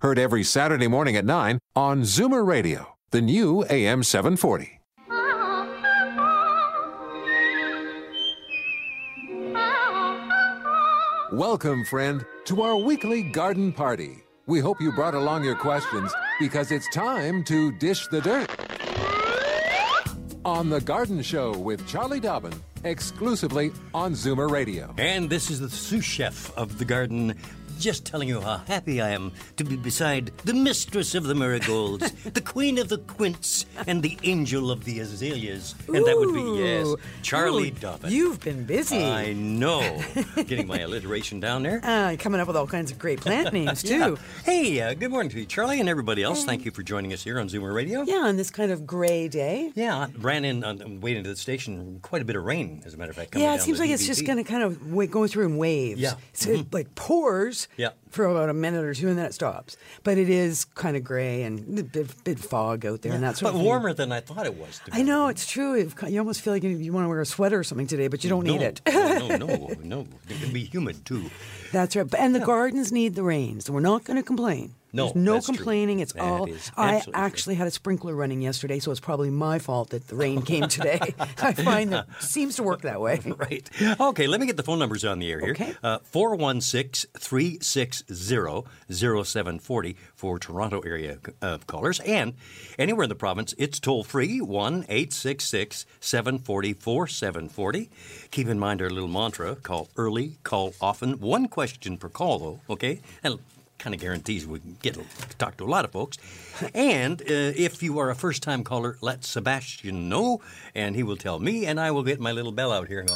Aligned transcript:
heard 0.00 0.18
every 0.18 0.44
Saturday 0.44 0.88
morning 0.88 1.16
at 1.16 1.24
9 1.24 1.58
on 1.74 2.02
Zoomer 2.02 2.46
Radio, 2.46 2.96
the 3.12 3.22
new 3.22 3.64
AM 3.70 4.02
740. 4.02 4.80
Welcome, 11.32 11.84
friend, 11.86 12.24
to 12.44 12.62
our 12.62 12.76
weekly 12.76 13.22
garden 13.22 13.72
party. 13.72 14.22
We 14.46 14.60
hope 14.60 14.80
you 14.80 14.92
brought 14.92 15.14
along 15.14 15.44
your 15.44 15.56
questions 15.56 16.14
because 16.38 16.70
it's 16.70 16.88
time 16.90 17.42
to 17.44 17.72
dish 17.72 18.06
the 18.08 18.20
dirt. 18.20 18.50
On 20.44 20.70
The 20.70 20.80
Garden 20.80 21.22
Show 21.22 21.56
with 21.58 21.86
Charlie 21.88 22.20
Dobbin, 22.20 22.52
exclusively 22.84 23.72
on 23.92 24.12
Zoomer 24.12 24.48
Radio. 24.48 24.94
And 24.98 25.28
this 25.28 25.50
is 25.50 25.58
the 25.58 25.68
sous 25.68 26.04
chef 26.04 26.56
of 26.56 26.78
the 26.78 26.84
garden, 26.84 27.34
just 27.78 28.04
telling 28.04 28.28
you 28.28 28.40
how 28.40 28.58
happy 28.58 29.00
I 29.00 29.10
am 29.10 29.32
to 29.56 29.64
be 29.64 29.76
beside 29.76 30.32
the 30.44 30.54
mistress 30.54 31.14
of 31.14 31.24
the 31.24 31.34
marigolds, 31.34 32.10
the 32.24 32.40
queen 32.40 32.78
of 32.78 32.88
the 32.88 32.98
quince, 32.98 33.66
and 33.86 34.02
the 34.02 34.18
angel 34.22 34.70
of 34.70 34.84
the 34.84 35.00
azaleas. 35.00 35.74
And 35.88 36.06
that 36.06 36.16
would 36.16 36.34
be, 36.34 36.62
yes, 36.62 36.94
Charlie 37.22 37.70
Ooh, 37.70 37.80
Dobbin. 37.80 38.12
You've 38.12 38.40
been 38.40 38.64
busy. 38.64 39.04
I 39.04 39.32
know. 39.32 40.02
Getting 40.36 40.66
my 40.66 40.78
alliteration 40.78 41.40
down 41.40 41.62
there. 41.62 41.80
Uh, 41.82 42.16
coming 42.18 42.40
up 42.40 42.46
with 42.46 42.56
all 42.56 42.66
kinds 42.66 42.90
of 42.90 42.98
great 42.98 43.20
plant 43.20 43.52
names, 43.52 43.82
too. 43.82 43.96
Yeah. 43.96 44.14
Hey, 44.44 44.80
uh, 44.80 44.94
good 44.94 45.10
morning 45.10 45.30
to 45.30 45.40
you, 45.40 45.46
Charlie, 45.46 45.80
and 45.80 45.88
everybody 45.88 46.22
else. 46.22 46.44
Thank 46.44 46.64
you 46.64 46.70
for 46.70 46.82
joining 46.82 47.12
us 47.12 47.24
here 47.24 47.38
on 47.40 47.48
Zoomer 47.48 47.74
Radio. 47.74 48.02
Yeah, 48.02 48.18
on 48.18 48.36
this 48.36 48.50
kind 48.50 48.70
of 48.70 48.86
gray 48.86 49.28
day. 49.28 49.72
Yeah, 49.74 49.96
I 49.96 50.08
ran 50.18 50.44
in 50.44 50.62
on 50.64 50.76
on 50.82 51.00
way 51.00 51.16
into 51.16 51.30
the 51.30 51.36
station. 51.36 51.98
Quite 52.02 52.22
a 52.22 52.24
bit 52.24 52.36
of 52.36 52.44
rain, 52.44 52.82
as 52.86 52.94
a 52.94 52.96
matter 52.96 53.10
of 53.10 53.16
fact. 53.16 53.32
coming 53.32 53.46
Yeah, 53.46 53.54
it 53.54 53.60
seems 53.60 53.78
like 53.78 53.90
it's 53.90 54.06
just 54.06 54.26
going 54.26 54.38
to 54.38 54.44
kind 54.44 54.62
of 54.62 55.10
go 55.10 55.26
through 55.26 55.46
in 55.46 55.56
waves. 55.56 56.00
Yeah. 56.00 56.14
So 56.32 56.50
it 56.50 56.72
like 56.72 56.94
pours 56.94 57.65
Yeah. 57.76 57.90
for 58.10 58.24
about 58.24 58.48
a 58.48 58.54
minute 58.54 58.84
or 58.84 58.94
two 58.94 59.08
and 59.08 59.18
then 59.18 59.26
it 59.26 59.34
stops. 59.34 59.76
But 60.02 60.18
it 60.18 60.28
is 60.30 60.64
kind 60.64 60.96
of 60.96 61.04
gray 61.04 61.42
and 61.42 61.78
a 61.78 61.82
bit, 61.82 62.24
bit 62.24 62.38
fog 62.38 62.86
out 62.86 63.02
there 63.02 63.12
and 63.12 63.22
that's 63.22 63.40
But 63.40 63.50
of 63.50 63.54
thing. 63.56 63.64
warmer 63.64 63.92
than 63.92 64.12
I 64.12 64.20
thought 64.20 64.46
it 64.46 64.54
was. 64.56 64.78
to 64.84 64.90
be 64.90 64.98
I 64.98 65.02
know, 65.02 65.28
it's 65.28 65.46
true. 65.46 65.74
You 66.08 66.18
almost 66.18 66.40
feel 66.40 66.52
like 66.52 66.62
you, 66.62 66.70
you 66.70 66.92
want 66.92 67.04
to 67.04 67.08
wear 67.08 67.20
a 67.20 67.26
sweater 67.26 67.58
or 67.58 67.64
something 67.64 67.86
today, 67.86 68.08
but 68.08 68.24
you 68.24 68.30
don't 68.30 68.44
need 68.44 68.62
it. 68.62 68.80
Oh, 68.86 69.26
no, 69.28 69.36
no, 69.36 69.46
no, 69.46 69.74
no. 69.82 70.06
It 70.28 70.40
can 70.40 70.52
be 70.52 70.64
humid 70.64 71.04
too. 71.04 71.30
That's 71.72 71.94
right. 71.96 72.06
And 72.16 72.34
the 72.34 72.40
gardens 72.40 72.92
need 72.92 73.14
the 73.14 73.22
rain, 73.22 73.60
so 73.60 73.72
we're 73.72 73.80
not 73.80 74.04
going 74.04 74.16
to 74.16 74.22
complain. 74.22 74.74
No, 74.96 75.04
There's 75.06 75.14
no 75.16 75.34
that's 75.34 75.46
true. 75.46 75.56
complaining. 75.56 76.00
It's 76.00 76.12
That 76.14 76.22
all. 76.22 76.48
I 76.76 76.96
absolutely 76.96 77.00
true. 77.02 77.12
actually 77.14 77.54
had 77.56 77.66
a 77.68 77.70
sprinkler 77.70 78.14
running 78.14 78.42
yesterday, 78.42 78.78
so 78.78 78.90
it's 78.90 79.00
probably 79.00 79.30
my 79.30 79.58
fault 79.58 79.90
that 79.90 80.08
the 80.08 80.16
rain 80.16 80.42
came 80.42 80.68
today. 80.76 80.98
I 81.40 81.52
find 81.52 81.92
that 81.92 82.06
seems 82.20 82.56
to 82.56 82.62
work 82.62 82.82
that 82.82 83.00
way. 83.00 83.20
Right. 83.36 83.68
Okay, 84.00 84.26
let 84.26 84.40
me 84.40 84.46
get 84.46 84.56
the 84.56 84.62
phone 84.62 84.78
numbers 84.78 85.04
on 85.04 85.18
the 85.18 85.30
air 85.30 85.40
here. 85.40 85.50
Okay. 85.52 85.74
Uh, 85.82 85.98
416 86.04 87.10
360 87.18 88.04
0740 88.92 89.96
for 90.14 90.38
Toronto 90.38 90.80
area 90.80 91.18
uh, 91.42 91.58
callers. 91.66 92.00
And 92.00 92.34
anywhere 92.78 93.04
in 93.04 93.08
the 93.08 93.14
province, 93.14 93.54
it's 93.58 93.78
toll 93.78 94.04
free 94.04 94.40
1 94.40 94.86
866 94.88 95.86
740 96.00 96.72
4740. 96.74 97.90
Keep 98.30 98.48
in 98.48 98.58
mind 98.58 98.80
our 98.82 98.90
little 98.90 99.08
mantra 99.08 99.54
call 99.56 99.88
early, 99.96 100.38
call 100.42 100.72
often. 100.80 101.20
One 101.20 101.48
question 101.48 101.96
per 101.98 102.08
call, 102.08 102.38
though, 102.38 102.60
okay? 102.70 103.00
And 103.22 103.38
kind 103.86 103.94
of 103.94 104.00
guarantees 104.00 104.44
we 104.48 104.58
can 104.58 104.76
get 104.82 104.94
to 104.94 105.04
talk 105.38 105.56
to 105.56 105.62
a 105.64 105.70
lot 105.70 105.84
of 105.84 105.92
folks. 105.92 106.18
And 106.74 107.22
uh, 107.22 107.24
if 107.28 107.84
you 107.84 108.00
are 108.00 108.10
a 108.10 108.16
first 108.16 108.42
time 108.42 108.64
caller, 108.64 108.98
let 109.00 109.22
Sebastian 109.24 110.08
know, 110.08 110.40
and 110.74 110.96
he 110.96 111.04
will 111.04 111.16
tell 111.16 111.38
me, 111.38 111.66
and 111.66 111.78
I 111.78 111.92
will 111.92 112.02
get 112.02 112.18
my 112.18 112.32
little 112.32 112.50
bell 112.50 112.72
out 112.72 112.88
here 112.88 112.98
and 112.98 113.08
go 113.08 113.14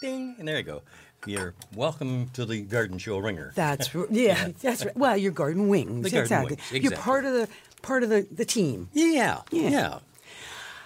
ding, 0.00 0.34
and 0.38 0.48
there 0.48 0.56
you 0.56 0.62
go. 0.62 0.80
You're 1.26 1.52
welcome 1.74 2.30
to 2.32 2.46
the 2.46 2.62
garden 2.62 2.96
show 2.96 3.18
ringer. 3.18 3.52
That's 3.56 3.94
r- 3.94 4.06
yeah, 4.10 4.48
That's 4.62 4.86
right. 4.86 4.96
Well, 4.96 5.18
your 5.18 5.32
garden 5.32 5.68
wings. 5.68 6.04
The 6.04 6.08
garden 6.10 6.22
exactly. 6.32 6.56
wings, 6.72 6.82
You're 6.82 6.96
part 6.98 7.26
of 7.26 7.34
the 7.34 7.46
part 7.82 8.02
of 8.02 8.08
the, 8.08 8.26
the 8.32 8.46
team. 8.46 8.88
yeah, 8.94 9.40
Yeah. 9.50 9.68
yeah. 9.68 9.98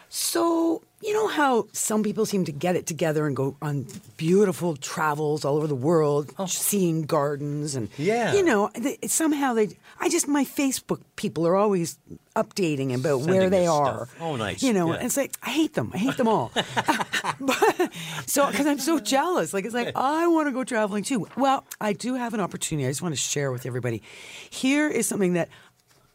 So, 0.08 0.82
you 1.02 1.12
know 1.14 1.28
how 1.28 1.66
some 1.72 2.02
people 2.02 2.26
seem 2.26 2.44
to 2.44 2.52
get 2.52 2.76
it 2.76 2.86
together 2.86 3.26
and 3.26 3.34
go 3.34 3.56
on 3.62 3.86
beautiful 4.16 4.76
travels 4.76 5.44
all 5.44 5.56
over 5.56 5.66
the 5.66 5.74
world, 5.74 6.30
seeing 6.46 7.02
gardens 7.02 7.74
and 7.74 7.88
Oh. 7.88 8.02
Yeah. 8.02 8.34
you 8.34 8.42
know, 8.42 8.70
they, 8.74 8.98
somehow 9.06 9.54
they 9.54 9.70
I 9.98 10.08
just 10.08 10.28
my 10.28 10.44
Facebook 10.44 11.00
people 11.16 11.46
are 11.46 11.56
always 11.56 11.98
updating 12.36 12.94
about 12.94 13.20
where 13.22 13.50
they 13.50 13.66
are. 13.66 14.06
stuff. 14.06 14.16
Oh, 14.20 14.36
nice. 14.36 14.62
You 14.62 14.72
know, 14.72 14.88
Yeah. 14.88 14.96
and 14.98 15.06
it's 15.06 15.16
like 15.16 15.34
I 15.42 15.50
hate 15.50 15.74
them. 15.74 15.90
I 15.94 15.98
hate 15.98 16.16
them 16.16 16.28
all. 16.28 16.52
but, 17.40 17.90
so 18.26 18.50
cuz 18.50 18.66
I'm 18.66 18.78
so 18.78 18.98
jealous. 19.00 19.52
Like 19.54 19.64
it's 19.64 19.74
like 19.74 19.92
I 19.96 20.26
want 20.26 20.48
to 20.48 20.52
go 20.52 20.64
traveling 20.64 21.02
too. 21.04 21.26
Well, 21.36 21.64
I 21.80 21.92
do 21.92 22.14
have 22.14 22.34
an 22.34 22.40
opportunity. 22.40 22.86
I 22.86 22.90
just 22.90 23.02
want 23.02 23.14
to 23.14 23.20
share 23.20 23.50
with 23.52 23.66
everybody. 23.66 24.02
Here 24.50 24.88
is 24.88 25.06
something 25.06 25.32
that 25.34 25.48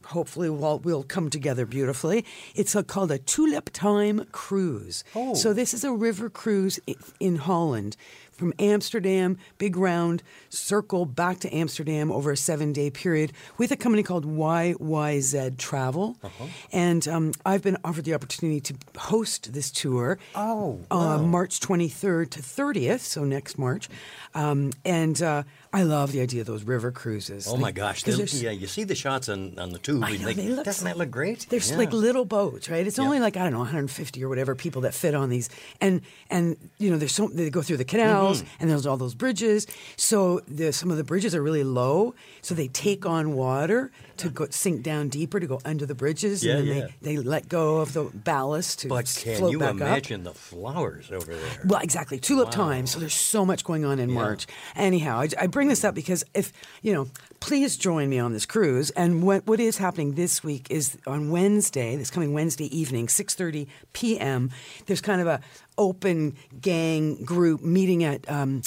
hopefully 0.06 0.50
we'll, 0.50 0.80
we'll 0.80 1.04
come 1.04 1.30
together 1.30 1.66
beautifully. 1.66 2.26
It's 2.56 2.76
a, 2.76 2.84
called 2.84 3.12
a 3.12 3.18
Tulip 3.18 3.70
Time 3.72 4.26
Cruise. 4.32 5.04
Oh. 5.16 5.34
So 5.34 5.54
this 5.54 5.74
is 5.74 5.84
a 5.84 5.92
river 5.92 6.30
cruise 6.30 6.80
in 7.20 7.38
Holland 7.38 7.98
from 8.36 8.54
Amsterdam, 8.60 9.38
big 9.58 9.78
round 9.78 10.22
circle 10.50 11.06
back 11.06 11.40
to 11.40 11.56
Amsterdam 11.56 12.12
over 12.12 12.32
a 12.32 12.38
seven 12.38 12.74
day 12.74 12.90
period 12.90 13.32
with 13.58 13.72
a 13.72 13.78
company 13.78 14.04
called 14.04 14.26
YYZ 14.26 15.58
Travel. 15.58 16.18
Uh-huh. 16.24 16.46
And 16.72 17.08
um, 17.08 17.32
I've 17.46 17.64
been 17.64 17.78
offered 17.84 18.06
the 18.06 18.14
opportunity 18.14 18.60
to 18.62 18.76
host 18.98 19.54
this 19.54 19.72
tour. 19.72 20.20
Oh, 20.36 20.82
uh, 20.92 21.20
March 21.20 21.60
23rd 21.60 22.30
to 22.32 22.40
30th, 22.40 23.00
so 23.00 23.24
next 23.24 23.58
March. 23.58 23.88
Um, 24.34 24.72
and 24.84 25.22
uh, 25.22 25.44
I 25.76 25.84
love 25.84 26.12
the 26.14 26.22
idea 26.22 26.42
of 26.42 26.48
those 26.48 26.64
river 26.64 26.90
cruises. 26.92 27.48
Oh 27.48 27.58
my 27.58 27.72
gosh! 27.72 28.04
They- 28.04 28.14
yeah, 28.46 28.52
you 28.52 28.66
see 28.68 28.84
the 28.86 28.96
shots 28.96 29.28
on, 29.30 29.60
on 29.60 29.70
the 29.72 29.80
tube. 29.80 30.04
I 30.04 30.12
know, 30.18 30.26
they- 30.28 30.34
they 30.34 30.48
look 30.50 30.66
doesn't 30.66 30.86
that 30.86 30.98
look 30.98 31.12
great? 31.12 31.48
There's 31.50 31.70
Yeah. 31.72 31.78
like 31.78 31.92
little 31.92 32.24
boats, 32.26 32.70
right? 32.70 32.86
It's 32.88 32.98
only 33.00 33.20
like 33.20 33.36
I 33.36 33.44
don't 33.44 33.52
know, 33.54 33.60
150 33.60 34.24
or 34.24 34.30
whatever 34.30 34.56
people 34.56 34.82
that 34.84 34.94
fit 34.94 35.14
on 35.14 35.30
these, 35.30 35.50
and 35.82 36.02
and 36.30 36.56
you 36.78 36.90
know, 36.90 36.98
there's 36.98 37.14
so 37.14 37.28
they 37.28 37.50
go 37.50 37.62
through 37.62 37.78
the 37.78 37.86
canals 37.86 38.42
Mm-hmm. 38.42 38.58
and 38.62 38.70
there's 38.70 38.86
all 38.86 38.98
those 38.98 39.16
bridges. 39.16 39.68
So 39.98 40.42
the, 40.48 40.72
some 40.72 40.90
of 40.92 40.98
the 40.98 41.04
bridges 41.04 41.36
are 41.36 41.44
really 41.44 41.64
low, 41.66 42.16
so 42.42 42.56
they 42.56 42.70
take 42.70 43.06
on 43.06 43.34
water 43.36 43.92
to 44.18 44.30
go 44.30 44.48
sink 44.50 44.84
down 44.84 45.10
deeper 45.10 45.40
to 45.40 45.48
go 45.48 45.60
under 45.66 45.86
the 45.86 45.96
bridges, 45.96 46.44
Yeah, 46.44 46.58
and 46.58 46.68
then 46.70 46.78
yeah. 46.78 46.88
they, 47.02 47.16
they 47.16 47.22
let 47.22 47.50
go 47.50 47.78
of 47.78 47.94
the 47.94 48.04
ballast 48.14 48.80
to 48.82 48.88
But 48.88 49.06
can 49.22 49.38
float 49.38 49.52
you 49.52 49.60
back 49.60 49.70
up. 49.70 49.76
imagine 49.76 50.24
the 50.24 50.34
flowers 50.34 51.12
over 51.12 51.34
there? 51.34 51.62
Well, 51.66 51.82
exactly. 51.82 52.20
Tulip 52.20 52.52
time. 52.52 52.88
So 52.88 53.00
there's 53.00 53.14
so 53.14 53.46
much 53.46 53.64
going 53.64 53.84
on 53.86 54.00
in 54.00 54.12
March. 54.12 54.48
Anyhow, 54.76 55.20
I, 55.20 55.30
I 55.40 55.48
bring 55.48 55.68
this 55.68 55.84
up 55.84 55.96
because 55.96 56.24
if, 56.34 56.54
you 56.82 56.94
know, 56.94 57.08
please 57.40 57.78
join 57.78 58.10
me 58.10 58.18
on 58.20 58.34
this 58.34 58.46
cruise. 58.46 58.90
And 58.92 59.24
what, 59.24 59.46
what 59.48 59.60
is 59.60 59.78
happening 59.78 60.16
this 60.16 60.44
week 60.44 60.68
is 60.70 60.98
on 61.06 61.30
Wednesday, 61.30 61.96
this 61.96 62.10
coming 62.10 62.34
Wednesday 62.34 62.76
evening, 62.76 63.08
6.30 63.08 63.68
p.m., 63.94 64.50
there's 64.86 65.02
kind 65.02 65.22
of 65.22 65.28
a 65.28 65.42
open 65.78 66.36
gang 66.62 67.24
group 67.26 67.62
meeting 67.62 68.04
at 68.04 68.30
um, 68.32 68.62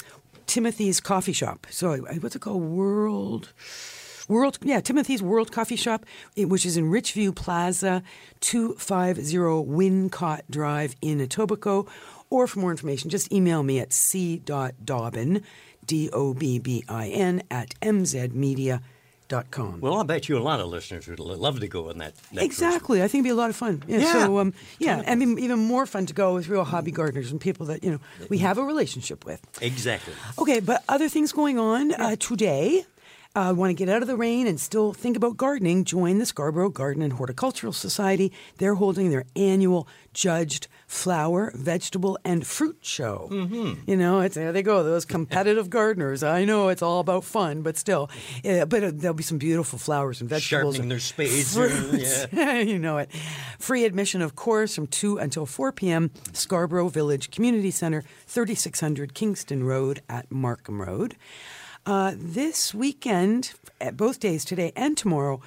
Timothy's 0.45 0.99
Coffee 0.99 1.33
Shop. 1.33 1.65
So 1.69 1.97
what's 1.97 2.35
it 2.35 2.39
called? 2.39 2.61
World... 2.61 3.51
World, 4.29 4.59
yeah, 4.61 4.79
Timothy's 4.79 5.21
World 5.21 5.51
Coffee 5.51 5.75
Shop, 5.75 6.05
which 6.37 6.65
is 6.65 6.77
in 6.77 6.85
Richview 6.91 7.35
Plaza, 7.35 8.03
250 8.39 9.35
Wincott 9.35 10.41
Drive 10.49 10.95
in 11.01 11.19
Etobicoke. 11.19 11.89
Or 12.29 12.45
for 12.45 12.59
more 12.59 12.69
information, 12.71 13.09
just 13.09 13.33
email 13.33 13.63
me 13.63 13.79
at 13.79 13.91
c.dobbin, 13.91 15.43
D 15.83 16.09
O 16.13 16.35
B 16.35 16.59
B 16.59 16.83
I 16.87 17.07
N, 17.07 17.41
at 17.49 17.73
mzmedia.com. 17.81 18.81
Well, 19.81 19.97
I 19.97 20.03
bet 20.03 20.29
you 20.29 20.37
a 20.37 20.39
lot 20.39 20.59
of 20.59 20.67
listeners 20.67 21.07
would 21.07 21.19
love 21.19 21.59
to 21.59 21.67
go 21.67 21.89
on 21.89 21.97
that. 21.97 22.13
that. 22.33 22.43
Exactly. 22.43 23.01
I 23.01 23.07
think 23.07 23.25
it'd 23.25 23.29
be 23.29 23.29
a 23.31 23.35
lot 23.35 23.49
of 23.49 23.55
fun. 23.55 23.83
Yeah. 23.87 23.97
Yeah. 23.99 24.13
So, 24.13 24.37
um, 24.39 24.53
yeah, 24.77 25.01
and 25.05 25.19
be- 25.19 25.43
even 25.43 25.57
more 25.59 25.87
fun 25.87 26.05
to 26.05 26.13
go 26.13 26.35
with 26.35 26.47
real 26.49 26.63
hobby 26.63 26.91
gardeners 26.91 27.31
and 27.31 27.41
people 27.41 27.65
that, 27.67 27.83
you 27.83 27.89
know, 27.91 27.99
we 28.29 28.37
have 28.39 28.59
a 28.59 28.63
relationship 28.63 29.25
with. 29.25 29.41
Exactly. 29.61 30.13
Okay, 30.37 30.59
but 30.59 30.83
other 30.87 31.09
things 31.09 31.31
going 31.31 31.57
on 31.57 31.93
uh, 31.93 32.15
today. 32.19 32.85
Uh, 33.35 33.53
want 33.55 33.69
to 33.69 33.73
get 33.73 33.89
out 33.93 34.01
of 34.01 34.07
the 34.07 34.17
rain 34.17 34.47
and 34.47 34.59
still 34.59 34.91
think 34.91 35.15
about 35.15 35.37
gardening, 35.37 35.83
join 35.83 36.17
the 36.17 36.25
Scarborough 36.25 36.69
Garden 36.69 37.03
and 37.03 37.13
Horticultural 37.13 37.73
Society. 37.73 38.31
They're 38.57 38.75
holding 38.75 39.11
their 39.11 39.25
annual 39.35 39.87
judged 40.13 40.67
flower, 40.87 41.51
vegetable, 41.55 42.17
and 42.25 42.45
fruit 42.45 42.79
show. 42.81 43.29
Mm-hmm. 43.31 43.89
You 43.89 43.95
know, 43.95 44.21
it's, 44.21 44.33
there 44.33 44.51
they 44.51 44.63
go, 44.63 44.83
those 44.83 45.05
competitive 45.05 45.69
gardeners. 45.69 46.23
I 46.23 46.45
know 46.45 46.69
it's 46.69 46.81
all 46.81 46.99
about 46.99 47.23
fun, 47.23 47.61
but 47.61 47.77
still. 47.77 48.09
Uh, 48.43 48.65
but 48.65 48.83
uh, 48.83 48.91
there'll 48.93 49.13
be 49.13 49.23
some 49.23 49.37
beautiful 49.37 49.77
flowers 49.77 50.21
and 50.21 50.29
vegetables. 50.29 50.75
Sharpening 50.75 50.89
their 50.89 50.99
spades. 50.99 51.55
Yeah. 52.33 52.59
you 52.59 52.79
know 52.79 52.97
it. 52.97 53.11
Free 53.59 53.85
admission, 53.85 54.23
of 54.23 54.35
course, 54.35 54.73
from 54.73 54.87
2 54.87 55.19
until 55.19 55.45
4 55.45 55.71
p.m. 55.71 56.09
Scarborough 56.33 56.89
Village 56.89 57.29
Community 57.29 57.71
Center, 57.71 58.03
3600 58.25 59.13
Kingston 59.13 59.63
Road 59.63 60.01
at 60.09 60.31
Markham 60.31 60.81
Road. 60.81 61.15
Uh, 61.89 62.13
this 62.15 62.71
weekend, 62.71 63.53
at 63.81 63.97
both 63.97 64.19
days, 64.19 64.45
today 64.45 64.71
and 64.75 64.95
tomorrow, 64.95 65.41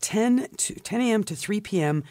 10 0.00 0.48
to 0.56 0.74
10 0.76 1.00
a.m. 1.02 1.22
to 1.22 1.36
3 1.36 1.60
p.m., 1.60 2.04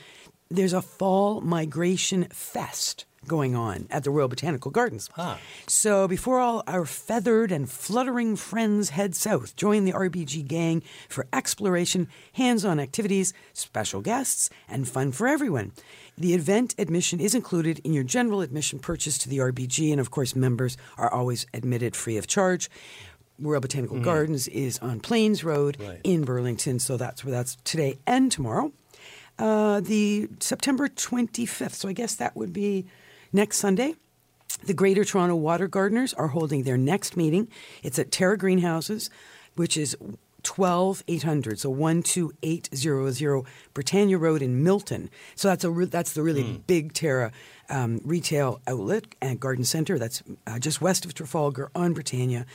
there's 0.47 0.73
a 0.73 0.81
fall 0.83 1.41
migration 1.41 2.25
fest 2.25 3.05
going 3.25 3.55
on 3.55 3.87
at 3.89 4.03
the 4.03 4.11
Royal 4.11 4.27
Botanical 4.27 4.69
Gardens. 4.69 5.09
So 5.65 6.07
before 6.07 6.39
all 6.39 6.63
our 6.67 6.85
feathered 6.85 7.51
and 7.51 7.67
fluttering 7.67 8.35
friends 8.35 8.91
head 8.91 9.15
south, 9.15 9.55
join 9.55 9.85
the 9.85 9.91
RBG 9.91 10.47
gang 10.47 10.83
for 11.09 11.25
exploration, 11.33 12.07
hands-on 12.33 12.79
activities, 12.79 13.33
special 13.53 14.01
guests, 14.01 14.51
and 14.69 14.87
fun 14.87 15.11
for 15.11 15.27
everyone. 15.27 15.71
The 16.15 16.35
event 16.35 16.75
admission 16.77 17.19
is 17.19 17.33
included 17.33 17.79
in 17.79 17.91
your 17.91 18.03
general 18.03 18.41
admission 18.41 18.77
purchase 18.77 19.17
to 19.17 19.29
the 19.29 19.39
RBG, 19.39 19.91
and 19.91 19.99
of 19.99 20.11
course, 20.11 20.35
members 20.35 20.77
are 20.95 21.11
always 21.11 21.47
admitted 21.55 21.95
free 21.95 22.17
of 22.17 22.27
charge. 22.27 22.69
Royal 23.39 23.61
Botanical 23.61 23.99
Gardens 23.99 24.47
is 24.47 24.79
on 24.79 24.99
Plains 24.99 25.43
Road 25.43 25.77
Right. 25.79 26.01
in 26.03 26.23
Burlington, 26.23 26.79
so 26.79 26.97
that's 26.97 27.23
where 27.23 27.31
that's 27.31 27.55
today 27.63 27.97
and 28.07 28.31
tomorrow. 28.31 28.71
Uh, 29.39 29.79
the 29.79 30.27
September 30.39 30.87
25th, 30.87 31.73
so 31.73 31.87
I 31.87 31.93
guess 31.93 32.15
that 32.15 32.35
would 32.35 32.51
be 32.51 32.85
next 33.31 33.57
Sunday. 33.57 33.95
The 34.65 34.73
Greater 34.73 35.03
Toronto 35.05 35.35
Water 35.35 35.67
Gardeners 35.67 36.13
are 36.15 36.29
holding 36.29 36.63
their 36.63 36.77
next 36.77 37.15
meeting. 37.15 37.47
It's 37.83 37.99
at 37.99 38.11
Terra 38.11 38.37
Greenhouses, 38.37 39.11
which 39.55 39.77
is 39.77 39.95
12800, 40.41 41.59
so 41.59 41.69
12800 41.75 43.45
Britannia 43.73 44.17
Road 44.17 44.41
in 44.41 44.63
Milton. 44.63 45.09
So 45.35 45.49
that's 45.49 45.63
a 45.63 45.69
re- 45.69 45.85
that's 45.85 46.13
the 46.13 46.23
really 46.23 46.61
big 46.65 46.93
Terra 46.93 47.31
um, 47.69 48.01
retail 48.03 48.61
outlet 48.65 49.05
and 49.21 49.39
garden 49.39 49.65
center. 49.65 49.99
That's 49.99 50.23
uh, 50.47 50.57
just 50.59 50.81
west 50.81 51.05
of 51.05 51.13
Trafalgar 51.13 51.69
on 51.75 51.93
Britannia. 51.93 52.45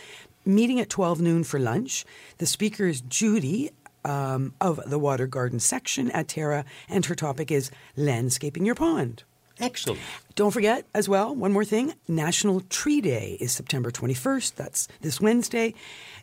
Meeting 0.45 0.81
at 0.81 0.91
12 0.91 1.21
noon 1.21 1.45
for 1.45 1.61
lunch. 1.61 2.05
The 2.39 2.47
speaker 2.47 2.87
is 2.87 3.01
Judy 3.03 3.71
um, 4.05 4.55
of 4.61 4.81
the 4.87 4.99
Water 4.99 5.27
Garden 5.27 5.61
section 5.61 6.11
at 6.11 6.29
Terra, 6.29 6.65
and 6.89 7.07
her 7.07 7.15
topic 7.15 7.51
is 7.51 7.71
landscaping 7.97 8.65
your 8.65 8.75
pond. 8.75 9.25
Excellent. 9.61 10.01
Don't 10.35 10.51
forget, 10.51 10.87
as 10.95 11.09
well, 11.09 11.35
one 11.35 11.53
more 11.53 11.65
thing 11.65 11.95
National 12.09 12.63
Tree 12.63 13.01
Day 13.01 13.37
is 13.39 13.53
September 13.53 13.91
21st. 13.91 14.55
That's 14.57 14.89
this 15.03 15.21
Wednesday. 15.21 15.75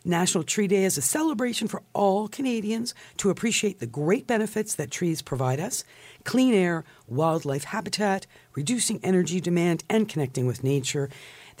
National 0.04 0.44
Tree 0.44 0.66
Day 0.66 0.84
is 0.84 0.98
a 0.98 1.02
celebration 1.02 1.68
for 1.68 1.82
all 1.92 2.28
Canadians 2.28 2.94
to 3.18 3.30
appreciate 3.30 3.78
the 3.78 3.86
great 3.86 4.26
benefits 4.26 4.74
that 4.74 4.90
trees 4.90 5.22
provide 5.22 5.60
us 5.60 5.84
clean 6.24 6.52
air, 6.52 6.84
wildlife 7.08 7.64
habitat, 7.64 8.26
reducing 8.54 9.00
energy 9.02 9.40
demand, 9.40 9.84
and 9.88 10.08
connecting 10.08 10.44
with 10.44 10.64
nature. 10.64 11.08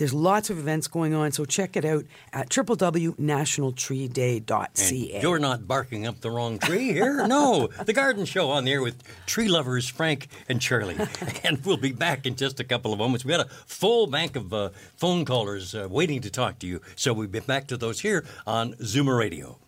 There's 0.00 0.12
lots 0.14 0.48
of 0.48 0.58
events 0.58 0.88
going 0.88 1.12
on, 1.12 1.30
so 1.30 1.44
check 1.44 1.76
it 1.76 1.84
out 1.84 2.06
at 2.32 2.48
www.nationaltreeday.ca. 2.48 5.12
And 5.12 5.22
you're 5.22 5.38
not 5.38 5.68
barking 5.68 6.06
up 6.06 6.22
the 6.22 6.30
wrong 6.30 6.58
tree 6.58 6.90
here. 6.90 7.26
No, 7.26 7.68
the 7.84 7.92
garden 7.92 8.24
show 8.24 8.48
on 8.48 8.64
the 8.64 8.72
air 8.72 8.80
with 8.80 9.02
tree 9.26 9.48
lovers 9.48 9.90
Frank 9.90 10.28
and 10.48 10.58
Charlie. 10.58 10.96
And 11.44 11.62
we'll 11.66 11.76
be 11.76 11.92
back 11.92 12.24
in 12.24 12.34
just 12.34 12.60
a 12.60 12.64
couple 12.64 12.94
of 12.94 12.98
moments. 12.98 13.26
We 13.26 13.30
got 13.30 13.44
a 13.44 13.50
full 13.66 14.06
bank 14.06 14.36
of 14.36 14.54
uh, 14.54 14.70
phone 14.96 15.26
callers 15.26 15.74
uh, 15.74 15.86
waiting 15.90 16.22
to 16.22 16.30
talk 16.30 16.58
to 16.60 16.66
you. 16.66 16.80
So 16.96 17.12
we'll 17.12 17.28
be 17.28 17.40
back 17.40 17.66
to 17.66 17.76
those 17.76 18.00
here 18.00 18.24
on 18.46 18.72
Zoomer 18.76 19.18
Radio. 19.18 19.58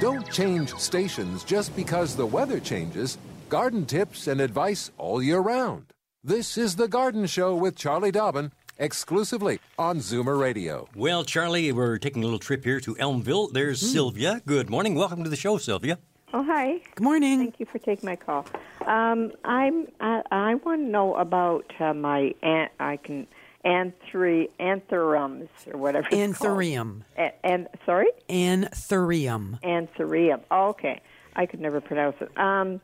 Don't 0.00 0.26
change 0.32 0.72
stations 0.76 1.44
just 1.44 1.76
because 1.76 2.16
the 2.16 2.24
weather 2.24 2.60
changes. 2.60 3.18
Garden 3.50 3.84
tips 3.84 4.26
and 4.26 4.40
advice 4.40 4.90
all 4.96 5.22
year 5.22 5.40
round. 5.40 5.92
This 6.26 6.56
is 6.56 6.76
The 6.76 6.88
Garden 6.88 7.26
Show 7.26 7.54
with 7.54 7.76
Charlie 7.76 8.10
Dobbin, 8.10 8.52
exclusively 8.78 9.60
on 9.78 9.98
Zoomer 9.98 10.40
Radio. 10.40 10.88
Well, 10.96 11.22
Charlie, 11.22 11.70
we're 11.70 11.98
taking 11.98 12.22
a 12.22 12.24
little 12.26 12.38
trip 12.38 12.64
here 12.64 12.80
to 12.80 12.94
Elmville. 12.96 13.52
There's 13.52 13.78
Sylvia. 13.80 14.40
Good 14.46 14.70
morning. 14.70 14.94
Welcome 14.94 15.22
to 15.24 15.30
the 15.30 15.36
show, 15.36 15.58
Sylvia. 15.58 15.98
Oh, 16.32 16.42
hi. 16.42 16.80
Good 16.94 17.04
morning. 17.04 17.38
Thank 17.40 17.60
you 17.60 17.66
for 17.66 17.78
taking 17.78 18.08
my 18.08 18.16
call. 18.16 18.46
Um, 18.86 19.32
I'm 19.44 19.86
I, 20.00 20.22
I 20.30 20.54
want 20.56 20.80
to 20.82 20.88
know 20.88 21.14
about 21.14 21.70
uh, 21.78 21.92
my 21.94 22.34
an, 22.42 22.68
I 22.80 22.96
can 22.96 23.26
anthri 23.64 24.48
antherums 24.58 25.48
or 25.72 25.76
whatever. 25.78 26.08
it's 26.10 26.38
called. 26.38 26.58
Anthurium. 26.58 27.02
A- 27.18 27.46
and 27.46 27.68
sorry, 27.86 28.08
Anthurium. 28.30 29.60
anthurium. 29.62 30.40
Oh, 30.50 30.68
okay, 30.70 31.00
I 31.36 31.46
could 31.46 31.60
never 31.60 31.80
pronounce 31.80 32.16
it. 32.20 32.36
Um, 32.38 32.80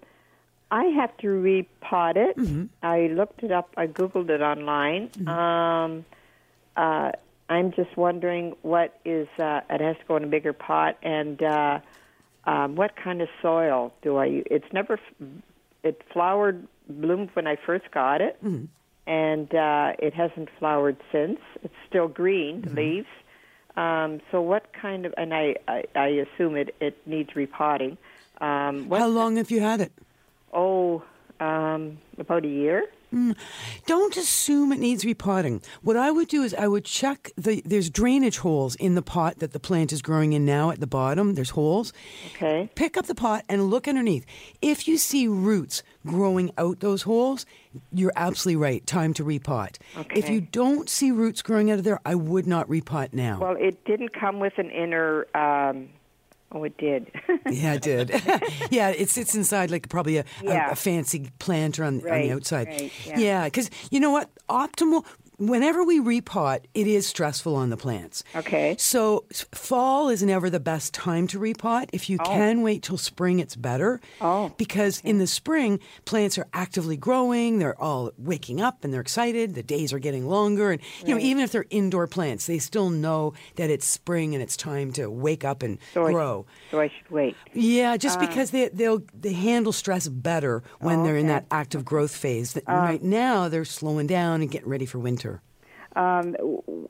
I 0.70 0.84
have 0.84 1.16
to 1.18 1.26
repot 1.26 2.16
it. 2.16 2.68
I 2.82 3.08
looked 3.08 3.42
it 3.42 3.50
up. 3.50 3.70
I 3.76 3.86
googled 3.88 4.30
it 4.30 4.40
online. 4.40 5.10
Um, 5.26 6.04
uh, 6.76 7.12
I'm 7.48 7.72
just 7.72 7.96
wondering 7.96 8.54
what 8.62 8.98
is. 9.04 9.26
Uh, 9.38 9.60
it 9.68 9.80
has 9.80 9.96
to 9.96 10.04
go 10.06 10.16
in 10.16 10.24
a 10.24 10.28
bigger 10.28 10.52
pot, 10.52 10.96
and 11.02 11.42
uh, 11.42 11.80
um, 12.44 12.76
what 12.76 12.94
kind 12.96 13.20
of 13.20 13.28
soil 13.42 13.92
do 14.02 14.16
I? 14.16 14.26
use? 14.26 14.46
It's 14.50 14.72
never. 14.72 14.94
f- 14.94 15.26
It 15.82 16.02
flowered, 16.12 16.66
bloomed 16.88 17.30
when 17.34 17.46
I 17.48 17.56
first 17.56 17.90
got 17.90 18.20
it, 18.20 18.38
and 19.06 19.54
uh, 19.54 19.92
it 19.98 20.14
hasn't 20.14 20.48
flowered 20.58 20.98
since. 21.10 21.40
It's 21.64 21.74
still 21.88 22.06
green, 22.06 22.60
the 22.62 22.70
leaves. 22.80 23.08
Um, 23.76 24.20
so 24.30 24.40
what 24.42 24.72
kind 24.72 25.06
of? 25.06 25.14
And 25.16 25.32
I, 25.34 25.56
I, 25.66 25.84
I 25.96 26.06
assume 26.24 26.54
it 26.56 26.74
it 26.80 26.96
needs 27.06 27.34
repotting. 27.34 27.96
Um, 28.40 28.88
what, 28.88 29.00
How 29.00 29.08
long 29.08 29.36
have 29.36 29.50
you 29.50 29.60
had 29.60 29.80
it? 29.80 29.92
Oh, 30.52 31.02
um, 31.38 31.98
about 32.18 32.44
a 32.44 32.48
year. 32.48 32.88
Don't 33.86 34.16
assume 34.16 34.70
it 34.72 34.78
needs 34.78 35.04
repotting. 35.04 35.62
What 35.82 35.96
I 35.96 36.12
would 36.12 36.28
do 36.28 36.44
is 36.44 36.54
I 36.54 36.68
would 36.68 36.84
check 36.84 37.32
the 37.36 37.60
there's 37.64 37.90
drainage 37.90 38.38
holes 38.38 38.76
in 38.76 38.94
the 38.94 39.02
pot 39.02 39.40
that 39.40 39.52
the 39.52 39.58
plant 39.58 39.92
is 39.92 40.00
growing 40.00 40.32
in 40.32 40.44
now 40.46 40.70
at 40.70 40.78
the 40.78 40.86
bottom. 40.86 41.34
There's 41.34 41.50
holes. 41.50 41.92
Okay. 42.36 42.70
Pick 42.76 42.96
up 42.96 43.06
the 43.06 43.16
pot 43.16 43.44
and 43.48 43.68
look 43.68 43.88
underneath. 43.88 44.24
If 44.62 44.86
you 44.86 44.96
see 44.96 45.26
roots 45.26 45.82
growing 46.06 46.52
out 46.56 46.78
those 46.78 47.02
holes, 47.02 47.46
you're 47.92 48.12
absolutely 48.14 48.62
right. 48.62 48.86
Time 48.86 49.12
to 49.14 49.24
repot. 49.24 49.78
Okay. 49.96 50.18
If 50.18 50.28
you 50.28 50.40
don't 50.40 50.88
see 50.88 51.10
roots 51.10 51.42
growing 51.42 51.68
out 51.70 51.78
of 51.78 51.84
there, 51.84 51.98
I 52.04 52.14
would 52.14 52.46
not 52.46 52.68
repot 52.68 53.12
now. 53.12 53.40
Well, 53.40 53.56
it 53.58 53.84
didn't 53.84 54.12
come 54.12 54.38
with 54.38 54.56
an 54.58 54.70
inner. 54.70 55.26
Um, 55.36 55.88
oh, 56.52 56.64
it 56.64 56.76
did. 56.78 57.10
yeah, 57.50 57.74
it 57.74 57.82
did. 57.82 58.10
yeah, 58.70 58.88
it 58.90 59.08
sits 59.10 59.34
inside 59.34 59.70
like 59.70 59.88
probably 59.88 60.18
a, 60.18 60.24
a- 60.42 60.44
Yeah. 60.44 60.70
a, 60.70 60.76
fancy 60.76 61.30
planter 61.38 61.84
on, 61.84 61.96
on 62.08 62.20
the 62.22 62.32
outside. 62.32 62.68
right, 62.68 62.92
yeah. 63.06 63.18
yeah, 63.18 63.44
because 63.44 63.70
you 63.90 64.00
know 64.00 64.10
what? 64.10 64.30
Optimal. 64.48 65.04
Whenever 65.40 65.82
we 65.82 65.98
repot, 66.00 66.66
it 66.74 66.86
is 66.86 67.06
stressful 67.06 67.56
on 67.56 67.70
the 67.70 67.76
plants. 67.78 68.22
Okay. 68.36 68.76
So 68.78 69.24
fall 69.52 70.10
is 70.10 70.22
never 70.22 70.50
the 70.50 70.60
best 70.60 70.92
time 70.92 71.26
to 71.28 71.40
repot. 71.40 71.88
If 71.94 72.10
you 72.10 72.18
oh. 72.20 72.24
can 72.24 72.60
wait 72.60 72.82
till 72.82 72.98
spring, 72.98 73.38
it's 73.38 73.56
better. 73.56 74.02
Oh, 74.20 74.52
Because 74.58 75.00
in 75.00 75.16
the 75.16 75.26
spring, 75.26 75.80
plants 76.04 76.36
are 76.36 76.46
actively 76.52 76.98
growing. 76.98 77.58
They're 77.58 77.80
all 77.80 78.12
waking 78.18 78.60
up 78.60 78.84
and 78.84 78.92
they're 78.92 79.00
excited. 79.00 79.54
The 79.54 79.62
days 79.62 79.94
are 79.94 79.98
getting 79.98 80.28
longer, 80.28 80.72
and 80.72 80.82
you 81.06 81.14
know 81.14 81.20
even 81.20 81.42
if 81.42 81.52
they're 81.52 81.64
indoor 81.70 82.06
plants, 82.06 82.44
they 82.46 82.58
still 82.58 82.90
know 82.90 83.32
that 83.56 83.70
it's 83.70 83.86
spring 83.86 84.34
and 84.34 84.42
it's 84.42 84.58
time 84.58 84.92
to 84.92 85.08
wake 85.08 85.42
up 85.42 85.62
and 85.62 85.78
so 85.94 86.04
grow. 86.04 86.44
I, 86.48 86.70
so 86.70 86.80
I 86.80 86.88
should 86.88 87.10
wait. 87.10 87.36
Yeah, 87.54 87.96
just 87.96 88.18
uh. 88.18 88.26
because 88.26 88.50
they 88.50 88.68
they'll 88.68 89.02
they 89.18 89.32
handle 89.32 89.72
stress 89.72 90.06
better 90.06 90.62
when 90.80 91.00
oh, 91.00 91.04
they're 91.04 91.16
in 91.16 91.28
that 91.28 91.46
active 91.50 91.84
growth 91.86 92.14
phase. 92.14 92.52
That 92.52 92.68
uh. 92.68 92.74
right 92.74 93.02
now 93.02 93.48
they're 93.48 93.64
slowing 93.64 94.06
down 94.06 94.42
and 94.42 94.50
getting 94.50 94.68
ready 94.68 94.84
for 94.84 94.98
winter. 94.98 95.29
Um, 95.96 96.36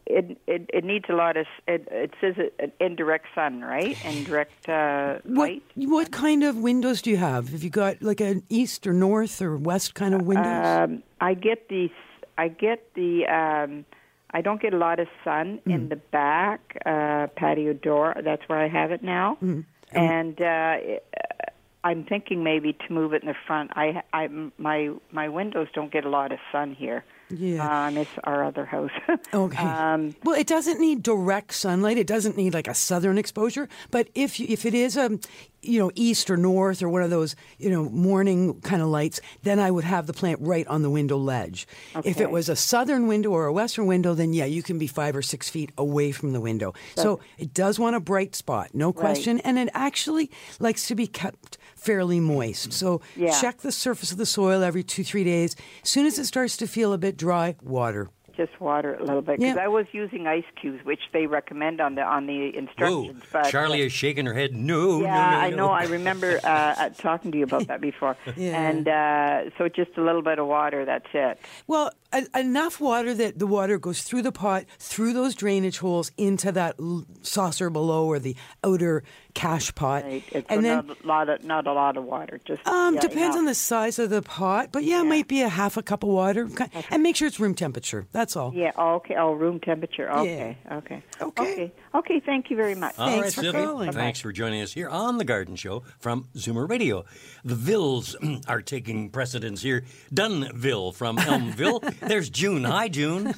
it, 0.07 0.37
it 0.47 0.69
it 0.73 0.85
needs 0.85 1.07
a 1.09 1.15
lot 1.15 1.37
of. 1.37 1.47
s- 1.47 1.63
It, 1.67 1.89
it 1.91 2.11
says 2.21 2.35
it, 2.37 2.75
indirect 2.81 3.27
sun, 3.35 3.63
right? 3.63 3.97
Indirect 4.05 4.69
uh, 4.69 5.19
What 5.25 5.49
light. 5.51 5.63
what 5.77 6.11
kind 6.13 6.43
of 6.45 6.57
windows 6.57 7.01
do 7.03 7.11
you 7.11 7.17
have? 7.17 7.49
Have 7.49 7.63
you 7.63 7.71
got 7.71 8.03
like 8.03 8.21
an 8.21 8.43
east 8.51 8.87
or 8.87 8.93
north 8.93 9.41
or 9.41 9.57
west 9.57 9.95
kind 9.95 10.15
of 10.15 10.23
windows? 10.23 10.67
Um, 10.91 11.03
I 11.21 11.35
get 11.35 11.69
the. 11.69 11.91
I 12.37 12.49
get 12.49 12.93
the. 12.95 13.27
Um, 13.27 13.85
I 14.33 14.43
don't 14.43 14.61
get 14.63 14.75
a 14.75 14.79
lot 14.79 15.01
of 15.01 15.09
sun 15.25 15.61
Mm. 15.67 15.75
in 15.75 15.89
the 15.89 15.97
back 15.97 16.77
uh, 16.87 17.27
patio 17.37 17.73
door. 17.73 18.15
That's 18.23 18.43
where 18.49 18.59
I 18.59 18.69
have 18.69 18.93
it 18.93 19.03
now, 19.03 19.39
Mm. 19.43 19.65
and 19.93 20.41
uh, 20.41 20.77
it, 20.95 21.05
uh, 21.17 21.47
I'm 21.83 22.05
thinking 22.05 22.45
maybe 22.45 22.75
to 22.75 22.93
move 22.93 23.15
it 23.15 23.23
in 23.23 23.29
the 23.29 23.35
front. 23.47 23.71
I, 23.75 24.03
I, 24.13 24.29
my, 24.59 24.91
my 25.11 25.29
windows 25.31 25.69
don't 25.75 25.91
get 25.91 26.05
a 26.05 26.11
lot 26.11 26.31
of 26.31 26.39
sun 26.53 26.75
here. 26.75 27.03
Yeah. 27.31 27.65
Uh, 27.65 27.71
I 27.71 27.91
miss 27.91 28.09
our 28.25 28.45
other 28.45 28.65
house. 28.65 28.91
Okay. 29.33 29.63
Um, 29.63 30.15
well, 30.25 30.35
it 30.35 30.47
doesn't 30.47 30.81
need 30.81 31.03
direct 31.03 31.55
sunlight. 31.55 31.99
It 31.99 32.07
doesn't 32.07 32.37
need 32.37 32.53
like 32.55 32.67
a 32.67 32.75
southern 32.75 33.17
exposure. 33.19 33.69
But 33.91 34.09
if 34.15 34.41
you, 34.41 34.47
if 34.49 34.65
it 34.67 34.75
is 34.75 34.97
a 34.97 35.19
you 35.63 35.79
know 35.79 35.91
east 35.95 36.31
or 36.31 36.37
north 36.37 36.83
or 36.83 36.89
one 36.89 37.03
of 37.03 37.11
those 37.11 37.37
you 37.59 37.71
know 37.71 37.85
morning 37.85 38.61
kind 38.63 38.83
of 38.83 38.89
lights, 38.89 39.21
then 39.43 39.59
I 39.59 39.71
would 39.71 39.85
have 39.85 40.07
the 40.07 40.13
plant 40.13 40.41
right 40.41 40.67
on 40.67 40.83
the 40.83 40.91
window 40.91 41.17
ledge. 41.17 41.67
Okay. 41.95 42.11
If 42.11 42.21
it 42.21 42.31
was 42.31 42.49
a 42.49 42.57
southern 42.57 43.07
window 43.07 43.31
or 43.31 43.47
a 43.47 43.53
western 43.53 43.87
window, 43.87 44.15
then 44.15 44.33
yeah, 44.33 44.47
you 44.47 44.63
can 44.63 44.79
be 44.79 44.87
five 44.87 45.15
or 45.15 45.23
six 45.23 45.49
feet 45.49 45.71
away 45.79 46.13
from 46.13 46.33
the 46.33 46.41
window. 46.41 46.73
So 46.97 47.21
it 47.39 47.55
does 47.55 47.79
want 47.79 47.95
a 47.95 48.01
bright 48.01 48.35
spot, 48.35 48.71
no 48.75 48.93
question, 48.93 49.41
and 49.41 49.59
it 49.59 49.69
actually 49.75 50.31
likes 50.59 50.89
to 50.89 50.95
be 50.95 51.07
kept 51.07 51.59
fairly 51.81 52.21
moist. 52.21 52.73
So 52.73 53.01
Yeah. 53.17 53.39
check 53.41 53.59
the 53.59 53.73
surface 53.73 54.13
of 54.13 54.19
the 54.19 54.27
soil 54.27 54.63
every 54.63 54.83
two 54.83 55.05
three 55.05 55.25
days. 55.25 55.57
As 55.83 55.91
soon 55.91 56.07
as 56.07 56.19
it 56.19 56.27
starts 56.27 56.57
to 56.59 56.67
feel 56.67 56.93
a 56.93 56.99
bit 56.99 57.17
dry, 57.17 57.57
water. 57.63 58.09
just 58.37 58.59
water 58.59 58.95
it 58.95 59.01
a 59.03 59.05
little 59.05 59.21
bit 59.21 59.39
because 59.39 59.57
Yeah. 59.57 59.65
I 59.65 59.69
was 59.69 59.85
using 59.93 60.27
ice 60.27 60.45
cubes, 60.59 60.83
which 60.87 61.01
they 61.13 61.27
recommend 61.27 61.79
on 61.79 61.95
the 61.97 62.03
on 62.03 62.25
the 62.27 62.53
Whoa, 62.53 62.59
instructions. 62.59 63.23
but 63.31 63.51
Charlie 63.51 63.83
is 63.83 63.93
shaking 63.93 64.25
her 64.25 64.33
head. 64.33 64.55
No, 64.55 65.03
Yeah, 65.03 65.15
no, 65.15 65.31
no, 65.31 65.37
I 65.39 65.51
know. 65.51 65.69
I 65.69 65.85
remember 65.85 66.41
uh, 66.43 66.49
uh, 66.49 66.89
talking 66.97 67.33
to 67.33 67.39
you 67.39 67.45
about 67.45 67.67
that 67.67 67.83
before. 67.83 68.17
Yeah. 68.37 68.59
And 68.69 68.89
uh, 68.89 69.51
so 69.59 69.69
just 69.69 69.91
a 69.99 70.03
little 70.03 70.23
bit 70.23 70.39
of 70.39 70.47
water. 70.47 70.87
That's 70.87 71.09
it. 71.13 71.39
Well, 71.67 71.91
enough 72.35 72.81
water 72.81 73.13
that 73.15 73.39
the 73.39 73.47
water 73.47 73.79
goes 73.79 74.03
through 74.05 74.23
the 74.23 74.33
pot, 74.33 74.65
through 74.79 75.13
those 75.13 75.35
drainage 75.35 75.79
holes 75.79 76.11
into 76.17 76.51
that 76.53 76.77
l- 76.81 77.05
saucer 77.21 77.69
below 77.69 78.07
or 78.07 78.19
the 78.19 78.37
outer 78.65 79.03
cache 79.35 79.75
pot. 79.75 80.05
Right. 80.05 80.25
It's 80.33 80.47
and 80.51 80.65
then 80.65 80.87
not 80.87 80.97
a 81.03 81.07
lot 81.07 81.29
of 81.29 81.45
not 81.45 81.67
a 81.67 81.73
lot 81.73 81.97
of 81.97 82.05
water. 82.05 82.41
Just 82.45 82.67
um, 82.67 82.95
yeah, 82.95 83.01
depends 83.01 83.37
on 83.37 83.45
the 83.45 83.55
size 83.55 83.99
of 83.99 84.11
the 84.11 84.23
pot, 84.23 84.71
but 84.73 84.85
yeah, 84.85 85.01
it 85.01 85.05
might 85.05 85.29
be 85.29 85.43
a 85.43 85.49
half 85.49 85.77
a 85.77 85.83
cup 85.83 86.03
of 86.03 86.09
water, 86.11 86.47
Ki- 86.47 86.65
and 86.91 87.03
make 87.03 87.17
sure 87.17 87.29
it's 87.29 87.41
room 87.41 87.55
temperature. 87.55 88.07
That's 88.13 88.37
all. 88.37 88.53
Yeah. 88.55 88.73
Oh, 88.77 88.95
okay. 88.97 89.15
Oh, 89.17 89.33
room 89.33 89.61
temperature. 89.61 90.11
Okay. 90.11 90.59
Okay. 90.71 91.03
Okay. 91.21 91.43
Okay. 91.43 91.73
Okay. 91.95 92.21
Thank 92.21 92.51
you 92.51 92.57
very 92.57 92.75
much. 92.75 92.99
All 92.99 93.07
Thanks 93.09 93.23
right, 93.25 93.33
for 93.35 93.43
Sylvia. 93.43 93.67
calling. 93.67 93.93
Thanks 93.93 94.21
for 94.21 94.33
joining 94.33 94.63
us 94.63 94.73
here 94.73 94.89
on 94.89 95.19
the 95.19 95.25
Garden 95.25 95.57
Show 95.57 95.83
from 95.99 96.29
Zoomer 96.37 96.69
Radio. 96.69 97.05
The 97.45 97.55
Vills 97.55 98.17
are 98.49 98.63
taking 98.63 99.11
precedence 99.11 99.63
here. 99.63 99.85
Dunville 100.13 100.95
from 100.95 101.17
Elmville. 101.21 101.81
There's 102.01 102.31
June. 102.31 102.65
Hi, 102.65 102.89
June. 102.89 103.35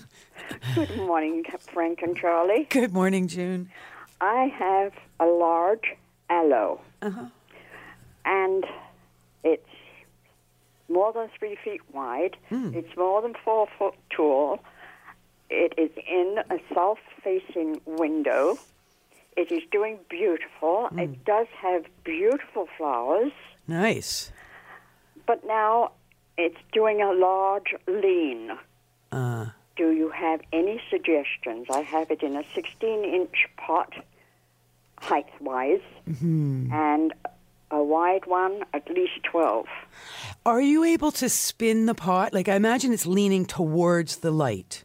Good 0.74 0.96
morning, 0.96 1.44
Frank 1.72 2.02
and 2.02 2.16
Charlie. 2.16 2.66
Good 2.68 2.92
morning, 2.92 3.28
June. 3.28 3.70
I 4.20 4.52
have 4.56 4.92
a 5.22 5.26
large 5.26 5.86
aloe, 6.28 6.80
uh-huh. 7.00 7.26
and 8.24 8.64
it's 9.44 9.68
more 10.88 11.12
than 11.12 11.28
three 11.38 11.56
feet 11.64 11.80
wide. 11.92 12.36
Hmm. 12.48 12.70
It's 12.74 12.94
more 12.96 13.22
than 13.22 13.34
four 13.44 13.66
foot 13.78 13.94
tall. 14.10 14.60
It 15.50 15.74
is 15.76 15.90
in 16.08 16.38
a 16.50 16.58
south-facing 16.74 17.80
window. 17.86 18.58
It 19.36 19.50
is 19.52 19.62
doing 19.70 19.98
beautiful. 20.08 20.88
Hmm. 20.88 20.98
It 20.98 21.24
does 21.24 21.46
have 21.60 21.84
beautiful 22.04 22.68
flowers, 22.76 23.32
Nice. 23.68 24.32
but 25.26 25.44
now 25.46 25.92
it's 26.36 26.58
doing 26.72 27.00
a 27.02 27.12
large 27.12 27.74
lean. 27.86 28.52
Uh, 29.10 29.46
Do 29.76 29.90
you 29.90 30.08
have 30.10 30.40
any 30.52 30.80
suggestions? 30.90 31.66
I 31.70 31.80
have 31.80 32.10
it 32.10 32.22
in 32.22 32.36
a 32.36 32.44
16 32.54 33.04
inch 33.04 33.46
pot, 33.56 33.92
height 35.02 35.26
wise, 35.40 35.80
and 36.06 37.12
a 37.70 37.82
wide 37.82 38.26
one, 38.26 38.62
at 38.74 38.88
least 38.90 39.22
12. 39.30 39.66
are 40.46 40.60
you 40.60 40.84
able 40.84 41.10
to 41.12 41.28
spin 41.28 41.86
the 41.86 41.94
pot? 41.94 42.32
Like 42.32 42.48
I 42.48 42.54
imagine 42.56 42.92
it's 42.92 43.06
leaning 43.06 43.44
towards 43.46 44.18
the 44.18 44.30
light. 44.30 44.84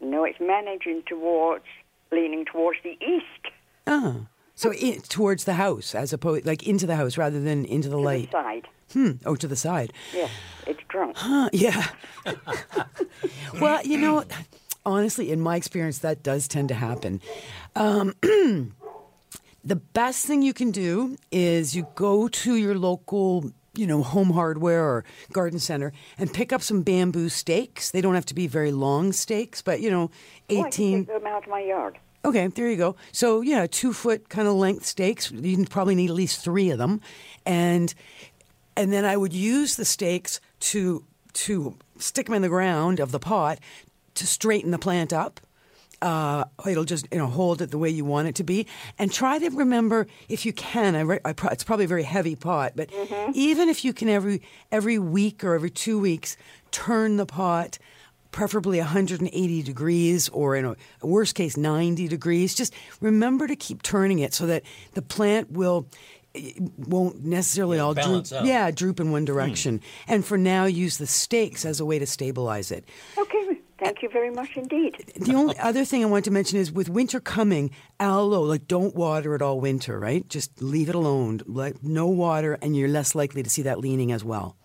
No, 0.00 0.24
it's 0.24 0.40
managing 0.40 1.02
towards, 1.06 1.64
leaning 2.12 2.44
towards 2.44 2.78
the 2.82 2.96
east, 3.00 3.52
Oh, 3.86 4.26
so 4.54 4.72
in, 4.72 5.00
towards 5.02 5.44
the 5.44 5.54
house, 5.54 5.94
as 5.94 6.12
opposed 6.12 6.46
like 6.46 6.66
into 6.66 6.86
the 6.86 6.96
house 6.96 7.18
rather 7.18 7.40
than 7.40 7.64
into 7.66 7.88
the 7.88 7.96
to 7.96 8.02
light. 8.02 8.30
the 8.30 8.42
side. 8.42 8.68
Hmm. 8.92 9.10
Oh, 9.26 9.34
to 9.36 9.46
the 9.48 9.56
side. 9.56 9.92
Yes, 10.14 10.30
it's 10.66 10.80
drunk. 10.88 11.16
Huh, 11.16 11.48
yeah. 11.52 11.88
well, 13.60 13.84
you 13.84 13.98
know, 13.98 14.24
honestly, 14.86 15.30
in 15.30 15.40
my 15.40 15.56
experience, 15.56 15.98
that 15.98 16.22
does 16.22 16.46
tend 16.48 16.68
to 16.68 16.74
happen. 16.74 17.20
Um, 17.76 18.14
the 19.64 19.76
best 19.76 20.26
thing 20.26 20.42
you 20.42 20.52
can 20.52 20.70
do 20.70 21.16
is 21.32 21.74
you 21.74 21.86
go 21.94 22.28
to 22.28 22.54
your 22.56 22.74
local, 22.76 23.50
you 23.74 23.86
know, 23.86 24.02
home 24.02 24.30
hardware 24.30 24.84
or 24.84 25.04
garden 25.32 25.58
center 25.58 25.92
and 26.18 26.32
pick 26.32 26.52
up 26.52 26.60
some 26.62 26.82
bamboo 26.82 27.28
stakes. 27.30 27.90
They 27.90 28.00
don't 28.00 28.14
have 28.14 28.26
to 28.26 28.34
be 28.34 28.46
very 28.46 28.72
long 28.72 29.12
stakes, 29.12 29.62
but 29.62 29.80
you 29.80 29.90
know, 29.90 30.10
Oh, 30.50 30.54
I 30.54 30.54
can 30.54 30.66
eighteen. 30.66 31.06
take 31.06 31.14
them 31.16 31.26
out 31.26 31.44
of 31.44 31.48
my 31.50 31.60
yard. 31.60 31.98
Okay, 32.26 32.46
there 32.48 32.70
you 32.70 32.76
go. 32.76 32.96
So 33.12 33.40
yeah, 33.42 33.66
two 33.70 33.92
foot 33.92 34.28
kind 34.28 34.48
of 34.48 34.54
length 34.54 34.86
stakes. 34.86 35.30
You 35.30 35.64
probably 35.66 35.94
need 35.94 36.10
at 36.10 36.16
least 36.16 36.42
three 36.44 36.70
of 36.70 36.78
them, 36.78 37.00
and 37.46 37.94
and 38.76 38.92
then 38.92 39.04
I 39.04 39.16
would 39.16 39.32
use 39.32 39.76
the 39.76 39.84
stakes 39.84 40.40
to 40.60 41.04
to 41.34 41.76
stick 41.98 42.26
them 42.26 42.34
in 42.34 42.42
the 42.42 42.48
ground 42.48 43.00
of 43.00 43.12
the 43.12 43.18
pot 43.18 43.58
to 44.14 44.26
straighten 44.26 44.70
the 44.70 44.78
plant 44.78 45.12
up. 45.12 45.40
Uh, 46.04 46.44
it'll 46.68 46.84
just 46.84 47.08
you 47.10 47.16
know 47.16 47.26
hold 47.26 47.62
it 47.62 47.70
the 47.70 47.78
way 47.78 47.88
you 47.88 48.04
want 48.04 48.28
it 48.28 48.34
to 48.34 48.44
be, 48.44 48.66
and 48.98 49.10
try 49.10 49.38
to 49.38 49.48
remember 49.50 50.06
if 50.28 50.44
you 50.44 50.52
can. 50.52 50.94
I, 50.94 51.00
re- 51.00 51.20
I 51.24 51.32
pro- 51.32 51.48
it's 51.48 51.64
probably 51.64 51.86
a 51.86 51.88
very 51.88 52.02
heavy 52.02 52.36
pot, 52.36 52.72
but 52.76 52.90
even 53.32 53.70
if 53.70 53.84
you 53.86 53.94
can 53.94 54.10
every 54.10 54.42
every 54.70 54.98
week 54.98 55.42
or 55.42 55.54
every 55.54 55.70
two 55.70 55.98
weeks 55.98 56.36
turn 56.70 57.16
the 57.16 57.24
pot 57.26 57.78
preferably 58.32 58.78
180 58.78 59.62
degrees 59.62 60.28
or 60.30 60.56
in 60.56 60.64
a 60.64 61.06
worst 61.06 61.36
case 61.36 61.56
90 61.56 62.08
degrees. 62.08 62.52
Just 62.54 62.74
remember 63.00 63.46
to 63.46 63.54
keep 63.54 63.80
turning 63.82 64.18
it 64.18 64.34
so 64.34 64.44
that 64.46 64.64
the 64.94 65.02
plant 65.02 65.52
will 65.52 65.86
it 66.34 66.60
won't 66.76 67.24
necessarily 67.24 67.78
all 67.78 67.94
droop 67.94 68.32
out. 68.32 68.44
yeah 68.44 68.72
droop 68.72 68.98
in 68.98 69.12
one 69.12 69.24
direction. 69.24 69.80
And 70.08 70.24
for 70.24 70.36
now 70.36 70.64
use 70.64 70.98
the 70.98 71.06
stakes 71.06 71.64
as 71.64 71.78
a 71.78 71.84
way 71.84 72.00
to 72.00 72.06
stabilize 72.06 72.72
it. 72.72 72.84
Okay, 73.16 73.60
thank 73.84 74.02
you 74.02 74.08
very 74.08 74.30
much 74.30 74.56
indeed. 74.56 75.12
the 75.16 75.34
only 75.34 75.58
other 75.58 75.84
thing 75.84 76.02
I 76.02 76.06
want 76.06 76.24
to 76.24 76.30
mention 76.30 76.58
is 76.58 76.72
with 76.72 76.88
winter 76.88 77.20
coming, 77.20 77.70
aloe, 78.00 78.42
like 78.42 78.66
don't 78.66 78.94
water 78.94 79.34
it 79.34 79.42
all 79.42 79.60
winter, 79.60 79.98
right? 79.98 80.28
Just 80.28 80.62
leave 80.62 80.88
it 80.88 80.94
alone. 80.94 81.40
Like 81.46 81.82
no 81.82 82.06
water, 82.08 82.58
and 82.62 82.76
you're 82.76 82.88
less 82.88 83.14
likely 83.14 83.42
to 83.42 83.50
see 83.50 83.62
that 83.62 83.78
leaning 83.78 84.10
as 84.12 84.24
well. 84.24 84.56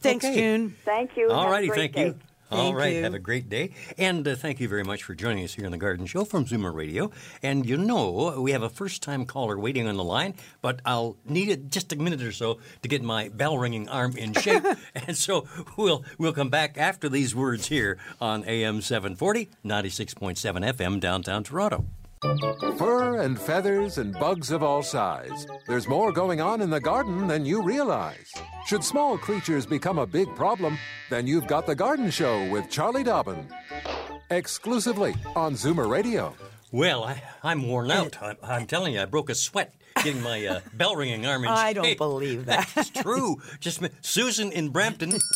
Thanks, 0.00 0.24
Okay. 0.24 0.34
June. 0.34 0.76
Thank 0.84 1.16
you. 1.16 1.30
All 1.30 1.50
righty, 1.50 1.68
thank 1.70 1.94
day. 1.94 2.06
you. 2.06 2.18
All 2.50 2.58
Thank 2.66 2.76
right, 2.76 2.94
you. 2.94 3.02
have 3.02 3.14
a 3.14 3.18
great 3.18 3.48
day. 3.48 3.72
And 3.98 4.26
uh, 4.26 4.36
thank 4.36 4.60
you 4.60 4.68
very 4.68 4.84
much 4.84 5.02
for 5.02 5.16
joining 5.16 5.44
us 5.44 5.54
here 5.54 5.66
on 5.66 5.72
the 5.72 5.78
Garden 5.78 6.06
Show 6.06 6.24
from 6.24 6.44
Zoomer 6.44 6.72
Radio. 6.72 7.10
And 7.42 7.66
you 7.66 7.76
know, 7.76 8.40
we 8.40 8.52
have 8.52 8.62
a 8.62 8.68
first 8.68 9.02
time 9.02 9.26
caller 9.26 9.58
waiting 9.58 9.88
on 9.88 9.96
the 9.96 10.04
line, 10.04 10.34
but 10.62 10.80
I'll 10.84 11.16
need 11.24 11.48
it 11.48 11.70
just 11.70 11.92
a 11.92 11.96
minute 11.96 12.22
or 12.22 12.30
so 12.30 12.60
to 12.82 12.88
get 12.88 13.02
my 13.02 13.30
bell 13.30 13.58
ringing 13.58 13.88
arm 13.88 14.16
in 14.16 14.32
shape. 14.34 14.64
and 14.94 15.16
so 15.16 15.48
we'll, 15.76 16.04
we'll 16.18 16.32
come 16.32 16.48
back 16.48 16.78
after 16.78 17.08
these 17.08 17.34
words 17.34 17.66
here 17.66 17.98
on 18.20 18.44
AM 18.44 18.80
740, 18.80 19.50
96.7 19.64 20.36
FM, 20.72 21.00
downtown 21.00 21.42
Toronto. 21.42 21.84
Fur 22.22 23.20
and 23.20 23.38
feathers 23.38 23.98
and 23.98 24.12
bugs 24.14 24.50
of 24.50 24.62
all 24.62 24.82
size. 24.82 25.46
There's 25.66 25.86
more 25.86 26.12
going 26.12 26.40
on 26.40 26.62
in 26.62 26.70
the 26.70 26.80
garden 26.80 27.26
than 27.26 27.44
you 27.44 27.62
realize. 27.62 28.32
Should 28.66 28.82
small 28.82 29.18
creatures 29.18 29.66
become 29.66 29.98
a 29.98 30.06
big 30.06 30.34
problem, 30.34 30.78
then 31.10 31.26
you've 31.26 31.46
got 31.46 31.66
The 31.66 31.74
Garden 31.74 32.10
Show 32.10 32.48
with 32.50 32.70
Charlie 32.70 33.04
Dobbin. 33.04 33.46
Exclusively 34.30 35.14
on 35.34 35.54
Zoomer 35.54 35.88
Radio. 35.90 36.34
Well, 36.72 37.04
I, 37.04 37.22
I'm 37.42 37.68
worn 37.68 37.90
out. 37.90 38.20
I'm, 38.22 38.36
I'm 38.42 38.66
telling 38.66 38.94
you, 38.94 39.02
I 39.02 39.04
broke 39.04 39.28
a 39.30 39.34
sweat 39.34 39.74
getting 40.02 40.22
my 40.22 40.44
uh, 40.46 40.60
bell 40.72 40.96
ringing 40.96 41.26
arm 41.26 41.44
in 41.44 41.50
I 41.50 41.74
don't 41.74 41.84
shape. 41.84 41.98
believe 41.98 42.46
that. 42.46 42.68
That's 42.74 42.90
true. 42.90 43.36
Just 43.60 43.82
Susan 44.00 44.52
in 44.52 44.70
Brampton. 44.70 45.18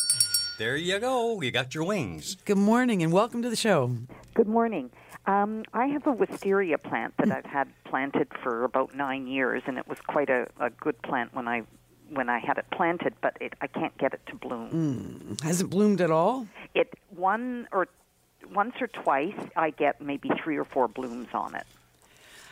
There 0.57 0.77
you 0.77 0.99
go. 0.99 1.41
You 1.41 1.49
got 1.49 1.73
your 1.73 1.85
wings. 1.85 2.37
Good 2.45 2.59
morning 2.59 3.01
and 3.01 3.11
welcome 3.11 3.41
to 3.41 3.49
the 3.49 3.55
show. 3.55 3.97
Good 4.35 4.47
morning. 4.47 4.91
Um, 5.27 5.63
I 5.73 5.85
have 5.87 6.07
a 6.07 6.11
wisteria 6.11 6.77
plant 6.77 7.13
that 7.17 7.31
I've 7.31 7.45
had 7.45 7.67
planted 7.83 8.27
for 8.43 8.63
about 8.63 8.95
nine 8.95 9.27
years, 9.27 9.61
and 9.67 9.77
it 9.77 9.87
was 9.87 9.99
quite 10.07 10.29
a, 10.29 10.47
a 10.59 10.69
good 10.71 11.01
plant 11.01 11.33
when 11.33 11.47
I 11.47 11.63
when 12.09 12.27
I 12.27 12.39
had 12.39 12.57
it 12.57 12.65
planted, 12.71 13.13
but 13.21 13.37
it, 13.39 13.53
I 13.61 13.67
can't 13.67 13.97
get 13.97 14.13
it 14.13 14.19
to 14.27 14.35
bloom. 14.35 15.37
Hasn't 15.43 15.69
bloomed 15.69 16.01
at 16.01 16.11
all? 16.11 16.47
It 16.73 16.93
one 17.15 17.67
or 17.71 17.87
once 18.53 18.73
or 18.81 18.87
twice 18.87 19.35
I 19.55 19.69
get 19.69 20.01
maybe 20.01 20.29
three 20.43 20.57
or 20.57 20.65
four 20.65 20.87
blooms 20.87 21.27
on 21.33 21.55
it, 21.55 21.65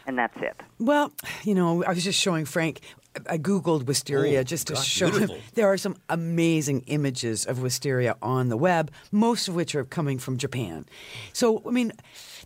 and 0.06 0.18
that's 0.18 0.38
it. 0.38 0.56
Well, 0.80 1.12
you 1.44 1.56
know, 1.56 1.84
I 1.84 1.90
was 1.90 2.04
just 2.04 2.20
showing 2.22 2.46
Frank. 2.46 2.82
I 3.28 3.40
googled 3.40 3.86
wisteria 3.88 4.42
Oh, 4.42 4.44
just 4.44 4.68
to 4.68 4.74
gosh, 4.74 4.88
show 4.88 5.10
him. 5.10 5.32
There 5.56 5.68
are 5.68 5.78
some 5.78 5.98
amazing 6.10 6.82
images 6.82 7.46
of 7.46 7.60
wisteria 7.62 8.16
on 8.22 8.50
the 8.50 8.56
web, 8.56 8.92
most 9.12 9.48
of 9.48 9.56
which 9.56 9.74
are 9.74 9.84
coming 9.84 10.20
from 10.20 10.38
Japan. 10.38 10.86
So, 11.34 11.64
I 11.68 11.72
mean, 11.72 11.92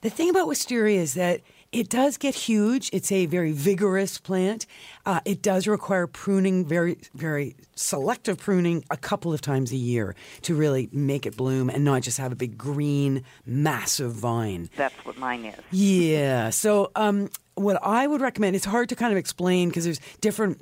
the 0.03 0.09
thing 0.09 0.29
about 0.29 0.47
wisteria 0.47 1.01
is 1.01 1.15
that 1.15 1.41
It 1.73 1.89
does 1.89 2.17
get 2.17 2.35
huge. 2.35 2.91
It's 2.93 3.11
a 3.11 3.25
very 3.25 3.51
vigorous 3.51 4.19
plant. 4.19 4.67
Uh, 5.07 5.21
it 5.25 5.41
does 5.41 5.65
require 5.65 6.05
pruning, 6.05 6.67
very, 6.67 6.97
very 7.15 7.55
selective 7.73 8.37
pruning, 8.37 8.83
a 8.91 8.97
couple 9.09 9.33
of 9.33 9.41
times 9.41 9.71
a 9.71 9.75
year 9.75 10.13
to 10.43 10.53
really 10.53 10.87
make 10.91 11.25
it 11.25 11.35
bloom 11.35 11.71
and 11.71 11.83
not 11.83 12.03
just 12.03 12.19
have 12.19 12.31
a 12.31 12.35
big 12.35 12.59
green, 12.59 13.23
massive 13.47 14.13
vine. 14.13 14.69
That's 14.77 14.93
what 15.03 15.17
mine 15.17 15.45
is. 15.45 15.59
Yeah. 15.71 16.51
So, 16.51 16.91
um, 16.95 17.29
what 17.55 17.79
I 17.81 18.05
would 18.05 18.21
recommend, 18.21 18.55
it's 18.55 18.65
hard 18.65 18.89
to 18.89 18.95
kind 18.95 19.11
of 19.11 19.17
explain 19.17 19.69
because 19.69 19.85
there's 19.85 20.01
different 20.21 20.61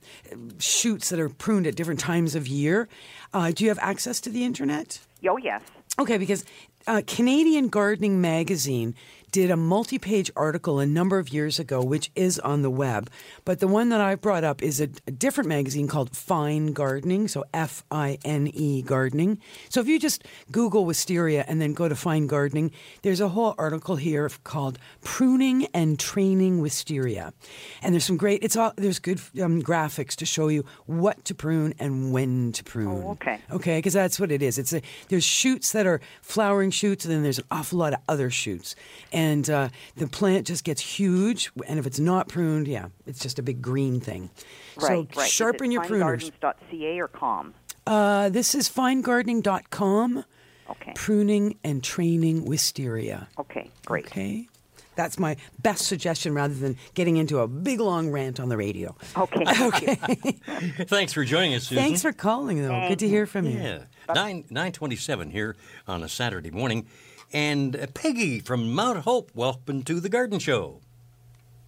shoots 0.60 1.10
that 1.10 1.20
are 1.20 1.30
pruned 1.30 1.68
at 1.68 1.76
different 1.76 2.00
times 2.00 2.36
of 2.36 2.48
year. 2.48 2.88
Uh, 3.34 3.52
do 3.52 3.66
you 3.66 3.70
have 3.70 3.80
access 3.80 4.22
to 4.22 4.30
the 4.30 4.46
internet? 4.46 5.00
Oh, 5.28 5.38
yes. 5.38 5.62
Okay, 6.00 6.18
because 6.18 6.46
uh, 6.88 7.02
Canadian 7.06 7.68
Gardening 7.68 8.22
Magazine 8.22 8.96
did 9.32 9.50
a 9.50 9.58
multi 9.58 9.98
page 9.98 10.30
article 10.36 10.80
a 10.80 10.86
number 10.86 11.18
of 11.18 11.30
years 11.30 11.60
ago, 11.60 11.82
which 11.82 12.12
is 12.16 12.40
on 12.40 12.62
the 12.62 12.70
web. 12.70 13.10
But 13.46 13.60
the 13.60 13.68
one 13.68 13.90
that 13.90 14.02
I 14.02 14.16
brought 14.16 14.44
up 14.44 14.62
is 14.62 14.82
a, 14.82 14.90
a 15.08 15.12
different 15.12 15.48
magazine 15.48 15.88
called 15.88 16.16
Fine 16.16 16.74
Gardening, 16.74 17.28
so 17.28 17.46
F 17.54 17.84
I 17.90 18.18
N 18.26 18.48
E 18.54 18.82
Gardening. 18.82 19.40
So 19.70 19.80
if 19.80 19.88
you 19.88 20.00
just 20.00 20.26
Google 20.52 20.86
wisteria 20.86 21.46
and 21.48 21.62
then 21.62 21.74
go 21.74 21.88
to 21.88 21.96
Fine 21.96 22.28
Gardening, 22.28 22.72
there's 23.04 23.22
a 23.22 23.30
whole 23.30 23.56
article 23.58 23.96
here 23.96 24.30
called 24.44 24.78
Pruning 25.04 25.66
and 25.74 25.98
Training 25.98 26.62
Wisteria. 26.62 27.34
And 27.82 27.94
there's 27.94 28.06
some 28.06 28.18
great, 28.18 28.44
it's 28.44 28.56
all, 28.56 28.74
there's 28.76 29.00
good 29.00 29.22
um, 29.42 29.62
graphics 29.62 30.16
to 30.18 30.26
show 30.26 30.50
you 30.50 30.66
what 30.86 31.24
to 31.26 31.36
prune 31.36 31.74
and 31.80 32.12
when 32.12 32.52
to 32.54 32.64
prune. 32.64 33.04
Oh, 33.04 33.12
okay. 33.12 33.40
Okay, 33.52 33.78
because 33.78 33.94
that's 33.94 34.20
what 34.20 34.32
it 34.32 34.42
is. 34.42 34.58
It's 34.58 34.74
a, 34.74 34.82
there's 35.10 35.24
shoots 35.24 35.72
that 35.72 35.86
are 35.86 36.02
flowering 36.22 36.72
shoots, 36.72 37.06
and 37.06 37.14
then 37.14 37.24
there's 37.24 37.40
an 37.40 37.46
awful 37.50 37.80
lot 37.80 37.94
of 37.94 38.00
other 38.10 38.30
shoots, 38.30 38.76
and 39.12 39.21
uh, 39.50 39.70
the 39.96 40.08
plant 40.08 40.48
just 40.48 40.64
gets 40.64 40.82
huge. 40.82 41.52
And 41.68 41.80
if 41.80 41.86
it's 41.86 42.00
not 42.00 42.28
pruned, 42.28 42.68
yeah, 42.68 42.88
it's 43.06 43.20
just 43.20 43.40
a 43.40 43.44
big 43.44 43.62
green 43.62 44.00
thing. 44.00 44.30
Right, 44.78 45.08
so 45.14 45.20
right. 45.20 45.30
sharpen 45.30 45.72
your 45.72 45.84
pruners. 45.84 46.32
finegardens.ca 46.42 47.00
or 47.00 47.08
com? 47.08 47.54
Uh, 47.86 48.30
this 48.30 48.56
is 48.56 48.70
finegardening.com. 48.70 50.26
Okay. 50.70 50.94
Pruning 50.96 51.58
and 51.64 51.84
training 51.84 52.46
wisteria. 52.46 53.28
Okay, 53.38 53.70
great. 53.86 54.06
Okay. 54.06 54.48
That's 54.96 55.18
my 55.18 55.38
best 55.60 55.86
suggestion 55.86 56.34
rather 56.34 56.54
than 56.54 56.78
getting 56.94 57.18
into 57.18 57.40
a 57.40 57.48
big 57.48 57.80
long 57.80 58.10
rant 58.10 58.40
on 58.40 58.50
the 58.50 58.58
radio. 58.58 58.96
Okay. 59.18 59.46
thank 59.96 60.26
you. 60.26 60.34
Thanks 60.86 61.14
for 61.14 61.24
joining 61.24 61.56
us, 61.56 61.64
Susan. 61.64 61.84
Thanks 61.84 62.02
for 62.02 62.12
calling, 62.12 62.62
though. 62.62 62.88
Good 62.88 63.00
to 63.00 63.08
hear 63.08 63.26
from 63.26 63.46
you. 63.46 63.58
Yeah, 63.58 63.80
nine 64.14 64.46
nine 64.50 64.72
twenty 64.72 64.96
seven 64.98 65.32
here 65.32 65.56
on 65.88 66.04
a 66.04 66.10
Saturday 66.10 66.52
morning, 66.52 66.88
and 67.34 67.76
uh, 67.76 67.88
Peggy 67.94 68.40
from 68.40 68.74
Mount 68.74 69.00
Hope. 69.00 69.32
Welcome 69.34 69.84
to 69.84 70.00
the 70.00 70.10
Garden 70.10 70.40
Show. 70.40 70.80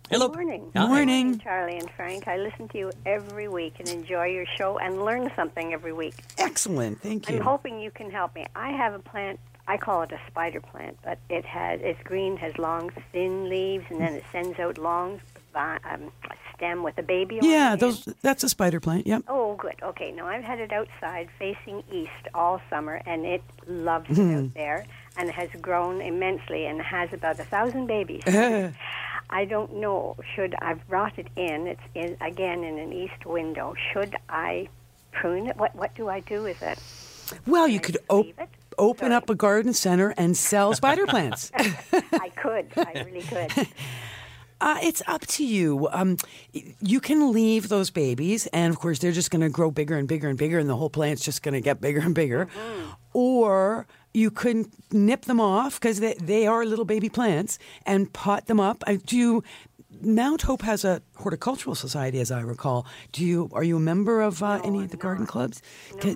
Hello. 0.09 0.27
Good 0.27 0.35
morning. 0.43 0.71
Hi. 0.75 0.87
Morning. 0.87 1.39
Charlie 1.39 1.77
and 1.77 1.89
Frank. 1.91 2.27
I 2.27 2.37
listen 2.37 2.67
to 2.69 2.77
you 2.77 2.91
every 3.05 3.47
week 3.47 3.75
and 3.79 3.87
enjoy 3.89 4.25
your 4.25 4.45
show 4.57 4.77
and 4.77 5.03
learn 5.03 5.31
something 5.35 5.73
every 5.73 5.93
week. 5.93 6.15
Excellent. 6.37 7.01
Thank 7.01 7.29
you. 7.29 7.37
I'm 7.37 7.41
hoping 7.41 7.79
you 7.79 7.89
can 7.91 8.11
help 8.11 8.35
me. 8.35 8.45
I 8.55 8.71
have 8.71 8.93
a 8.93 8.99
plant. 8.99 9.39
I 9.67 9.77
call 9.77 10.01
it 10.01 10.11
a 10.11 10.19
spider 10.27 10.59
plant, 10.59 10.97
but 11.03 11.19
it 11.29 11.45
has 11.45 11.79
it's 11.81 12.01
green, 12.03 12.35
has 12.37 12.57
long, 12.57 12.91
thin 13.13 13.49
leaves, 13.49 13.85
and 13.89 14.01
then 14.01 14.13
it 14.13 14.25
sends 14.31 14.59
out 14.59 14.77
long 14.77 15.21
um, 15.55 16.11
stem 16.53 16.83
with 16.83 16.97
a 16.97 17.03
baby. 17.03 17.39
on 17.39 17.49
yeah, 17.49 17.73
it. 17.73 17.79
those. 17.79 18.03
That's 18.21 18.43
a 18.43 18.49
spider 18.49 18.81
plant. 18.81 19.07
Yep. 19.07 19.23
Oh, 19.29 19.55
good. 19.55 19.75
Okay, 19.81 20.11
now 20.11 20.27
I've 20.27 20.43
had 20.43 20.59
it 20.59 20.73
outside 20.73 21.29
facing 21.39 21.81
east 21.91 22.11
all 22.33 22.59
summer, 22.69 23.01
and 23.05 23.25
it 23.25 23.41
loves 23.65 24.09
it 24.09 24.15
Hmm. 24.17 24.35
out 24.47 24.53
there, 24.53 24.85
and 25.17 25.29
has 25.31 25.49
grown 25.61 26.01
immensely 26.01 26.65
and 26.65 26.81
has 26.81 27.11
about 27.13 27.39
a 27.39 27.43
thousand 27.43 27.87
babies. 27.87 28.23
I 29.29 29.45
don't 29.45 29.75
know. 29.77 30.15
Should 30.35 30.55
I've 30.61 30.85
brought 30.87 31.17
it 31.17 31.27
in? 31.35 31.67
It's 31.67 31.81
in 31.95 32.17
again 32.21 32.63
in 32.63 32.77
an 32.77 32.93
east 32.93 33.25
window. 33.25 33.73
Should 33.91 34.15
I 34.29 34.67
prune 35.11 35.47
it? 35.47 35.57
What 35.57 35.75
What 35.75 35.95
do 35.95 36.07
I 36.09 36.19
do 36.19 36.43
with 36.43 36.61
it? 36.61 36.77
Well, 37.47 37.67
you 37.67 37.77
I 37.79 37.81
could 37.81 37.97
op- 38.09 38.25
it? 38.27 38.49
open 38.77 39.05
Sorry. 39.07 39.13
up 39.15 39.29
a 39.29 39.35
garden 39.35 39.73
center 39.73 40.13
and 40.17 40.35
sell 40.37 40.73
spider 40.73 41.05
plants. 41.07 41.51
I 41.57 42.29
could. 42.35 42.67
I 42.77 43.03
really 43.05 43.21
could. 43.21 43.67
Uh, 44.61 44.77
it's 44.81 45.01
up 45.07 45.19
to 45.27 45.45
you. 45.45 45.89
Um, 45.91 46.15
you 46.79 47.01
can 47.01 47.33
leave 47.33 47.67
those 47.67 47.89
babies, 47.89 48.47
and 48.53 48.71
of 48.73 48.79
course, 48.79 48.99
they're 48.99 49.11
just 49.11 49.29
going 49.29 49.41
to 49.41 49.49
grow 49.49 49.69
bigger 49.71 49.97
and 49.97 50.07
bigger 50.07 50.29
and 50.29 50.37
bigger, 50.37 50.57
and 50.57 50.69
the 50.69 50.75
whole 50.77 50.89
plant's 50.89 51.21
just 51.25 51.43
going 51.43 51.53
to 51.53 51.59
get 51.59 51.81
bigger 51.81 51.99
and 51.99 52.15
bigger. 52.15 52.47
Or 53.11 53.85
you 54.13 54.29
could 54.31 54.67
nip 54.91 55.25
them 55.25 55.39
off 55.39 55.79
because 55.79 55.99
they, 55.99 56.13
they 56.15 56.45
are 56.47 56.65
little 56.65 56.85
baby 56.85 57.09
plants 57.09 57.57
and 57.85 58.11
pot 58.13 58.45
them 58.47 58.59
up. 58.59 58.83
I 58.87 58.97
do. 58.97 59.43
Mount 60.01 60.41
Hope 60.41 60.63
has 60.63 60.83
a 60.83 61.01
horticultural 61.15 61.75
society, 61.75 62.19
as 62.19 62.29
I 62.29 62.41
recall. 62.41 62.85
Do 63.11 63.23
you 63.23 63.49
are 63.53 63.63
you 63.63 63.77
a 63.77 63.79
member 63.79 64.21
of 64.21 64.43
uh, 64.43 64.59
any 64.63 64.83
of 64.83 64.89
the 64.91 64.97
garden 64.97 65.25
clubs? 65.25 65.61
No, 65.93 66.15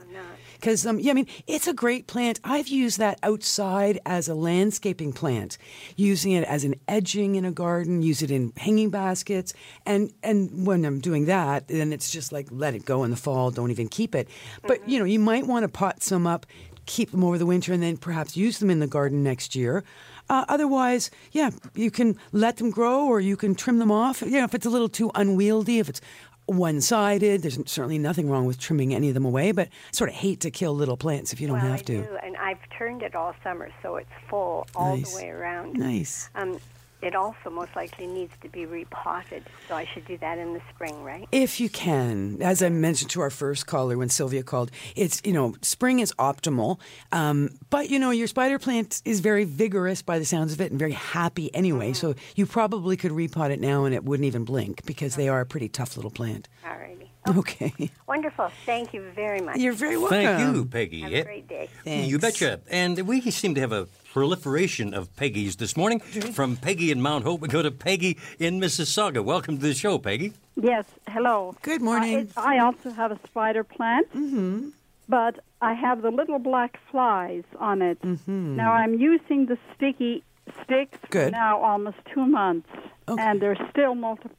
Because 0.55 0.85
um, 0.85 0.99
yeah, 0.99 1.11
I 1.11 1.13
mean, 1.13 1.27
it's 1.45 1.67
a 1.67 1.73
great 1.73 2.07
plant. 2.07 2.39
I've 2.43 2.67
used 2.67 2.97
that 2.99 3.17
outside 3.23 3.99
as 4.05 4.27
a 4.27 4.33
landscaping 4.35 5.13
plant, 5.13 5.57
using 5.95 6.33
it 6.33 6.43
as 6.45 6.63
an 6.65 6.75
edging 6.87 7.35
in 7.35 7.45
a 7.45 7.51
garden, 7.51 8.01
use 8.01 8.21
it 8.21 8.31
in 8.31 8.51
hanging 8.57 8.89
baskets, 8.89 9.53
and 9.85 10.11
and 10.21 10.65
when 10.67 10.83
I'm 10.83 10.99
doing 10.99 11.25
that, 11.25 11.67
then 11.67 11.93
it's 11.93 12.09
just 12.09 12.31
like 12.33 12.47
let 12.51 12.73
it 12.73 12.83
go 12.83 13.03
in 13.03 13.11
the 13.11 13.17
fall. 13.17 13.51
Don't 13.51 13.71
even 13.71 13.87
keep 13.87 14.15
it. 14.15 14.27
But 14.63 14.87
you 14.89 14.99
know, 14.99 15.05
you 15.05 15.19
might 15.19 15.47
want 15.47 15.63
to 15.63 15.69
pot 15.69 16.03
some 16.03 16.27
up, 16.27 16.45
keep 16.87 17.11
them 17.11 17.23
over 17.23 17.37
the 17.37 17.45
winter, 17.45 17.71
and 17.71 17.83
then 17.83 17.97
perhaps 17.97 18.35
use 18.35 18.57
them 18.57 18.71
in 18.71 18.79
the 18.79 18.87
garden 18.87 19.21
next 19.23 19.55
year. 19.55 19.83
Uh, 20.29 20.43
otherwise, 20.49 21.11
yeah, 21.31 21.51
you 21.75 21.91
can 21.91 22.17
let 22.31 22.57
them 22.57 22.71
grow, 22.71 23.05
or 23.05 23.19
you 23.19 23.37
can 23.37 23.53
trim 23.53 23.77
them 23.77 23.91
off. 23.91 24.21
You 24.23 24.31
know, 24.31 24.43
if 24.45 24.55
it's 24.55 24.65
a 24.65 24.69
little 24.71 24.89
too 24.89 25.11
unwieldy, 25.13 25.77
if 25.79 25.87
it's 25.89 26.01
one-sided, 26.47 27.41
there's 27.41 27.59
certainly 27.69 27.97
nothing 27.99 28.29
wrong 28.29 28.45
with 28.45 28.57
trimming 28.59 28.93
any 28.93 29.09
of 29.09 29.13
them 29.13 29.25
away. 29.25 29.51
But 29.51 29.67
I 29.67 29.71
sort 29.91 30.09
of 30.09 30.15
hate 30.15 30.39
to 30.41 30.51
kill 30.51 30.73
little 30.73 30.97
plants 30.97 31.33
if 31.33 31.39
you 31.41 31.47
don't 31.47 31.57
well, 31.57 31.65
have 31.71 31.81
I 31.81 31.83
to. 31.83 32.03
do, 32.03 32.17
and 32.23 32.35
I've 32.37 32.57
turned 32.77 33.03
it 33.03 33.15
all 33.15 33.35
summer, 33.43 33.69
so 33.81 33.97
it's 33.97 34.09
full 34.29 34.65
all 34.75 34.97
Nice. 34.97 35.11
the 35.11 35.23
way 35.23 35.29
around. 35.29 35.73
Nice. 35.77 36.29
Um, 36.35 36.59
it 37.01 37.15
also 37.15 37.49
most 37.49 37.75
likely 37.75 38.07
needs 38.07 38.33
to 38.41 38.49
be 38.49 38.65
repotted, 38.65 39.43
so 39.67 39.75
I 39.75 39.85
should 39.85 40.05
do 40.05 40.17
that 40.17 40.37
in 40.37 40.53
the 40.53 40.61
spring, 40.73 41.03
right? 41.03 41.27
If 41.31 41.59
you 41.59 41.69
can, 41.69 42.41
as 42.41 42.63
I 42.63 42.69
mentioned 42.69 43.11
to 43.11 43.21
our 43.21 43.29
first 43.29 43.67
caller 43.67 43.97
when 43.97 44.09
Sylvia 44.09 44.43
called, 44.43 44.71
it's 44.95 45.21
you 45.23 45.33
know 45.33 45.55
spring 45.61 45.99
is 45.99 46.13
optimal, 46.13 46.79
um, 47.11 47.51
but 47.69 47.89
you 47.89 47.99
know 47.99 48.11
your 48.11 48.27
spider 48.27 48.57
plant 48.57 49.01
is 49.05 49.19
very 49.19 49.43
vigorous 49.43 50.01
by 50.01 50.17
the 50.19 50.25
sounds 50.25 50.53
of 50.53 50.61
it 50.61 50.71
and 50.71 50.79
very 50.79 50.93
happy 50.93 51.53
anyway. 51.53 51.93
So 51.93 52.15
you 52.35 52.45
probably 52.45 52.97
could 52.97 53.11
repot 53.11 53.51
it 53.51 53.59
now 53.59 53.85
and 53.85 53.93
it 53.93 54.03
wouldn't 54.03 54.25
even 54.25 54.43
blink 54.43 54.85
because 54.85 55.15
they 55.15 55.29
are 55.29 55.41
a 55.41 55.45
pretty 55.45 55.69
tough 55.69 55.97
little 55.97 56.11
plant. 56.11 56.47
Alrighty. 56.65 57.06
Okay, 57.35 57.89
Wonderful. 58.07 58.51
Thank 58.65 58.93
you 58.93 59.01
very 59.11 59.41
much. 59.41 59.57
you're 59.57 59.73
very 59.73 59.97
welcome. 59.97 60.17
Thank 60.17 60.55
you, 60.55 60.65
Peggy. 60.65 61.01
Have 61.01 61.13
a 61.13 61.23
great 61.23 61.47
day. 61.47 61.69
You 61.85 62.19
betcha. 62.19 62.61
And 62.69 62.99
we 63.07 63.19
seem 63.31 63.53
to 63.55 63.61
have 63.61 63.71
a 63.73 63.87
proliferation 64.13 64.93
of 64.93 65.13
Peggy's 65.15 65.57
this 65.57 65.75
morning. 65.75 65.99
From 65.99 66.55
Peggy 66.55 66.89
in 66.91 67.01
Mount 67.01 67.23
Hope, 67.25 67.41
we 67.41 67.49
go 67.49 67.61
to 67.61 67.71
Peggy 67.71 68.17
in 68.39 68.59
Mississauga. 68.59 69.23
Welcome 69.23 69.57
to 69.57 69.63
the 69.63 69.73
show, 69.73 69.97
Peggy. 69.97 70.33
Yes, 70.55 70.85
hello. 71.09 71.55
Good 71.61 71.81
morning. 71.81 72.29
Uh, 72.37 72.41
I 72.41 72.59
also 72.59 72.91
have 72.91 73.11
a 73.11 73.19
spider 73.27 73.63
plant, 73.63 74.07
mm-hmm. 74.13 74.69
but 75.09 75.39
I 75.61 75.73
have 75.73 76.01
the 76.01 76.11
little 76.11 76.39
black 76.39 76.79
flies 76.89 77.43
on 77.59 77.81
it. 77.81 78.01
Mm-hmm. 78.01 78.55
Now 78.55 78.71
I'm 78.71 78.95
using 78.95 79.47
the 79.47 79.57
sticky 79.75 80.23
sticks 80.63 80.97
for 81.01 81.07
Good. 81.09 81.31
now 81.33 81.59
almost 81.61 81.97
two 82.13 82.25
months, 82.25 82.69
Okay. 83.07 83.21
and 83.21 83.41
they're 83.41 83.57
still 83.69 83.95
multi. 83.95 84.29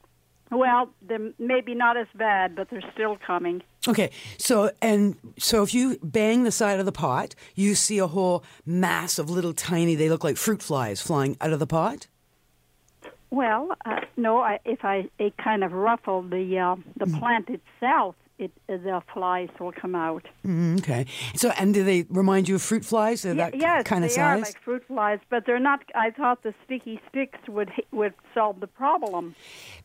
Well, 0.51 0.89
they're 1.07 1.31
maybe 1.37 1.75
not 1.75 1.95
as 1.95 2.07
bad, 2.15 2.55
but 2.55 2.69
they're 2.69 2.83
still 2.93 3.17
coming. 3.25 3.61
Okay, 3.87 4.09
so 4.37 4.71
and 4.81 5.15
so 5.37 5.61
if 5.63 5.73
you 5.73 5.99
bang 6.01 6.43
the 6.43 6.51
side 6.51 6.79
of 6.79 6.85
the 6.85 6.91
pot, 6.91 7.35
you 7.55 7.75
see 7.75 7.99
a 7.99 8.07
whole 8.07 8.43
mass 8.65 9.19
of 9.19 9.29
little 9.29 9.53
tiny. 9.53 9.93
They 9.95 10.09
look 10.09 10.23
like 10.23 10.37
fruit 10.37 10.61
flies 10.63 11.01
flying 11.01 11.37
out 11.39 11.53
of 11.53 11.59
the 11.59 11.67
pot. 11.67 12.07
Well, 13.31 13.75
uh, 13.85 13.99
no, 14.17 14.39
I, 14.39 14.59
if 14.65 14.83
I 14.83 15.07
it 15.19 15.37
kind 15.37 15.63
of 15.63 15.71
ruffled 15.71 16.31
the 16.31 16.57
uh, 16.57 16.75
the 16.97 17.05
Mm. 17.05 17.19
plant 17.19 17.49
itself, 17.49 18.15
it 18.39 18.51
the 18.67 19.01
flies 19.13 19.49
will 19.59 19.71
come 19.71 19.95
out. 19.95 20.25
Mm, 20.45 20.79
okay, 20.79 21.05
so 21.35 21.49
and 21.59 21.73
do 21.73 21.83
they 21.83 22.05
remind 22.09 22.47
you 22.47 22.55
of 22.55 22.61
fruit 22.61 22.85
flies? 22.85 23.21
They're 23.21 23.35
that 23.35 23.55
yes, 23.55 23.83
kind 23.83 24.03
of 24.03 24.09
they 24.09 24.15
size. 24.15 24.37
are 24.37 24.41
like 24.41 24.63
fruit 24.63 24.83
flies, 24.87 25.19
but 25.29 25.45
they're 25.45 25.59
not. 25.59 25.81
I 25.93 26.11
thought 26.11 26.43
the 26.43 26.53
sticky 26.65 27.01
sticks 27.09 27.39
would 27.47 27.71
would 27.91 28.13
solve 28.33 28.61
the 28.61 28.67
problem, 28.67 29.35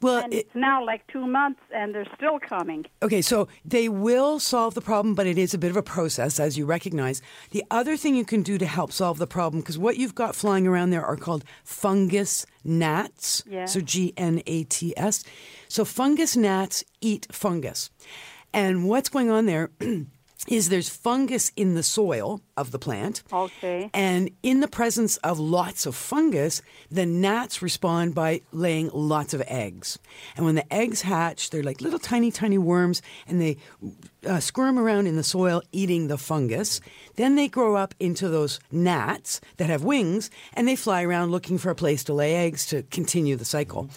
well, 0.00 0.18
and 0.24 0.32
it, 0.32 0.46
it's 0.46 0.54
now 0.54 0.84
like 0.84 1.06
two 1.08 1.26
months, 1.26 1.60
and 1.74 1.94
they're 1.94 2.08
still 2.16 2.38
coming. 2.38 2.86
Okay, 3.02 3.20
so 3.20 3.48
they 3.64 3.88
will 3.88 4.38
solve 4.38 4.74
the 4.74 4.80
problem, 4.80 5.14
but 5.14 5.26
it 5.26 5.36
is 5.36 5.52
a 5.52 5.58
bit 5.58 5.70
of 5.70 5.76
a 5.76 5.82
process, 5.82 6.38
as 6.38 6.56
you 6.56 6.64
recognize. 6.64 7.20
The 7.50 7.64
other 7.70 7.96
thing 7.96 8.14
you 8.14 8.24
can 8.24 8.42
do 8.42 8.56
to 8.58 8.66
help 8.66 8.92
solve 8.92 9.18
the 9.18 9.26
problem, 9.26 9.60
because 9.60 9.78
what 9.78 9.96
you've 9.96 10.14
got 10.14 10.36
flying 10.36 10.66
around 10.66 10.90
there 10.90 11.04
are 11.04 11.16
called 11.16 11.44
fungus 11.64 12.46
gnats. 12.64 13.42
Yeah. 13.46 13.66
So 13.66 13.80
G 13.80 14.12
N 14.16 14.42
A 14.46 14.64
T 14.64 14.94
S. 14.96 15.24
So 15.68 15.84
fungus 15.84 16.36
gnats 16.36 16.84
eat 17.00 17.26
fungus. 17.30 17.90
And 18.52 18.88
what's 18.88 19.08
going 19.08 19.30
on 19.30 19.46
there 19.46 19.70
is 20.48 20.68
there's 20.68 20.88
fungus 20.88 21.52
in 21.56 21.74
the 21.74 21.82
soil. 21.82 22.40
of 22.56 22.70
the 22.70 22.78
plant. 22.78 23.22
Okay. 23.32 23.90
And 23.92 24.30
in 24.42 24.60
the 24.60 24.68
presence 24.68 25.16
of 25.18 25.38
lots 25.38 25.86
of 25.86 25.96
fungus, 25.96 26.62
the 26.90 27.06
gnats 27.06 27.62
respond 27.62 28.14
by 28.14 28.42
laying 28.52 28.90
lots 28.92 29.34
of 29.34 29.42
eggs. 29.46 29.98
And 30.36 30.46
when 30.46 30.54
the 30.54 30.72
eggs 30.72 31.02
hatch, 31.02 31.50
they're 31.50 31.62
like 31.62 31.80
little 31.80 31.98
tiny, 31.98 32.30
tiny 32.30 32.58
worms, 32.58 33.02
and 33.26 33.40
they 33.40 33.56
uh, 34.26 34.40
squirm 34.40 34.78
around 34.78 35.06
in 35.06 35.16
the 35.16 35.24
soil 35.24 35.62
eating 35.72 36.08
the 36.08 36.18
fungus. 36.18 36.80
Then 37.16 37.34
they 37.34 37.48
grow 37.48 37.76
up 37.76 37.94
into 37.98 38.28
those 38.28 38.60
gnats 38.70 39.40
that 39.56 39.70
have 39.70 39.84
wings, 39.84 40.30
and 40.52 40.68
they 40.68 40.76
fly 40.76 41.02
around 41.02 41.30
looking 41.30 41.58
for 41.58 41.70
a 41.70 41.74
place 41.74 42.04
to 42.04 42.14
lay 42.14 42.36
eggs 42.36 42.66
to 42.66 42.82
continue 42.84 43.36
the 43.36 43.44
cycle. 43.44 43.90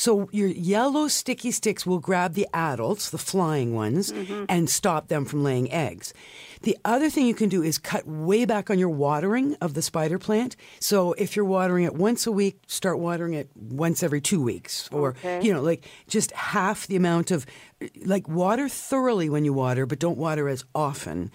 So 0.00 0.30
your 0.32 0.48
yellow 0.48 1.08
sticky 1.08 1.50
sticks 1.50 1.84
will 1.84 1.98
grab 1.98 2.32
the 2.32 2.48
adults, 2.54 3.10
the 3.10 3.18
flying 3.18 3.74
ones, 3.74 4.10
mm-hmm. 4.10 4.46
and 4.48 4.70
stop 4.70 5.08
them 5.08 5.26
from 5.26 5.44
laying 5.44 5.70
eggs. 5.70 6.14
The 6.62 6.78
other 6.86 7.10
thing 7.10 7.26
you 7.26 7.34
can 7.34 7.50
do 7.50 7.62
is 7.62 7.76
cut 7.76 8.06
way 8.06 8.46
back 8.46 8.70
on 8.70 8.78
your 8.78 8.88
watering 8.88 9.56
of 9.60 9.74
the 9.74 9.82
spider 9.82 10.18
plant. 10.18 10.56
So 10.78 11.12
if 11.12 11.36
you're 11.36 11.44
watering 11.44 11.84
it 11.84 11.94
once 11.94 12.26
a 12.26 12.32
week, 12.32 12.62
start 12.66 12.98
watering 12.98 13.34
it 13.34 13.50
once 13.54 14.02
every 14.02 14.22
two 14.22 14.42
weeks, 14.42 14.88
or 14.90 15.10
Okay. 15.10 15.42
you 15.42 15.52
know, 15.52 15.60
like 15.60 15.86
just 16.08 16.32
half 16.32 16.86
the 16.86 16.96
amount 16.96 17.30
of 17.30 17.44
like 18.04 18.28
water 18.28 18.68
thoroughly 18.68 19.28
when 19.28 19.44
you 19.44 19.52
water, 19.52 19.86
but 19.86 19.98
don't 19.98 20.18
water 20.18 20.48
as 20.48 20.64
often, 20.74 21.30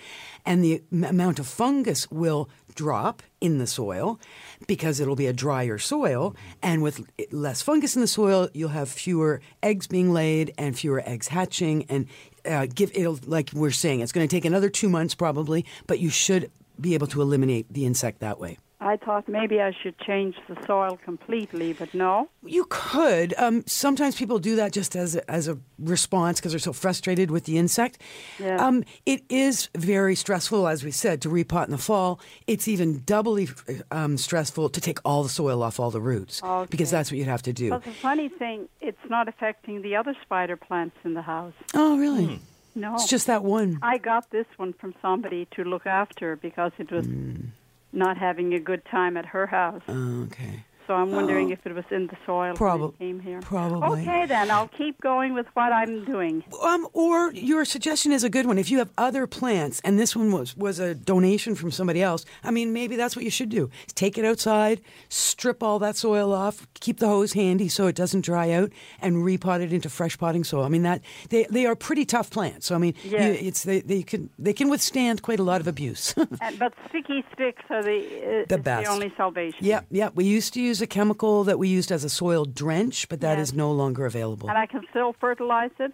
and 0.45 0.63
the 0.63 0.84
amount 0.91 1.39
of 1.39 1.47
fungus 1.47 2.10
will 2.12 2.49
drop 2.75 3.23
in 3.39 3.58
the 3.58 3.67
soil 3.67 4.19
because 4.67 4.99
it'll 4.99 5.15
be 5.15 5.27
a 5.27 5.34
drier 5.34 5.77
soil. 5.77 6.36
And 6.62 6.84
with 6.84 7.01
less 7.31 7.62
fungus 7.62 7.95
in 7.95 8.01
the 8.01 8.08
soil 8.08 8.49
you'll 8.53 8.69
have 8.69 8.89
fewer 8.89 9.41
eggs 9.63 9.88
being 9.88 10.12
laid 10.12 10.53
and 10.58 10.77
fewer 10.77 11.01
eggs 11.05 11.29
hatching. 11.29 11.86
And 11.89 12.08
uh, 12.45 12.67
give 12.73 12.91
it'll 12.93 13.19
like 13.25 13.51
we're 13.53 13.71
saying 13.71 14.01
it's 14.01 14.12
going 14.12 14.27
to 14.27 14.36
take 14.36 14.45
another 14.45 14.69
two 14.69 14.89
months 14.89 15.15
probably 15.15 15.65
but 15.88 15.99
you 15.99 16.10
should 16.10 16.51
be 16.79 16.93
able 16.93 17.08
to 17.08 17.21
eliminate 17.21 17.71
the 17.73 17.86
insect 17.86 18.19
that 18.19 18.39
way 18.39 18.58
I 18.81 18.97
thought 18.97 19.27
maybe 19.29 19.61
I 19.61 19.71
should 19.71 19.97
change 19.99 20.35
the 20.49 20.57
soil 20.65 20.99
completely, 21.03 21.71
but 21.73 21.93
no. 21.93 22.29
You 22.43 22.65
could. 22.69 23.33
Um, 23.38 23.63
sometimes 23.65 24.15
people 24.15 24.38
do 24.38 24.57
that 24.57 24.73
just 24.73 24.95
as 24.95 25.15
a, 25.15 25.31
as 25.31 25.47
a 25.47 25.57
response 25.79 26.39
because 26.39 26.51
they're 26.51 26.59
so 26.59 26.73
frustrated 26.73 27.31
with 27.31 27.45
the 27.45 27.57
insect. 27.57 28.01
Yeah. 28.38 28.57
Um, 28.57 28.83
it 29.05 29.23
is 29.29 29.69
very 29.75 30.13
stressful, 30.15 30.67
as 30.67 30.83
we 30.83 30.91
said, 30.91 31.21
to 31.21 31.29
repot 31.29 31.65
in 31.65 31.71
the 31.71 31.77
fall. 31.77 32.19
It's 32.47 32.67
even 32.67 33.01
doubly 33.05 33.47
um, 33.91 34.17
stressful 34.17 34.69
to 34.69 34.81
take 34.81 34.99
all 35.05 35.23
the 35.23 35.29
soil 35.29 35.63
off 35.63 35.79
all 35.79 35.89
the 35.89 36.01
roots 36.01 36.41
because 36.69 36.91
that's 36.91 37.09
what 37.11 37.17
you'd 37.17 37.27
have 37.27 37.43
to 37.43 37.53
do. 37.53 37.69
But 37.69 37.85
the 37.85 37.91
funny 37.91 38.27
thing, 38.29 38.67
it's 38.81 39.09
not 39.09 39.27
affecting 39.29 39.81
the 39.83 39.95
other 39.95 40.15
spider 40.21 40.57
plants 40.57 40.97
in 41.05 41.13
the 41.13 41.21
house. 41.21 41.53
Oh, 41.73 41.97
really? 41.97 42.41
No. 42.75 42.95
It's 42.95 43.07
just 43.07 43.27
that 43.27 43.43
one. 43.43 43.79
I 43.81 43.97
got 43.97 44.31
this 44.31 44.47
one 44.57 44.73
from 44.73 44.93
somebody 45.01 45.47
to 45.51 45.63
look 45.63 45.85
after 45.88 46.35
because 46.35 46.73
it 46.77 46.91
was 46.91 47.07
Mm. 47.07 47.47
Not 47.95 48.17
having 48.17 48.53
a 48.53 48.60
good 48.60 48.84
time 48.86 49.17
at 49.17 49.25
her 49.25 49.47
house. 49.47 49.81
Oh, 49.88 50.23
okay. 50.23 50.65
So 50.88 50.93
I'm 50.93 51.12
wondering 51.12 51.50
if 51.50 51.65
it 51.65 51.74
was 51.74 51.86
in 51.89 52.08
the 52.08 52.17
soil 52.26 52.54
Prob- 52.56 52.80
when 52.82 52.89
it 52.89 53.00
came 53.00 53.19
here. 53.19 53.39
probably. 53.41 54.02
Okay, 54.02 54.26
then 54.28 54.52
I'll 54.52 54.67
keep 54.67 55.02
going 55.02 55.34
with 55.34 55.48
what 55.54 55.71
I'm 55.74 56.06
doing. 56.06 56.43
Um, 56.63 56.88
or 56.93 57.32
your 57.34 57.65
suggestion 57.65 58.12
is 58.12 58.24
a 58.24 58.30
good 58.30 58.45
one. 58.45 58.58
If 58.60 58.69
you 58.69 58.78
have 58.78 58.91
other 58.98 59.26
plants, 59.28 59.82
and 59.84 59.98
this 60.00 60.15
one 60.15 60.32
was 60.32 60.56
was 60.56 60.80
a 60.80 60.93
donation 60.93 61.56
from 61.56 61.71
somebody 61.71 62.02
else, 62.04 62.26
I 62.43 62.52
mean, 62.52 62.71
maybe 62.74 62.95
that's 62.95 63.15
what 63.15 63.26
you 63.26 63.32
should 63.32 63.50
do: 63.50 63.69
is 63.88 63.93
take 63.93 64.17
it 64.17 64.26
outside, 64.26 64.82
strip 65.10 65.63
all 65.63 65.80
that 65.80 65.95
soil 65.95 66.32
off, 66.34 66.67
keep 66.76 67.00
the 67.00 67.08
hose 67.08 67.34
handy 67.34 67.67
so 67.67 67.88
it 67.88 67.95
doesn't 67.95 68.21
dry 68.26 68.52
out, 68.52 68.71
and 69.02 69.17
repot 69.17 69.62
it 69.62 69.74
into 69.74 69.89
fresh 69.89 70.17
potting 70.17 70.43
soil. 70.43 70.63
I 70.63 70.69
mean, 70.69 70.84
that 70.84 71.02
they 71.30 71.45
they 71.50 71.65
are 71.65 71.76
pretty 71.76 72.06
tough 72.06 72.30
plants. 72.30 72.67
So 72.67 72.76
I 72.76 72.78
mean, 72.78 72.93
you- 73.04 73.17
it's 73.17 73.63
they 73.63 73.82
they 73.82 74.04
can 74.04 74.30
they 74.38 74.54
can 74.54 74.69
withstand 74.69 75.21
quite 75.24 75.39
a 75.39 75.43
lot 75.43 75.62
of 75.62 75.67
abuse. 75.67 76.13
But 76.60 76.74
sticky 76.89 77.24
sticks 77.34 77.63
are 77.69 77.82
the, 77.84 78.41
uh, 78.41 78.45
The 78.48 78.58
best. 78.58 78.86
the 78.86 78.91
only 78.91 79.12
salvation. 79.17 79.60
Yep, 79.65 79.86
yep. 79.91 80.15
We 80.15 80.26
used 80.26 80.54
to 80.54 80.62
use 80.62 80.74
a 80.81 80.88
chemical 80.88 81.43
that 81.45 81.57
we 81.59 81.67
used 81.67 81.91
as 81.91 82.03
a 82.03 82.09
soil 82.09 82.45
drench, 82.45 83.07
but 83.09 83.21
that 83.21 83.38
is 83.39 83.51
Yes. 83.51 83.57
no 83.57 83.71
longer 83.71 84.05
available. 84.05 84.49
And 84.49 84.57
I 84.57 84.65
can 84.65 84.81
still 84.89 85.13
fertilize 85.19 85.71
it? 85.79 85.91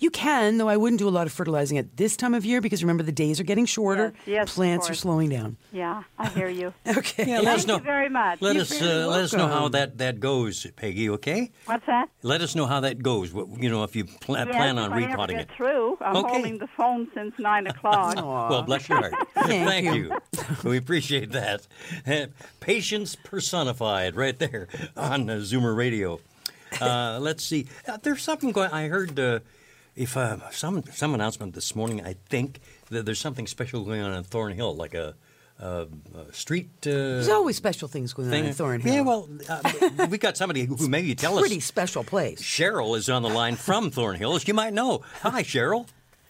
You 0.00 0.10
can, 0.10 0.58
though 0.58 0.68
I 0.68 0.76
wouldn't 0.76 0.98
do 0.98 1.08
a 1.08 1.10
lot 1.10 1.26
of 1.26 1.32
fertilizing 1.32 1.76
at 1.78 1.96
this 1.96 2.16
time 2.16 2.34
of 2.34 2.44
year 2.44 2.60
because 2.60 2.82
remember 2.82 3.02
the 3.02 3.12
days 3.12 3.38
are 3.38 3.44
getting 3.44 3.66
shorter. 3.66 4.12
Yes, 4.20 4.26
yes, 4.26 4.54
Plants 4.54 4.90
are 4.90 4.94
slowing 4.94 5.28
down. 5.28 5.56
Yeah, 5.72 6.02
I 6.18 6.28
hear 6.30 6.48
you. 6.48 6.72
Okay. 6.86 7.26
Yeah, 7.28 7.36
let 7.36 7.44
Thank 7.44 7.58
us 7.58 7.66
know. 7.66 7.76
you 7.76 7.82
very 7.82 8.08
much. 8.08 8.40
Let 8.42 8.54
You're 8.54 8.62
us 8.62 8.82
uh, 8.82 9.06
let 9.08 9.20
us 9.22 9.32
know 9.32 9.46
how 9.46 9.68
that, 9.68 9.98
that 9.98 10.18
goes, 10.20 10.66
Peggy. 10.76 11.08
Okay. 11.10 11.52
What's 11.66 11.86
that? 11.86 12.08
Let 12.22 12.40
us 12.40 12.54
know 12.56 12.66
how 12.66 12.80
that 12.80 13.02
goes. 13.02 13.32
You 13.32 13.68
know, 13.70 13.84
if 13.84 13.94
you 13.94 14.04
pl- 14.04 14.36
Yes, 14.36 14.48
plan 14.48 14.78
on 14.78 14.86
if 14.86 14.92
I 14.92 14.96
ever 15.02 15.10
repotting 15.10 15.36
get 15.36 15.50
it. 15.50 15.56
through. 15.56 15.98
I'm 16.00 16.16
Okay. 16.16 16.32
holding 16.32 16.58
the 16.58 16.66
phone 16.66 17.08
since 17.14 17.34
9 17.38 17.66
o'clock. 17.68 18.16
Well, 18.50 18.62
bless 18.62 18.88
your 18.88 18.98
heart. 18.98 19.14
Thank 19.34 19.94
you. 19.94 20.04
you. 20.04 20.70
we 20.70 20.76
appreciate 20.78 21.32
that. 21.32 21.66
Uh, 22.06 22.26
Patience 22.60 23.16
personified 23.16 24.16
right 24.16 24.38
there 24.38 24.68
on 24.96 25.28
uh, 25.30 25.34
Zoomer 25.36 25.76
Radio. 25.76 26.20
Uh, 26.80 27.18
let's 27.20 27.44
see. 27.44 27.66
Uh, 27.86 27.98
there's 28.02 28.22
something 28.22 28.52
going. 28.52 28.70
I 28.70 28.88
heard 28.88 29.18
uh, 29.18 29.40
if 29.96 30.16
uh, 30.16 30.50
some 30.50 30.82
some 30.92 31.14
announcement 31.14 31.54
this 31.54 31.74
morning. 31.74 32.04
I 32.04 32.14
think 32.28 32.60
that 32.90 33.04
there's 33.06 33.20
something 33.20 33.46
special 33.46 33.84
going 33.84 34.00
on 34.02 34.12
in 34.12 34.24
Thornhill, 34.24 34.74
like 34.76 34.94
a, 34.94 35.14
a, 35.58 35.86
a 36.28 36.32
street. 36.32 36.70
Uh, 36.86 36.90
There's 36.90 37.28
always 37.28 37.56
special 37.56 37.86
things 37.88 38.12
going 38.12 38.28
on 38.28 38.32
thing. 38.32 38.44
in 38.46 38.52
Thornhill. 38.54 38.94
Yeah, 38.94 39.00
well, 39.02 39.28
uh, 39.48 40.06
we 40.10 40.18
got 40.18 40.36
somebody 40.36 40.64
who 40.64 40.88
maybe 40.88 41.14
tell 41.14 41.34
us. 41.34 41.40
pretty 41.40 41.60
special 41.60 42.02
place. 42.04 42.40
Cheryl 42.42 42.96
is 42.96 43.08
on 43.08 43.22
the 43.22 43.28
line 43.28 43.56
from 43.56 43.90
Thornhill. 43.90 44.34
As 44.34 44.46
you 44.48 44.54
might 44.54 44.72
know. 44.72 45.02
Hi, 45.22 45.42
Cheryl. 45.42 45.86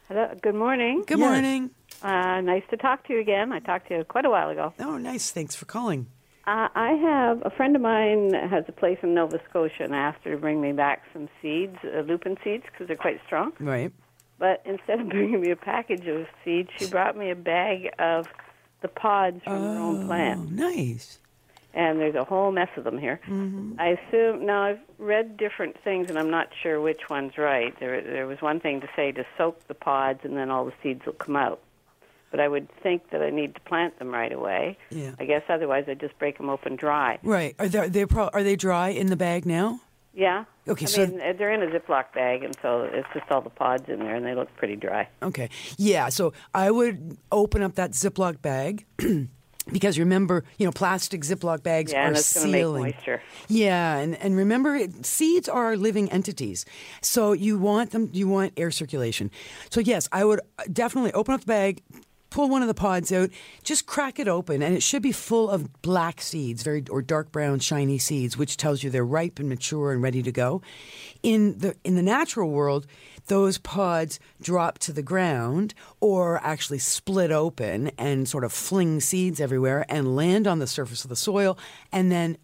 Hello, 0.09 0.29
good 0.43 0.55
morning. 0.57 1.05
Good 1.07 1.19
Yes. 1.21 1.29
morning. 1.31 1.71
Uh, 2.03 2.41
nice 2.41 2.65
to 2.71 2.77
talk 2.77 3.07
to 3.07 3.13
you 3.13 3.21
again. 3.21 3.53
I 3.53 3.61
talked 3.61 3.89
to 3.89 3.99
you 3.99 4.05
quite 4.05 4.25
a 4.25 4.31
while 4.31 4.49
ago. 4.49 4.73
Oh, 4.81 4.97
nice. 4.99 5.31
Thanks 5.31 5.55
for 5.55 5.67
calling. 5.67 6.07
Uh, 6.51 6.67
I 6.75 6.95
have 6.95 7.43
a 7.47 7.51
friend 7.51 7.77
of 7.77 7.83
mine 7.83 8.35
has 8.35 8.65
a 8.67 8.73
place 8.73 8.99
in 9.05 9.15
Nova 9.15 9.41
Scotia 9.49 9.85
and 9.85 9.95
asked 9.95 10.25
her 10.25 10.33
to 10.33 10.37
bring 10.37 10.61
me 10.61 10.73
back 10.73 11.05
some 11.13 11.29
seeds, 11.41 11.77
uh, 11.85 12.01
lupin 12.01 12.37
seeds, 12.43 12.65
because 12.65 12.89
they're 12.89 12.97
quite 12.97 13.21
strong. 13.25 13.53
Right. 13.61 13.93
But 14.41 14.61
instead 14.65 15.01
of 15.01 15.09
bringing 15.11 15.41
me 15.41 15.53
a 15.53 15.57
package 15.57 16.09
of 16.09 16.27
seeds, 16.45 16.71
she 16.77 16.89
brought 16.89 17.17
me 17.17 17.31
a 17.31 17.37
bag 17.37 17.91
of 18.01 18.27
the 18.81 18.89
pods 18.89 19.45
from 19.45 19.63
her 19.63 19.79
own 19.79 20.07
plant. 20.09 20.41
Oh, 20.41 20.47
plant. 20.47 20.77
nice. 20.77 21.19
And 21.73 22.01
there's 22.01 22.17
a 22.17 22.25
whole 22.25 22.51
mess 22.51 22.71
of 22.77 22.83
them 22.83 22.99
here. 22.99 23.21
Mm-hmm. 23.29 23.75
I 23.79 23.91
assume 23.91 24.45
now 24.45 24.63
I've 24.65 24.81
read 24.99 25.37
different 25.37 25.77
things, 25.85 26.11
and 26.11 26.19
I'm 26.19 26.31
not 26.31 26.49
sure 26.65 26.81
which 26.81 27.03
one's 27.09 27.39
right. 27.39 27.79
There, 27.79 28.03
there 28.03 28.27
was 28.27 28.43
one 28.43 28.59
thing 28.59 28.81
to 28.81 28.89
say 28.97 29.13
to 29.13 29.25
soak 29.39 29.69
the 29.69 29.75
pods, 29.75 30.23
and 30.25 30.37
then 30.37 30.51
all 30.51 30.65
the 30.65 30.75
seeds 30.83 31.07
will 31.07 31.13
come 31.13 31.37
out. 31.37 31.61
But 32.31 32.41
I 32.41 32.49
would 32.49 32.69
think 32.83 33.11
that 33.11 33.23
I 33.23 33.31
need 33.31 33.55
to 33.57 33.61
plant 33.63 33.99
them 33.99 34.11
right 34.13 34.33
away. 34.33 34.79
Yeah. 34.91 35.13
I 35.19 35.25
guess 35.25 35.43
otherwise 35.49 35.85
I 35.89 35.95
just 35.95 36.19
break 36.19 36.39
them 36.39 36.49
open 36.49 36.77
dry. 36.77 37.19
Right. 37.23 37.55
Are 37.59 37.69
they 37.69 37.89
they 37.89 38.07
pro- 38.07 38.29
are 38.33 38.43
they 38.43 38.57
dry 38.57 38.89
in 38.91 39.09
the 39.09 39.17
bag 39.17 39.47
now? 39.47 39.81
Yeah. 40.15 40.45
Okay, 40.69 40.85
I 40.87 40.89
so- 40.89 41.07
mean, 41.07 41.21
uh, 41.21 41.33
they're 41.39 41.53
in 41.53 41.63
a 41.63 41.67
Ziploc 41.67 42.13
bag, 42.13 42.43
and 42.45 42.57
so 42.63 42.83
it's 42.83 43.07
just 43.15 43.31
all 43.31 43.41
the 43.41 43.51
pods 43.51 43.89
in 43.89 44.01
there, 44.01 44.15
and 44.15 44.25
they 44.27 44.35
look 44.35 44.55
pretty 44.57 44.77
dry. 44.77 45.09
Okay. 45.23 45.49
Yeah. 45.77 46.09
So 46.09 46.33
I 46.55 46.71
would 46.71 47.17
open 47.33 47.63
up 47.63 47.75
that 47.77 47.93
Ziploc 47.93 48.41
bag. 48.43 48.87
Because 49.71 49.99
remember, 50.01 50.43
you 50.59 50.65
know, 50.67 50.73
plastic 50.73 51.21
Ziploc 51.21 51.63
bags 51.63 51.93
Yeah, 51.93 52.05
are 52.05 52.07
and 52.09 52.17
it's 52.17 52.33
to 52.33 52.41
make 52.49 52.55
sealing. 52.55 52.83
moisture. 52.85 53.23
Yeah, 53.47 53.99
and, 53.99 54.17
and 54.17 54.35
remember, 54.35 54.75
it, 54.75 55.05
seeds 55.07 55.49
are 55.51 55.77
living 55.77 56.11
entities, 56.11 56.65
so 57.03 57.33
you 57.33 57.59
want 57.59 57.91
them. 57.91 58.09
You 58.13 58.27
want 58.27 58.55
air 58.57 58.71
circulation. 58.73 59.31
So 59.69 59.79
yes, 59.81 60.09
I 60.11 60.25
would 60.25 60.41
definitely 60.73 61.13
open 61.13 61.35
up 61.35 61.41
the 61.43 61.47
bag, 61.47 61.83
pull 62.31 62.49
one 62.49 62.63
of 62.63 62.69
the 62.69 62.75
pods 62.75 63.13
out, 63.13 63.31
just 63.63 63.87
crack 63.87 64.19
it 64.19 64.29
open, 64.29 64.63
and 64.63 64.75
it 64.75 64.83
should 64.83 65.03
be 65.03 65.13
full 65.13 65.51
of 65.51 65.83
black 65.83 66.21
seeds, 66.21 66.63
very 66.63 66.83
or 66.89 67.03
dark 67.03 67.31
brown, 67.33 67.59
shiny 67.59 67.99
seeds, 67.99 68.37
which 68.39 68.57
tells 68.57 68.83
you 68.83 68.91
they're 68.91 69.05
ripe 69.05 69.39
and 69.39 69.49
mature 69.49 69.93
and 69.93 70.03
ready 70.03 70.23
to 70.23 70.33
go. 70.33 70.63
In 71.23 71.59
the 71.59 71.77
in 71.85 71.97
the 71.97 72.03
natural 72.03 72.51
world, 72.51 72.87
those 73.27 73.59
pods 73.59 74.19
drop 74.41 74.79
to 74.79 74.93
the 74.93 75.03
ground 75.03 75.75
or 76.01 76.41
actually 76.43 76.79
split 76.79 77.31
open 77.31 77.91
and 77.99 78.29
sort 78.29 78.45
of 78.45 78.53
fling 78.53 79.01
seeds 79.01 79.41
everywhere 79.41 79.85
and 79.89 80.17
land 80.17 80.47
on 80.47 80.59
the 80.59 80.67
surface 80.67 81.05
of 81.05 81.11
the 81.11 81.17
soil, 81.17 81.59
and 81.93 82.11
then 82.11 82.39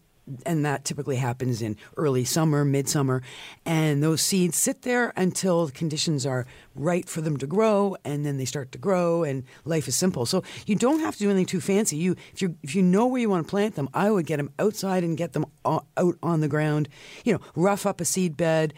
and 0.45 0.65
that 0.65 0.85
typically 0.85 1.15
happens 1.15 1.61
in 1.61 1.77
early 1.95 2.25
summer, 2.25 2.65
midsummer, 2.65 3.21
and 3.65 4.03
those 4.03 4.21
seeds 4.21 4.57
sit 4.57 4.81
there 4.81 5.13
until 5.15 5.67
the 5.67 5.71
conditions 5.71 6.25
are 6.25 6.45
right 6.75 7.07
for 7.07 7.21
them 7.21 7.37
to 7.37 7.47
grow, 7.47 7.95
and 8.03 8.25
then 8.25 8.37
they 8.37 8.45
start 8.45 8.71
to 8.73 8.77
grow, 8.77 9.23
and 9.23 9.43
life 9.65 9.87
is 9.87 9.95
simple. 9.95 10.25
So 10.25 10.43
you 10.65 10.75
don't 10.75 10.99
have 10.99 11.15
to 11.15 11.19
do 11.19 11.29
anything 11.29 11.45
too 11.45 11.61
fancy. 11.61 11.97
You, 11.97 12.15
if 12.33 12.41
you 12.41 12.55
if 12.61 12.75
you 12.75 12.83
know 12.83 13.07
where 13.07 13.21
you 13.21 13.29
want 13.29 13.47
to 13.47 13.49
plant 13.49 13.75
them, 13.75 13.89
I 13.93 14.11
would 14.11 14.25
get 14.25 14.37
them 14.37 14.51
outside 14.59 15.03
and 15.03 15.17
get 15.17 15.33
them 15.33 15.45
out 15.65 15.85
on 16.21 16.41
the 16.41 16.47
ground. 16.47 16.89
You 17.23 17.33
know, 17.33 17.41
rough 17.55 17.85
up 17.85 18.01
a 18.01 18.05
seed 18.05 18.37
bed. 18.37 18.73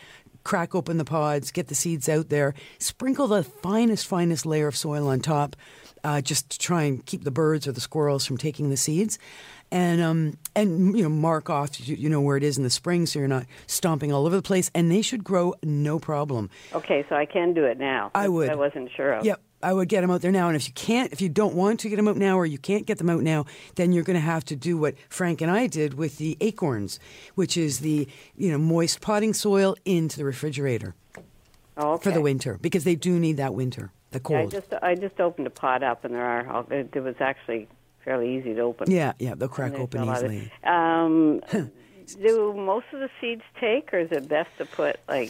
Crack 0.46 0.74
open 0.74 0.98
the 0.98 1.06
pods, 1.06 1.52
get 1.52 1.68
the 1.68 1.76
seeds 1.76 2.08
out 2.08 2.30
there, 2.30 2.54
sprinkle 2.80 3.28
the 3.28 3.44
finest, 3.44 4.08
finest 4.08 4.46
layer 4.46 4.68
of 4.68 4.76
soil 4.76 5.10
on 5.10 5.20
top, 5.20 5.56
uh, 6.04 6.22
just 6.22 6.50
to 6.52 6.58
try 6.58 6.84
and 6.84 7.06
keep 7.06 7.26
the 7.26 7.30
birds 7.30 7.68
or 7.68 7.74
the 7.74 7.82
squirrels 7.82 8.26
from 8.26 8.38
taking 8.38 8.70
the 8.70 8.78
seeds 8.78 9.20
and 9.72 10.02
um, 10.02 10.38
and 10.56 10.96
you 10.98 11.04
know 11.04 11.10
mark 11.10 11.50
off 11.50 11.88
you, 11.88 11.96
you 11.96 12.10
know 12.10 12.22
where 12.22 12.38
it 12.38 12.44
is 12.44 12.58
in 12.58 12.64
the 12.64 12.70
spring 12.70 13.06
so 13.06 13.20
you're 13.20 13.28
not 13.28 13.46
stomping 13.68 14.12
all 14.12 14.26
over 14.26 14.36
the 14.36 14.42
place 14.42 14.72
and 14.74 14.92
they 14.92 15.02
should 15.02 15.24
grow 15.24 15.54
no 15.64 16.00
problem 16.00 16.50
Okay, 16.74 17.06
so 17.10 17.16
I 17.16 17.26
can 17.26 17.54
do 17.54 17.64
it 17.66 17.78
now. 17.78 18.12
I 18.16 18.28
would. 18.28 18.50
I 18.50 18.56
wasn't 18.56 18.90
sure 18.96 19.14
of. 19.14 19.26
yep 19.26 19.42
I 19.62 19.74
would 19.74 19.90
get 19.90 20.00
them 20.02 20.10
out 20.10 20.22
there 20.22 20.32
now. 20.32 20.48
And 20.48 20.56
if 20.56 20.70
you 20.70 20.74
can't, 20.74 21.12
if 21.12 21.20
you 21.20 21.28
don't 21.28 21.54
want 21.54 21.82
to 21.82 21.90
get 21.90 21.98
them 21.98 22.08
out 22.08 22.16
now 22.16 22.38
or 22.38 22.46
you 22.46 22.58
can't 22.58 22.86
get 22.86 22.98
them 22.98 23.10
out 23.10 23.24
now, 23.24 23.46
then 23.76 23.92
you're 23.92 24.06
going 24.06 24.16
to 24.16 24.22
have 24.22 24.46
to 24.46 24.56
do 24.56 24.78
what 24.78 24.96
Frank 25.10 25.42
and 25.42 25.52
I 25.52 25.68
did 25.68 25.96
with 25.96 26.18
the 26.18 26.38
acorns, 26.40 26.98
which 27.36 27.58
is 27.58 27.80
the 27.80 28.08
you 28.38 28.52
know 28.52 28.58
moist 28.58 29.02
potting 29.02 29.34
soil 29.34 29.76
into 29.84 30.18
the 30.18 30.24
refrigerator 30.24 30.96
Oh, 31.76 31.94
okay. 31.94 32.04
for 32.04 32.12
the 32.12 32.22
winter 32.22 32.58
because 32.62 32.86
they 32.86 32.96
do 32.96 33.20
need 33.20 33.36
that 33.38 33.54
winter, 33.54 33.92
the 34.12 34.22
Yeah, 34.30 34.40
I 34.40 34.46
just 34.46 34.74
I 34.82 34.96
just 34.96 35.20
opened 35.20 35.48
a 35.48 35.50
pot 35.50 35.84
up, 35.84 36.06
and 36.06 36.14
there 36.16 36.26
are 36.26 36.66
it, 36.72 36.90
it 36.94 37.00
was 37.02 37.16
actually 37.20 37.68
fairly 38.10 38.36
easy 38.38 38.56
to 38.56 38.62
open. 38.62 38.90
Yeah, 38.90 39.14
yeah, 39.20 39.36
they'll 39.36 39.48
crack 39.48 39.76
open 39.76 40.02
of- 40.02 40.16
easily. 40.18 40.52
Um, 40.64 41.42
do 41.52 42.54
most 42.56 42.88
of 42.92 43.02
the 43.02 43.10
seeds 43.22 43.44
take, 43.62 43.94
or 43.94 44.00
is 44.00 44.12
it 44.12 44.28
best 44.28 44.50
to 44.58 44.66
put 44.66 44.98
like 45.08 45.30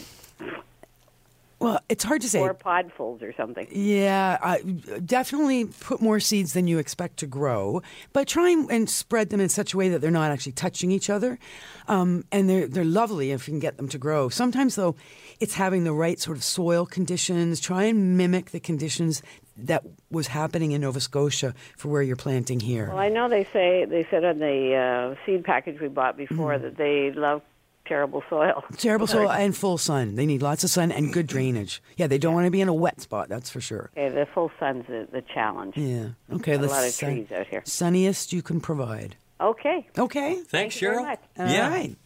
Well, 1.58 1.78
it's 1.90 2.02
hard 2.04 2.22
to 2.22 2.28
say. 2.30 2.38
four 2.38 2.54
podfuls 2.54 3.20
or 3.20 3.34
something? 3.36 3.66
Yeah, 3.70 4.38
I 4.42 4.62
definitely 5.04 5.66
put 5.66 6.00
more 6.00 6.20
seeds 6.20 6.54
than 6.54 6.66
you 6.66 6.78
expect 6.78 7.18
to 7.18 7.26
grow, 7.26 7.82
but 8.14 8.26
try 8.26 8.48
and, 8.48 8.70
and 8.70 8.88
spread 8.88 9.28
them 9.28 9.40
in 9.42 9.50
such 9.50 9.74
a 9.74 9.76
way 9.76 9.90
that 9.90 10.00
they're 10.00 10.10
not 10.10 10.30
actually 10.30 10.52
touching 10.52 10.90
each 10.90 11.10
other. 11.10 11.38
Um, 11.86 12.24
and 12.32 12.48
they're 12.48 12.66
they're 12.66 12.82
lovely 12.84 13.30
if 13.32 13.46
you 13.46 13.52
can 13.52 13.60
get 13.60 13.76
them 13.76 13.88
to 13.90 13.98
grow. 13.98 14.30
Sometimes 14.30 14.76
though, 14.76 14.96
it's 15.38 15.52
having 15.54 15.84
the 15.84 15.92
right 15.92 16.18
sort 16.18 16.38
of 16.38 16.42
soil 16.44 16.86
conditions. 16.86 17.60
Try 17.60 17.84
and 17.84 18.16
mimic 18.16 18.52
the 18.52 18.60
conditions 18.60 19.22
that 19.66 19.84
was 20.10 20.26
happening 20.28 20.72
in 20.72 20.80
Nova 20.80 21.00
Scotia 21.00 21.54
for 21.76 21.88
where 21.88 22.02
you're 22.02 22.16
planting 22.16 22.60
here. 22.60 22.88
Well, 22.88 22.98
I 22.98 23.08
know 23.08 23.28
they 23.28 23.44
say 23.52 23.84
they 23.84 24.06
said 24.10 24.24
on 24.24 24.38
the 24.38 24.74
uh, 24.74 25.24
seed 25.26 25.44
package 25.44 25.80
we 25.80 25.88
bought 25.88 26.16
before 26.16 26.54
Mm-hmm. 26.54 26.64
that 26.64 26.76
they 26.76 27.10
love 27.12 27.42
terrible 27.86 28.22
soil. 28.30 28.62
Terrible 28.76 29.08
soil 29.08 29.30
and 29.32 29.56
full 29.56 29.76
sun. 29.76 30.14
They 30.14 30.24
need 30.24 30.42
lots 30.42 30.62
of 30.62 30.70
sun 30.70 30.92
and 30.92 31.12
good 31.12 31.26
drainage. 31.26 31.82
Yeah, 31.96 32.06
they 32.06 32.18
don't 32.18 32.34
want 32.34 32.44
to 32.46 32.50
be 32.52 32.60
in 32.60 32.68
a 32.68 32.74
wet 32.74 33.00
spot. 33.00 33.28
That's 33.28 33.50
for 33.50 33.60
sure. 33.60 33.90
Okay, 33.96 34.08
the 34.14 34.26
full 34.26 34.52
sun's 34.60 34.86
the, 34.86 35.08
the 35.10 35.22
challenge. 35.22 35.76
Yeah. 35.76 36.10
Okay. 36.32 36.52
A 36.54 36.58
lot 36.60 36.84
of 36.84 36.92
sun- 36.92 37.14
trees 37.14 37.32
out 37.32 37.48
here. 37.48 37.62
Sunniest 37.64 38.32
you 38.32 38.42
can 38.42 38.60
provide. 38.60 39.16
Okay. 39.40 39.88
Okay. 39.98 40.34
Thanks, 40.34 40.48
Thank 40.50 40.80
you 40.80 40.88
very 40.88 40.98
Cheryl. 41.02 41.06
much. 41.06 41.20
All 41.38 41.46
yeah. 41.48 41.68
right. 41.68 41.96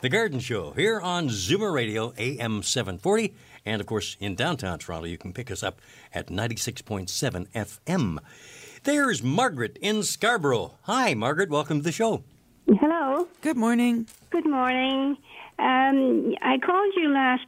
The 0.00 0.08
Garden 0.08 0.38
Show 0.38 0.72
here 0.72 1.00
on 1.00 1.28
Zoomer 1.28 1.72
Radio, 1.72 2.12
AM 2.18 2.62
740. 2.62 3.34
And 3.64 3.80
of 3.80 3.86
course, 3.86 4.16
in 4.20 4.34
downtown 4.34 4.78
Toronto, 4.78 5.06
you 5.06 5.18
can 5.18 5.32
pick 5.32 5.50
us 5.50 5.62
up 5.62 5.80
at 6.12 6.28
96.7 6.28 7.48
FM. 7.48 8.18
There's 8.84 9.22
Margaret 9.22 9.78
in 9.80 10.02
Scarborough. 10.02 10.74
Hi, 10.82 11.14
Margaret. 11.14 11.50
Welcome 11.50 11.78
to 11.78 11.84
the 11.84 11.92
show. 11.92 12.24
Hello. 12.66 13.28
Good 13.40 13.56
morning. 13.56 14.06
Good 14.30 14.48
morning. 14.48 15.16
Um, 15.58 16.34
I 16.42 16.58
called 16.58 16.92
you 16.96 17.12
last 17.12 17.46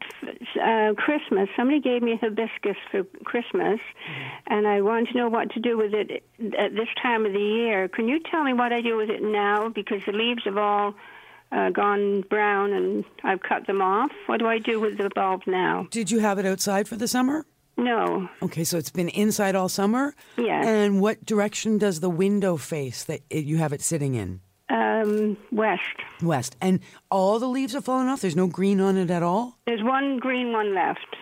uh, 0.63 0.95
Christmas. 0.95 1.49
Somebody 1.57 1.81
gave 1.81 2.03
me 2.03 2.13
a 2.13 2.17
hibiscus 2.17 2.77
for 2.91 3.03
Christmas, 3.25 3.81
and 4.47 4.69
I 4.69 4.83
wanted 4.83 5.09
to 5.13 5.19
know 5.19 5.29
what 5.29 5.51
to 5.53 5.61
do 5.61 5.77
with 5.77 5.95
it 5.95 6.23
at 6.57 6.75
this 6.75 6.89
time 7.03 7.27
of 7.27 7.33
the 7.33 7.41
year. 7.41 7.89
Can 7.89 8.07
you 8.07 8.21
tell 8.31 8.45
me 8.45 8.53
what 8.53 8.73
I 8.73 8.83
do 8.83 8.97
with 8.97 9.11
it 9.11 9.23
now? 9.23 9.69
Because 9.69 10.03
the 10.07 10.13
leaves 10.13 10.45
have 10.45 10.59
all 10.59 10.95
uh, 11.53 11.71
gone 11.71 12.23
brown, 12.23 12.73
and 12.73 13.05
I've 13.23 13.43
cut 13.43 13.67
them 13.67 13.81
off. 13.81 14.11
What 14.27 14.39
do 14.39 14.47
I 14.47 14.59
do 14.59 14.81
with 14.81 14.99
the 14.99 15.11
bulb 15.15 15.43
now? 15.47 15.87
Did 15.91 16.11
you 16.11 16.19
have 16.21 16.39
it 16.39 16.47
outside 16.47 16.89
for 16.89 16.97
the 16.97 17.09
summer? 17.09 17.47
No. 17.77 18.29
Okay, 18.43 18.65
so 18.65 18.79
it's 18.79 18.91
been 18.91 19.09
inside 19.09 19.55
all 19.55 19.69
summer? 19.69 20.15
Yes. 20.37 20.65
And 20.67 21.01
what 21.01 21.25
direction 21.25 21.79
does 21.79 22.01
the 22.01 22.11
window 22.11 22.57
face 22.57 23.05
that 23.05 23.21
it, 23.31 23.45
you 23.45 23.57
have 23.57 23.73
it 23.73 23.83
sitting 23.83 24.15
in? 24.15 24.41
Um, 24.69 25.37
west. 25.51 25.83
West. 26.23 26.57
And 26.61 26.81
all 27.11 27.39
the 27.39 27.49
leaves 27.49 27.75
have 27.75 27.85
fallen 27.85 28.09
off? 28.09 28.21
There's 28.21 28.37
no 28.37 28.47
green 28.47 28.81
on 28.81 28.97
it 28.97 29.11
at 29.11 29.23
all? 29.23 29.59
There's 29.67 29.83
one 29.83 30.19
green 30.19 30.53
one 30.53 30.75
left. 30.75 31.17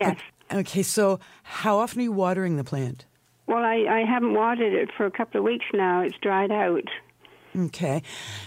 Yes. 0.00 0.18
Okay, 0.52 0.82
so 0.82 1.20
how 1.42 1.78
often 1.78 2.00
are 2.00 2.04
you 2.04 2.12
watering 2.12 2.56
the 2.56 2.64
plant? 2.64 3.04
Well, 3.46 3.64
I, 3.64 3.86
I 3.88 4.04
haven't 4.06 4.34
watered 4.34 4.74
it 4.74 4.90
for 4.96 5.06
a 5.06 5.10
couple 5.10 5.38
of 5.38 5.44
weeks 5.44 5.66
now. 5.72 6.02
It's 6.02 6.16
dried 6.20 6.50
out. 6.52 6.84
Okay. 7.56 8.02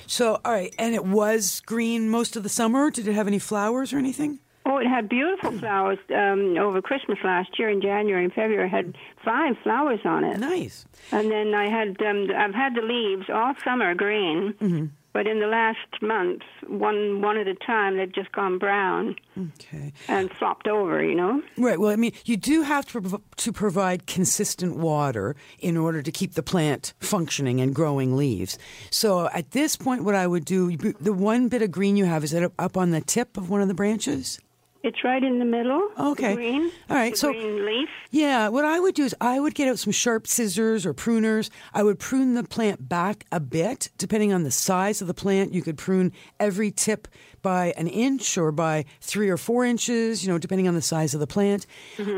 So, 0.08 0.40
all 0.46 0.52
right, 0.52 0.74
and 0.80 0.94
it 0.96 1.06
was 1.06 1.62
green 1.66 2.10
most 2.10 2.36
of 2.36 2.44
the 2.44 2.50
summer? 2.50 2.90
Did 2.92 3.08
it 3.08 3.14
have 3.14 3.28
any 3.28 3.40
flowers 3.40 3.94
or 3.94 3.98
anything? 3.98 4.40
Oh, 4.66 4.78
it 4.78 4.86
had 4.88 5.10
beautiful 5.10 5.58
flowers 5.58 5.98
um, 6.16 6.56
over 6.58 6.82
Christmas 6.84 7.18
last 7.24 7.58
year 7.58 7.70
in 7.70 7.82
January 7.82 8.24
and 8.24 8.32
February. 8.34 8.68
It 8.68 8.72
had 8.72 8.96
five 9.26 9.56
flowers 9.64 10.00
on 10.06 10.24
it. 10.24 10.38
Nice. 10.40 10.86
And 11.12 11.32
then 11.32 11.54
I 11.56 11.68
had 11.68 12.00
um, 12.04 12.28
I've 12.36 12.54
had 12.54 12.76
the 12.76 12.82
leaves 12.82 13.26
all 13.34 13.54
summer 13.64 13.96
green, 13.96 14.54
Mm-hmm. 14.62 14.86
But 15.14 15.28
in 15.28 15.40
the 15.40 15.48
last 15.48 16.02
month, 16.02 16.42
one 16.68 17.22
one 17.22 17.38
at 17.38 17.48
a 17.48 17.56
time, 17.56 17.98
they've 17.98 18.12
just 18.14 18.32
gone 18.32 18.58
brown 18.58 19.16
Okay. 19.38 19.92
and 20.08 20.32
flopped 20.40 20.68
over. 20.68 21.04
You 21.04 21.16
know. 21.16 21.42
Right. 21.58 21.80
Well, 21.80 21.92
I 21.92 21.96
mean, 21.96 22.14
you 22.26 22.38
do 22.38 22.62
have 22.64 22.86
to, 22.88 23.02
prov- 23.02 23.22
to 23.38 23.52
provide 23.52 24.06
consistent 24.08 24.78
water 24.78 25.36
in 25.60 25.78
order 25.78 26.02
to 26.02 26.12
keep 26.12 26.34
the 26.34 26.44
plant 26.44 26.94
functioning 27.00 27.60
and 27.62 27.74
growing 27.76 28.16
leaves. 28.16 28.58
So 28.90 29.28
at 29.34 29.52
this 29.52 29.76
point, 29.76 30.04
what 30.04 30.16
I 30.16 30.28
would 30.28 30.46
do, 30.46 30.76
the 30.78 31.14
one 31.14 31.48
bit 31.50 31.62
of 31.62 31.72
green 31.72 31.98
you 31.98 32.06
have, 32.06 32.24
is 32.24 32.34
it 32.34 32.44
up- 32.44 32.54
up 32.60 32.78
on 32.78 32.92
the 32.92 33.02
tip 33.02 33.38
of 33.38 33.50
one 33.50 33.62
of 33.62 33.68
the 33.68 33.74
branches? 33.74 34.40
It's 34.84 35.04
right 35.04 35.24
in 35.24 35.38
the 35.38 35.46
middle. 35.46 35.90
Okay. 36.00 36.34
Green. 36.34 36.72
All 36.90 36.96
right, 36.96 37.16
so- 37.16 37.32
green 37.32 37.66
leaf. 37.66 37.90
Yeah, 38.10 38.50
what 38.50 38.66
I 38.66 38.80
would 38.80 38.96
do 38.96 39.04
is 39.04 39.16
I 39.22 39.40
would 39.40 39.54
get 39.54 39.70
out 39.70 39.80
some 39.80 39.94
sharp 39.94 40.28
scissors 40.28 40.86
or 40.86 40.94
pruners. 40.94 41.50
I 41.74 41.84
would 41.84 41.98
prune 42.00 42.34
the 42.34 42.44
plant 42.44 42.90
back 42.90 43.26
a 43.32 43.40
bit, 43.40 43.90
depending 43.98 44.34
on 44.34 44.44
the 44.44 44.52
size 44.52 45.00
of 45.02 45.08
the 45.08 45.14
plant. 45.14 45.54
You 45.54 45.62
could 45.62 45.78
prune 45.78 46.12
every 46.40 46.72
tip 46.72 47.08
by 47.42 47.74
an 47.78 47.88
inch 47.88 48.38
or 48.38 48.52
by 48.52 48.86
three 49.00 49.30
or 49.30 49.38
four 49.38 49.64
inches, 49.66 50.26
you 50.26 50.32
know, 50.32 50.38
depending 50.38 50.68
on 50.68 50.76
the 50.76 50.82
size 50.82 51.14
of 51.14 51.20
the 51.20 51.28
plant. 51.28 51.66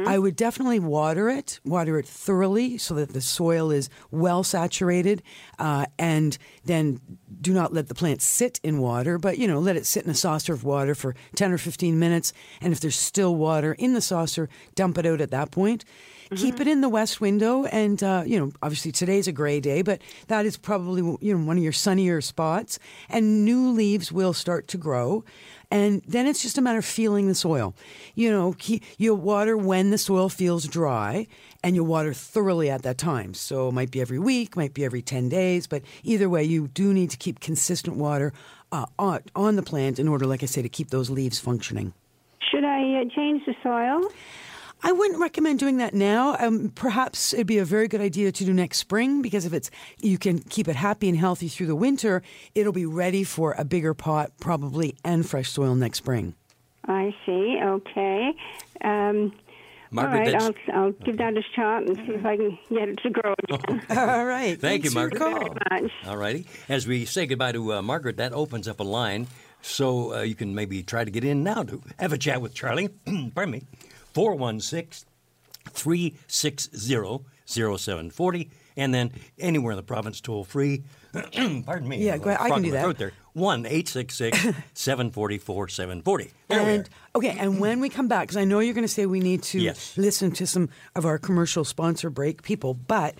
I 0.07 0.17
would 0.17 0.35
definitely 0.35 0.79
water 0.79 1.29
it, 1.29 1.59
water 1.63 1.99
it 1.99 2.07
thoroughly 2.07 2.77
so 2.77 2.95
that 2.95 3.13
the 3.13 3.21
soil 3.21 3.71
is 3.71 3.89
well 4.09 4.43
saturated, 4.43 5.21
uh, 5.59 5.85
and 5.99 6.37
then 6.65 6.99
do 7.43 7.53
not 7.53 7.73
let 7.73 7.89
the 7.89 7.95
plant 7.95 8.21
sit 8.21 8.59
in 8.63 8.79
water, 8.79 9.19
but 9.19 9.37
you 9.37 9.47
know, 9.47 9.59
let 9.59 9.75
it 9.75 9.85
sit 9.85 10.05
in 10.05 10.09
a 10.09 10.15
saucer 10.15 10.53
of 10.53 10.63
water 10.63 10.95
for 10.95 11.13
10 11.35 11.51
or 11.51 11.57
15 11.57 11.99
minutes. 11.99 12.33
And 12.61 12.73
if 12.73 12.79
there's 12.79 12.97
still 12.97 13.35
water 13.35 13.73
in 13.73 13.93
the 13.93 14.01
saucer, 14.01 14.49
dump 14.75 14.97
it 14.97 15.05
out 15.05 15.21
at 15.21 15.31
that 15.31 15.51
point. 15.51 15.83
Keep 16.35 16.59
it 16.59 16.67
in 16.67 16.81
the 16.81 16.89
west 16.89 17.21
window, 17.21 17.65
and 17.65 18.01
uh, 18.03 18.23
you 18.25 18.39
know, 18.39 18.51
obviously 18.61 18.91
today's 18.91 19.27
a 19.27 19.31
gray 19.31 19.59
day, 19.59 19.81
but 19.81 20.01
that 20.27 20.45
is 20.45 20.57
probably 20.57 21.01
you 21.21 21.37
know 21.37 21.45
one 21.45 21.57
of 21.57 21.63
your 21.63 21.71
sunnier 21.71 22.21
spots, 22.21 22.79
and 23.09 23.45
new 23.45 23.69
leaves 23.69 24.11
will 24.11 24.33
start 24.33 24.67
to 24.69 24.77
grow. 24.77 25.23
And 25.71 26.03
then 26.07 26.27
it's 26.27 26.43
just 26.43 26.59
a 26.59 26.61
matter 26.61 26.77
of 26.77 26.85
feeling 26.85 27.27
the 27.27 27.33
soil. 27.33 27.73
You 28.13 28.29
know, 28.29 28.55
you'll 28.99 29.17
water 29.17 29.57
when 29.57 29.89
the 29.89 29.97
soil 29.97 30.29
feels 30.29 30.67
dry, 30.67 31.25
and 31.63 31.75
you'll 31.75 31.87
water 31.87 32.13
thoroughly 32.13 32.69
at 32.69 32.83
that 32.83 32.99
time. 32.99 33.33
So 33.33 33.69
it 33.69 33.71
might 33.71 33.89
be 33.89 33.99
every 33.99 34.19
week, 34.19 34.55
might 34.55 34.75
be 34.75 34.85
every 34.85 35.01
10 35.01 35.29
days, 35.29 35.65
but 35.65 35.81
either 36.03 36.29
way, 36.29 36.43
you 36.43 36.67
do 36.67 36.93
need 36.93 37.09
to 37.09 37.17
keep 37.17 37.39
consistent 37.39 37.95
water 37.95 38.33
uh, 38.71 38.85
on, 38.99 39.21
on 39.35 39.55
the 39.55 39.63
plant 39.63 39.97
in 39.97 40.07
order, 40.07 40.27
like 40.27 40.43
I 40.43 40.45
say, 40.45 40.61
to 40.61 40.69
keep 40.69 40.91
those 40.91 41.09
leaves 41.09 41.39
functioning. 41.39 41.93
Should 42.51 42.65
I 42.65 43.01
uh, 43.01 43.05
change 43.15 43.43
the 43.47 43.55
soil? 43.63 44.11
I 44.85 44.91
wouldn't 44.91 45.19
recommend 45.19 45.59
doing 45.59 45.77
that 45.77 45.93
now. 45.93 46.35
Um, 46.39 46.69
perhaps 46.75 47.33
it'd 47.33 47.47
be 47.47 47.57
a 47.57 47.65
very 47.65 47.87
good 47.87 48.01
idea 48.01 48.31
to 48.33 48.43
do 48.45 48.53
next 48.53 48.79
spring 48.79 49.21
because 49.21 49.45
if 49.45 49.53
it's 49.53 49.71
you 50.01 50.17
can 50.17 50.39
keep 50.39 50.67
it 50.67 50.75
happy 50.75 51.07
and 51.07 51.17
healthy 51.17 51.47
through 51.47 51.67
the 51.67 51.75
winter, 51.75 52.21
it'll 52.53 52.73
be 52.73 52.85
ready 52.85 53.23
for 53.23 53.53
a 53.57 53.63
bigger 53.63 53.93
pot 53.93 54.31
probably 54.39 54.95
and 55.05 55.27
fresh 55.27 55.49
soil 55.49 55.73
next 55.75 55.99
spring. 55.99 56.35
I 56.85 57.15
see. 57.25 57.57
Okay. 57.63 58.33
Um, 58.83 59.31
Margaret, 59.89 60.33
all 60.35 60.49
right, 60.49 60.55
I'll, 60.73 60.81
I'll 60.85 60.91
give 60.91 61.17
that 61.19 61.37
a 61.37 61.43
shot 61.55 61.83
and 61.83 61.95
see 61.95 62.13
if 62.13 62.25
I 62.25 62.35
can 62.35 62.57
get 62.69 62.89
it 62.89 62.97
to 63.03 63.09
grow 63.11 63.35
again. 63.47 63.81
All 63.97 64.25
right. 64.25 64.59
Thank 64.59 64.85
you, 64.85 64.89
Thanks 64.89 64.93
for 64.93 64.99
your 64.99 65.19
Margaret. 65.19 65.59
call. 65.69 65.79
Much. 65.81 65.91
All 66.07 66.17
righty. 66.17 66.47
As 66.67 66.87
we 66.87 67.05
say 67.05 67.27
goodbye 67.27 67.51
to 67.51 67.73
uh, 67.73 67.81
Margaret, 67.83 68.17
that 68.17 68.33
opens 68.33 68.67
up 68.67 68.79
a 68.79 68.83
line. 68.83 69.27
So 69.61 70.15
uh, 70.15 70.21
you 70.23 70.33
can 70.33 70.55
maybe 70.55 70.81
try 70.81 71.05
to 71.05 71.11
get 71.11 71.23
in 71.23 71.43
now 71.43 71.61
to 71.61 71.81
have 71.99 72.11
a 72.11 72.17
chat 72.17 72.41
with 72.41 72.55
Charlie. 72.55 72.89
Pardon 73.35 73.51
me. 73.51 73.61
416 74.13 75.05
360 75.73 77.25
0740. 77.45 78.49
And 78.77 78.93
then 78.93 79.11
anywhere 79.39 79.71
in 79.73 79.77
the 79.77 79.83
province, 79.83 80.21
toll 80.21 80.43
free. 80.43 80.83
Pardon 81.13 81.87
me. 81.87 82.03
Yeah, 82.03 82.17
go 82.17 82.29
ahead. 82.31 82.41
I 82.41 82.49
can 82.49 82.63
do 82.63 82.71
that. 82.71 82.81
throat 82.83 82.97
There. 82.97 83.11
1 83.33 83.65
866 83.65 84.55
744 84.73 85.67
740. 85.67 86.31
And 86.49 86.87
okay, 87.15 87.35
and 87.39 87.59
when 87.59 87.79
we 87.79 87.89
come 87.89 88.07
back, 88.07 88.27
because 88.27 88.37
I 88.37 88.43
know 88.45 88.59
you're 88.59 88.75
going 88.75 88.83
to 88.85 88.87
say 88.91 89.07
we 89.07 89.19
need 89.19 89.41
to 89.43 89.59
Yes. 89.59 89.97
listen 89.97 90.31
to 90.33 90.45
some 90.45 90.69
of 90.95 91.05
our 91.05 91.17
commercial 91.17 91.63
sponsor 91.63 92.11
break 92.11 92.43
people, 92.43 92.75
but 92.75 93.15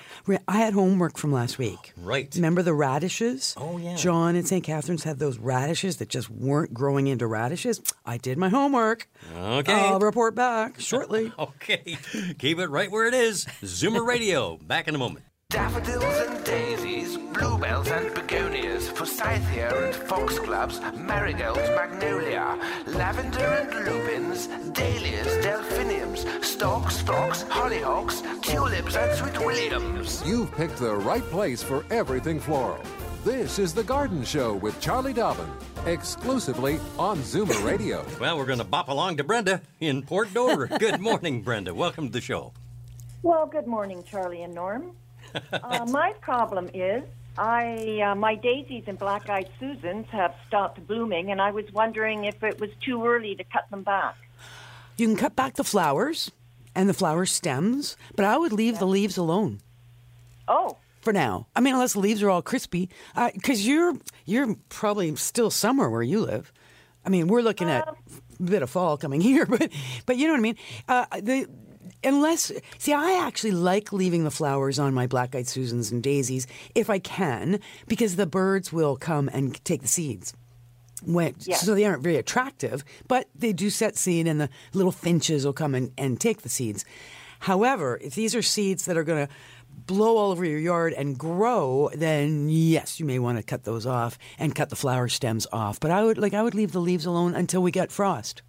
I 0.48 0.58
had 0.58 0.74
homework 0.74 1.18
from 1.18 1.32
last 1.32 1.58
week. 1.58 1.94
Right. 2.04 2.34
Remember 2.36 2.62
the 2.62 2.74
radishes? 2.74 3.56
Oh, 3.58 3.78
yeah. 3.78 3.96
John 3.96 4.36
and 4.36 4.46
St. 4.48 4.64
Catharines 4.64 5.04
had 5.04 5.20
those 5.20 5.38
radishes 5.40 5.98
that 5.98 6.10
just 6.10 6.30
weren't 6.30 6.74
growing 6.74 7.08
into 7.08 7.26
radishes. 7.26 7.82
I 8.06 8.18
did 8.18 8.38
my 8.38 8.50
homework. 8.50 9.08
Okay. 9.36 9.72
I'll 9.74 10.00
report 10.00 10.36
back 10.36 10.80
shortly. 10.80 11.32
Okay. 11.40 11.98
Keep 12.40 12.60
it 12.60 12.68
right 12.70 12.92
where 12.92 13.08
it 13.08 13.14
is. 13.14 13.46
Zoomer 13.64 14.06
Radio. 14.06 14.58
Back 14.58 14.88
in 14.90 14.96
a 14.96 14.98
moment. 14.98 15.24
Daffodils 15.54 16.04
and 16.04 16.44
daisies, 16.44 17.16
bluebells 17.16 17.88
and 17.90 18.12
begonias, 18.16 18.90
forsythia 18.90 19.70
and 19.86 19.94
foxgloves, 19.94 20.82
marigolds, 20.96 21.70
magnolia, 21.76 22.58
lavender 22.88 23.38
and 23.38 23.86
lupins, 23.86 24.48
dahlias, 24.74 25.46
delphiniums, 25.46 26.26
stocks, 26.44 27.02
phlox, 27.02 27.44
hollyhocks, 27.44 28.24
tulips 28.42 28.96
and 28.96 29.16
sweet 29.16 29.46
williams. 29.46 30.24
You've 30.26 30.52
picked 30.56 30.78
the 30.78 30.96
right 30.96 31.22
place 31.26 31.62
for 31.62 31.86
everything 31.92 32.40
floral. 32.40 32.82
This 33.24 33.60
is 33.60 33.76
The 33.76 33.84
Garden 33.84 34.24
Show 34.24 34.56
with 34.56 34.82
Charlie 34.82 35.14
Dobbin, 35.14 35.52
exclusively 35.86 36.80
on 36.98 37.20
Zoomer 37.20 37.64
Radio. 37.70 38.04
Well, 38.20 38.40
we're 38.40 38.48
going 38.48 38.58
to 38.58 38.66
bop 38.66 38.88
along 38.88 39.18
to 39.18 39.24
Brenda 39.24 39.62
in 39.80 40.02
Port 40.02 40.34
Dover. 40.34 40.66
Good 40.80 41.00
morning, 41.00 41.44
Brenda. 41.44 41.76
Welcome 41.76 42.08
to 42.08 42.14
the 42.14 42.22
show. 42.22 42.54
Well, 43.22 43.46
good 43.46 43.68
morning, 43.68 44.04
Charlie 44.04 44.42
and 44.42 44.54
Norm. 44.54 44.98
uh, 45.54 45.86
my 45.90 46.14
problem 46.22 46.70
is 46.74 47.04
I 47.38 48.02
uh, 48.02 48.16
my 48.16 48.36
daisies 48.36 48.84
and 48.88 48.98
black-eyed 48.98 49.50
Susans 49.60 50.08
have 50.12 50.36
stopped 50.48 50.86
blooming, 50.88 51.32
and 51.32 51.42
I 51.42 51.52
was 51.52 51.66
wondering 51.74 52.26
if 52.26 52.44
it 52.44 52.60
was 52.60 52.70
too 52.86 53.06
early 53.06 53.36
to 53.36 53.44
cut 53.44 53.70
them 53.70 53.84
back. 53.84 54.16
You 54.98 55.08
can 55.08 55.18
cut 55.18 55.36
back 55.36 55.56
the 55.56 55.64
flowers 55.64 56.32
and 56.76 56.88
the 56.88 56.94
flower 56.94 57.26
stems, 57.26 57.98
but 58.16 58.26
I 58.26 58.38
would 58.38 58.52
leave 58.52 58.80
the 58.80 58.86
leaves 58.86 59.18
alone. 59.18 59.62
Oh, 60.48 60.78
for 61.02 61.14
now. 61.14 61.48
I 61.56 61.60
mean, 61.60 61.74
unless 61.74 61.94
the 61.94 62.00
leaves 62.00 62.24
are 62.24 62.30
all 62.30 62.42
crispy, 62.42 62.90
because 63.34 63.60
uh, 63.60 63.70
you're 63.70 63.94
you're 64.26 64.56
probably 64.70 65.16
still 65.16 65.50
summer 65.50 65.90
where 65.90 66.04
you 66.04 66.22
live. 66.22 66.52
I 67.06 67.10
mean, 67.10 67.28
we're 67.28 67.42
looking 67.42 67.70
at 67.70 67.88
a 67.88 68.44
bit 68.44 68.62
of 68.62 68.70
fall 68.70 68.98
coming 68.98 69.22
here, 69.30 69.46
but 69.46 69.70
but 70.06 70.18
you 70.18 70.28
know 70.28 70.34
what 70.34 70.40
I 70.40 70.42
mean. 70.42 70.58
Uh, 70.88 71.06
the 71.22 71.48
unless 72.04 72.52
see, 72.78 72.94
I 72.94 73.26
actually 73.26 73.52
like 73.52 73.94
leaving 73.94 74.24
the 74.24 74.32
flowers 74.32 74.80
on 74.80 74.94
my 74.94 75.08
black-eyed 75.08 75.48
Susans 75.48 75.92
and 75.92 76.02
daisies 76.02 76.48
if 76.76 76.90
I 76.90 77.00
can, 77.00 77.60
because 77.88 78.16
the 78.16 78.28
birds 78.28 78.72
will 78.72 78.96
come 78.96 79.30
and 79.34 79.64
take 79.64 79.82
the 79.82 79.88
seeds. 79.88 80.34
When, 81.06 81.36
yes. 81.40 81.62
So 81.62 81.76
they 81.76 81.86
aren't 81.86 82.04
very 82.04 82.16
attractive, 82.16 82.84
but 83.08 83.28
they 83.36 83.52
do 83.52 83.70
set 83.70 83.98
seed, 83.98 84.28
and 84.28 84.40
the 84.40 84.50
little 84.74 84.92
finches 84.92 85.46
will 85.46 85.54
come 85.54 85.76
and, 85.76 85.92
and 85.98 86.20
take 86.20 86.44
the 86.44 86.50
seeds. 86.50 86.86
However, 87.40 88.00
if 88.02 88.16
these 88.16 88.36
are 88.36 88.42
seeds 88.42 88.86
that 88.86 88.96
are 88.96 89.04
going 89.04 89.28
to 89.28 89.34
blow 89.86 90.16
all 90.16 90.32
over 90.32 90.46
your 90.46 90.60
yard 90.60 90.94
and 90.94 91.18
grow, 91.18 91.90
then 91.94 92.48
yes, 92.50 93.00
you 93.02 93.06
may 93.06 93.20
want 93.20 93.38
to 93.38 93.44
cut 93.44 93.66
those 93.66 93.86
off 93.86 94.18
and 94.40 94.56
cut 94.56 94.70
the 94.70 94.78
flower 94.78 95.10
stems 95.10 95.46
off. 95.52 95.80
But 95.80 95.92
I 95.92 96.04
would 96.04 96.18
like 96.18 96.34
I 96.34 96.42
would 96.42 96.56
leave 96.56 96.72
the 96.72 96.80
leaves 96.80 97.06
alone 97.06 97.36
until 97.36 97.62
we 97.62 97.72
get 97.72 97.92
frost. 97.92 98.44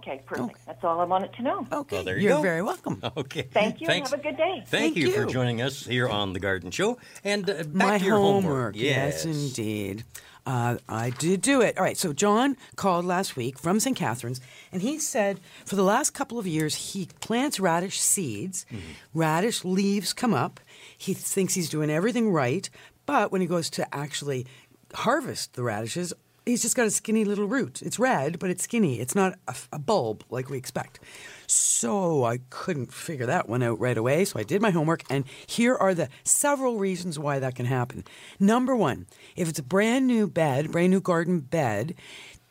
Okay, 0.00 0.22
perfect. 0.26 0.50
Okay. 0.50 0.60
That's 0.66 0.82
all 0.82 1.00
I 1.00 1.04
wanted 1.04 1.32
to 1.34 1.42
know. 1.42 1.66
Okay, 1.70 1.96
well, 1.96 2.04
there 2.04 2.18
you 2.18 2.30
are 2.32 2.36
go. 2.36 2.42
very 2.42 2.62
welcome. 2.62 3.02
Okay, 3.16 3.42
thank 3.42 3.80
you. 3.80 3.86
Thanks. 3.86 4.10
have 4.10 4.20
a 4.20 4.22
good 4.22 4.36
day. 4.36 4.62
Thank, 4.66 4.68
Thank 4.68 4.96
you, 4.96 5.08
you, 5.08 5.12
for 5.12 5.26
joining 5.26 5.60
us 5.60 5.84
here 5.84 6.08
on 6.08 6.32
the 6.32 6.40
Garden 6.40 6.70
Show 6.70 6.98
and 7.24 7.48
uh, 7.48 7.64
my 7.72 7.98
homework. 7.98 8.20
homework. 8.20 8.76
Yes. 8.76 9.24
yes, 9.24 9.24
indeed. 9.24 10.04
Uh, 10.46 10.78
I 10.88 11.10
did 11.10 11.42
do 11.42 11.60
it. 11.60 11.76
All 11.76 11.84
right. 11.84 11.98
So 11.98 12.12
John 12.12 12.56
called 12.76 13.04
last 13.04 13.36
week 13.36 13.58
from 13.58 13.78
St. 13.78 13.96
Catharines, 13.96 14.40
and 14.72 14.80
he 14.80 14.98
said 14.98 15.38
for 15.66 15.76
the 15.76 15.82
last 15.82 16.10
couple 16.10 16.38
of 16.38 16.46
years 16.46 16.74
he 16.92 17.08
plants 17.20 17.60
radish 17.60 18.00
seeds. 18.00 18.64
Mm-hmm. 18.70 19.18
Radish 19.18 19.64
leaves 19.64 20.12
come 20.12 20.32
up. 20.32 20.60
He 20.96 21.12
thinks 21.14 21.54
he's 21.54 21.68
doing 21.68 21.90
everything 21.90 22.30
right, 22.30 22.68
but 23.06 23.30
when 23.30 23.40
he 23.40 23.46
goes 23.46 23.68
to 23.70 23.94
actually 23.94 24.46
harvest 24.94 25.54
the 25.54 25.62
radishes, 25.62 26.12
he's 26.50 26.62
just 26.62 26.76
got 26.76 26.86
a 26.86 26.90
skinny 26.90 27.24
little 27.24 27.46
root. 27.46 27.82
It's 27.82 27.98
red, 27.98 28.38
but 28.38 28.50
it's 28.50 28.64
skinny. 28.64 29.00
It's 29.00 29.14
not 29.14 29.38
a, 29.48 29.54
a 29.72 29.78
bulb 29.78 30.24
like 30.30 30.50
we 30.50 30.58
expect. 30.58 31.00
So 31.46 32.24
I 32.24 32.38
couldn't 32.50 32.92
figure 32.92 33.26
that 33.26 33.48
one 33.48 33.62
out 33.62 33.80
right 33.80 33.96
away. 33.96 34.24
So 34.24 34.38
I 34.38 34.42
did 34.42 34.62
my 34.62 34.70
homework, 34.70 35.02
and 35.10 35.24
here 35.46 35.74
are 35.74 35.94
the 35.94 36.08
several 36.24 36.78
reasons 36.78 37.18
why 37.18 37.38
that 37.38 37.54
can 37.54 37.66
happen. 37.66 38.04
Number 38.38 38.76
one, 38.76 39.06
if 39.36 39.48
it's 39.48 39.58
a 39.58 39.64
brand 39.64 40.06
new 40.06 40.28
bed, 40.28 40.70
brand 40.70 40.90
new 40.90 41.00
garden 41.00 41.40
bed, 41.40 41.94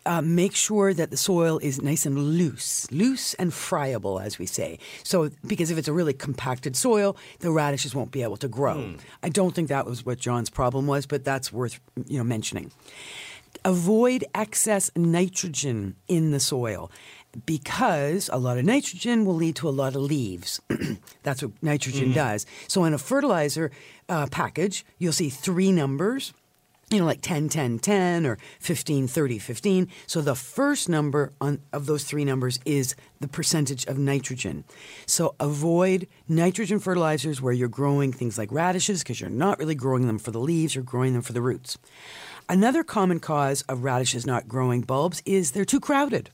uh, 0.05 0.21
make 0.21 0.55
sure 0.55 0.93
that 0.93 1.11
the 1.11 1.17
soil 1.17 1.59
is 1.59 1.81
nice 1.81 2.05
and 2.05 2.17
loose, 2.17 2.91
loose 2.91 3.33
and 3.35 3.53
friable, 3.53 4.19
as 4.19 4.39
we 4.39 4.45
say. 4.45 4.79
So, 5.03 5.29
because 5.45 5.71
if 5.71 5.77
it's 5.77 5.87
a 5.87 5.93
really 5.93 6.13
compacted 6.13 6.75
soil, 6.75 7.15
the 7.39 7.51
radishes 7.51 7.93
won't 7.93 8.11
be 8.11 8.23
able 8.23 8.37
to 8.37 8.47
grow. 8.47 8.77
Mm. 8.77 8.99
I 9.21 9.29
don't 9.29 9.53
think 9.53 9.67
that 9.69 9.85
was 9.85 10.05
what 10.05 10.17
John's 10.17 10.49
problem 10.49 10.87
was, 10.87 11.05
but 11.05 11.23
that's 11.23 11.53
worth 11.53 11.79
you 12.07 12.17
know 12.17 12.23
mentioning. 12.23 12.71
Avoid 13.65 14.23
excess 14.33 14.89
nitrogen 14.95 15.95
in 16.07 16.31
the 16.31 16.39
soil 16.39 16.89
because 17.45 18.29
a 18.31 18.37
lot 18.37 18.57
of 18.57 18.65
nitrogen 18.65 19.25
will 19.25 19.35
lead 19.35 19.55
to 19.57 19.69
a 19.69 19.71
lot 19.71 19.95
of 19.95 20.01
leaves. 20.01 20.61
That's 21.23 21.43
what 21.43 21.51
nitrogen 21.61 22.05
mm-hmm. 22.05 22.13
does. 22.13 22.45
So 22.67 22.83
in 22.85 22.93
a 22.93 22.97
fertilizer 22.97 23.71
uh, 24.07 24.27
package, 24.31 24.85
you'll 24.97 25.13
see 25.13 25.29
three 25.29 25.71
numbers. 25.71 26.33
You 26.91 26.97
know, 26.97 27.05
like 27.05 27.21
10, 27.21 27.49
10, 27.49 27.77
10 27.77 28.25
or 28.25 28.39
15, 28.59 29.07
30, 29.07 29.37
15. 29.37 29.87
So 30.07 30.21
the 30.21 30.33
first 30.33 30.89
number 30.89 31.33
on, 31.39 31.59
of 31.71 31.85
those 31.85 32.03
three 32.03 32.25
numbers 32.25 32.59
is 32.65 32.95
the 33.19 33.27
percentage 33.27 33.85
of 33.85 33.99
nitrogen. 33.99 34.63
So 35.05 35.35
avoid 35.39 36.07
nitrogen 36.27 36.79
fertilizers 36.79 37.43
where 37.43 37.53
you're 37.53 37.67
growing 37.67 38.11
things 38.11 38.39
like 38.39 38.51
radishes 38.51 39.03
because 39.03 39.21
you're 39.21 39.29
not 39.29 39.59
really 39.59 39.75
growing 39.75 40.07
them 40.07 40.17
for 40.17 40.31
the 40.31 40.39
leaves, 40.39 40.73
you're 40.73 40.83
growing 40.83 41.13
them 41.13 41.21
for 41.21 41.33
the 41.33 41.43
roots. 41.43 41.77
Another 42.51 42.83
common 42.83 43.19
cause 43.19 43.61
of 43.69 43.83
radishes 43.83 44.25
not 44.25 44.47
growing 44.47 44.81
bulbs 44.81 45.21
is 45.23 45.51
they're 45.51 45.65
too 45.65 45.79
crowded. 45.79 46.31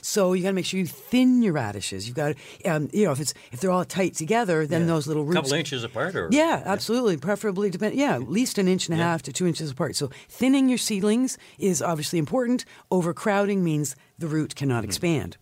So 0.00 0.32
you 0.32 0.44
got 0.44 0.50
to 0.50 0.54
make 0.54 0.64
sure 0.64 0.78
you 0.78 0.86
thin 0.86 1.42
your 1.42 1.52
radishes. 1.52 2.06
You've 2.06 2.16
got, 2.16 2.36
to, 2.62 2.68
um, 2.70 2.88
you 2.92 3.04
know, 3.04 3.10
if 3.10 3.18
it's 3.18 3.34
if 3.50 3.58
they're 3.58 3.72
all 3.72 3.84
tight 3.84 4.14
together, 4.14 4.68
then 4.68 4.82
yeah. 4.82 4.86
those 4.86 5.08
little 5.08 5.24
roots. 5.24 5.36
A 5.36 5.42
couple 5.42 5.52
inches 5.54 5.82
apart, 5.82 6.14
or 6.14 6.28
yeah, 6.30 6.62
absolutely, 6.64 7.14
yeah. 7.14 7.20
preferably 7.20 7.70
depend. 7.70 7.96
Yeah, 7.96 8.14
at 8.14 8.30
least 8.30 8.58
an 8.58 8.68
inch 8.68 8.88
and 8.88 8.94
a 8.94 8.98
yeah. 8.98 9.10
half 9.10 9.22
to 9.22 9.32
two 9.32 9.48
inches 9.48 9.72
apart. 9.72 9.96
So 9.96 10.10
thinning 10.28 10.68
your 10.68 10.78
seedlings 10.78 11.38
is 11.58 11.82
obviously 11.82 12.20
important. 12.20 12.64
Overcrowding 12.92 13.64
means 13.64 13.96
the 14.16 14.28
root 14.28 14.54
cannot 14.54 14.82
mm-hmm. 14.82 14.90
expand. 14.90 15.36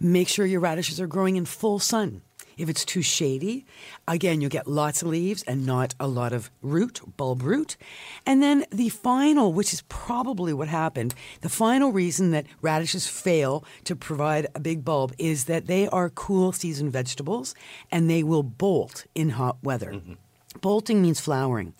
Make 0.00 0.28
sure 0.28 0.46
your 0.46 0.60
radishes 0.60 1.00
are 1.00 1.06
growing 1.06 1.36
in 1.36 1.44
full 1.44 1.78
sun. 1.78 2.22
If 2.56 2.68
it's 2.68 2.84
too 2.84 3.02
shady, 3.02 3.66
again, 4.06 4.40
you'll 4.40 4.50
get 4.50 4.66
lots 4.66 5.02
of 5.02 5.08
leaves 5.08 5.42
and 5.44 5.66
not 5.66 5.94
a 5.98 6.06
lot 6.06 6.32
of 6.32 6.50
root, 6.62 7.00
bulb 7.16 7.42
root. 7.42 7.76
And 8.26 8.42
then 8.42 8.64
the 8.70 8.88
final, 8.88 9.52
which 9.52 9.72
is 9.72 9.82
probably 9.88 10.52
what 10.52 10.68
happened, 10.68 11.14
the 11.40 11.48
final 11.48 11.92
reason 11.92 12.30
that 12.30 12.46
radishes 12.60 13.06
fail 13.06 13.64
to 13.84 13.96
provide 13.96 14.46
a 14.54 14.60
big 14.60 14.84
bulb 14.84 15.14
is 15.18 15.44
that 15.46 15.66
they 15.66 15.88
are 15.88 16.10
cool 16.10 16.52
season 16.52 16.90
vegetables 16.90 17.54
and 17.90 18.08
they 18.08 18.22
will 18.22 18.42
bolt 18.42 19.06
in 19.14 19.30
hot 19.30 19.56
weather. 19.62 19.92
Mm-hmm. 19.92 20.14
Bolting 20.60 21.02
means 21.02 21.20
flowering. 21.20 21.74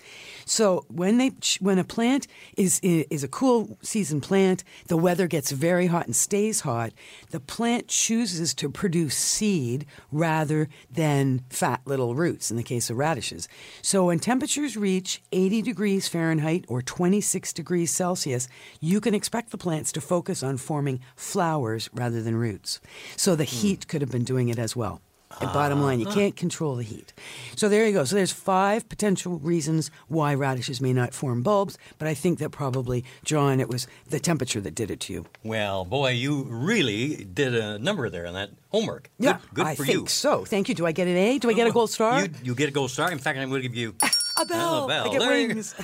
So 0.44 0.84
when 0.88 1.18
they 1.18 1.32
when 1.60 1.78
a 1.78 1.84
plant 1.84 2.26
is 2.56 2.80
is 2.82 3.24
a 3.24 3.28
cool 3.28 3.78
season 3.82 4.20
plant, 4.20 4.64
the 4.88 4.96
weather 4.96 5.26
gets 5.26 5.50
very 5.50 5.86
hot 5.86 6.06
and 6.06 6.14
stays 6.16 6.60
hot. 6.60 6.92
The 7.30 7.40
plant 7.40 7.88
chooses 7.88 8.52
to 8.54 8.68
produce 8.68 9.16
seed 9.16 9.86
rather 10.12 10.68
than 10.90 11.44
fat 11.48 11.80
little 11.86 12.14
roots. 12.14 12.50
In 12.50 12.56
the 12.56 12.62
case 12.62 12.90
of 12.90 12.96
radishes, 12.96 13.48
so 13.80 14.06
when 14.06 14.18
temperatures 14.18 14.76
reach 14.76 15.22
80 15.32 15.62
degrees 15.62 16.08
Fahrenheit 16.08 16.64
or 16.68 16.82
26 16.82 17.52
degrees 17.52 17.90
Celsius, 17.90 18.48
you 18.80 19.00
can 19.00 19.14
expect 19.14 19.50
the 19.50 19.58
plants 19.58 19.92
to 19.92 20.00
focus 20.00 20.42
on 20.42 20.56
forming 20.56 21.00
flowers 21.16 21.88
rather 21.92 22.22
than 22.22 22.36
roots. 22.36 22.80
So 23.16 23.34
the 23.36 23.44
hmm. 23.44 23.56
heat 23.56 23.88
could 23.88 24.02
have 24.02 24.10
been 24.10 24.24
doing 24.24 24.48
it 24.48 24.58
as 24.58 24.76
well. 24.76 25.00
The 25.40 25.46
bottom 25.46 25.82
line, 25.82 26.00
you 26.00 26.06
ah. 26.08 26.14
can't 26.14 26.36
control 26.36 26.76
the 26.76 26.82
heat. 26.82 27.12
So 27.56 27.68
there 27.68 27.86
you 27.86 27.92
go. 27.92 28.04
So 28.04 28.16
there's 28.16 28.32
five 28.32 28.88
potential 28.88 29.38
reasons 29.38 29.90
why 30.08 30.34
radishes 30.34 30.80
may 30.80 30.92
not 30.92 31.14
form 31.14 31.42
bulbs, 31.42 31.78
but 31.98 32.08
I 32.08 32.14
think 32.14 32.38
that 32.38 32.50
probably, 32.50 33.04
John, 33.24 33.60
it 33.60 33.68
was 33.68 33.86
the 34.08 34.20
temperature 34.20 34.60
that 34.60 34.74
did 34.74 34.90
it 34.90 35.00
to 35.00 35.12
you. 35.12 35.26
Well, 35.42 35.84
boy, 35.84 36.10
you 36.10 36.44
really 36.44 37.24
did 37.24 37.54
a 37.54 37.78
number 37.78 38.08
there 38.10 38.26
on 38.26 38.34
that 38.34 38.50
homework. 38.70 39.10
Good, 39.20 39.26
yeah, 39.26 39.38
good 39.52 39.66
I 39.66 39.74
for 39.74 39.84
think 39.84 39.98
you. 39.98 40.06
so. 40.06 40.44
Thank 40.44 40.68
you. 40.68 40.74
Do 40.74 40.86
I 40.86 40.92
get 40.92 41.08
an 41.08 41.16
A? 41.16 41.38
Do 41.38 41.50
I 41.50 41.52
get 41.52 41.66
a 41.66 41.70
oh, 41.70 41.74
gold 41.74 41.90
star? 41.90 42.22
You, 42.22 42.30
you 42.42 42.54
get 42.54 42.68
a 42.68 42.72
gold 42.72 42.90
star. 42.90 43.10
In 43.10 43.18
fact, 43.18 43.38
I'm 43.38 43.48
going 43.48 43.62
to 43.62 43.68
give 43.68 43.76
you 43.76 43.94
a 44.36 44.44
bell. 44.44 44.84
A 44.84 44.88
bell. 44.88 45.08
I 45.08 45.12
get 45.12 45.20
there 45.20 45.30
wings. 45.30 45.74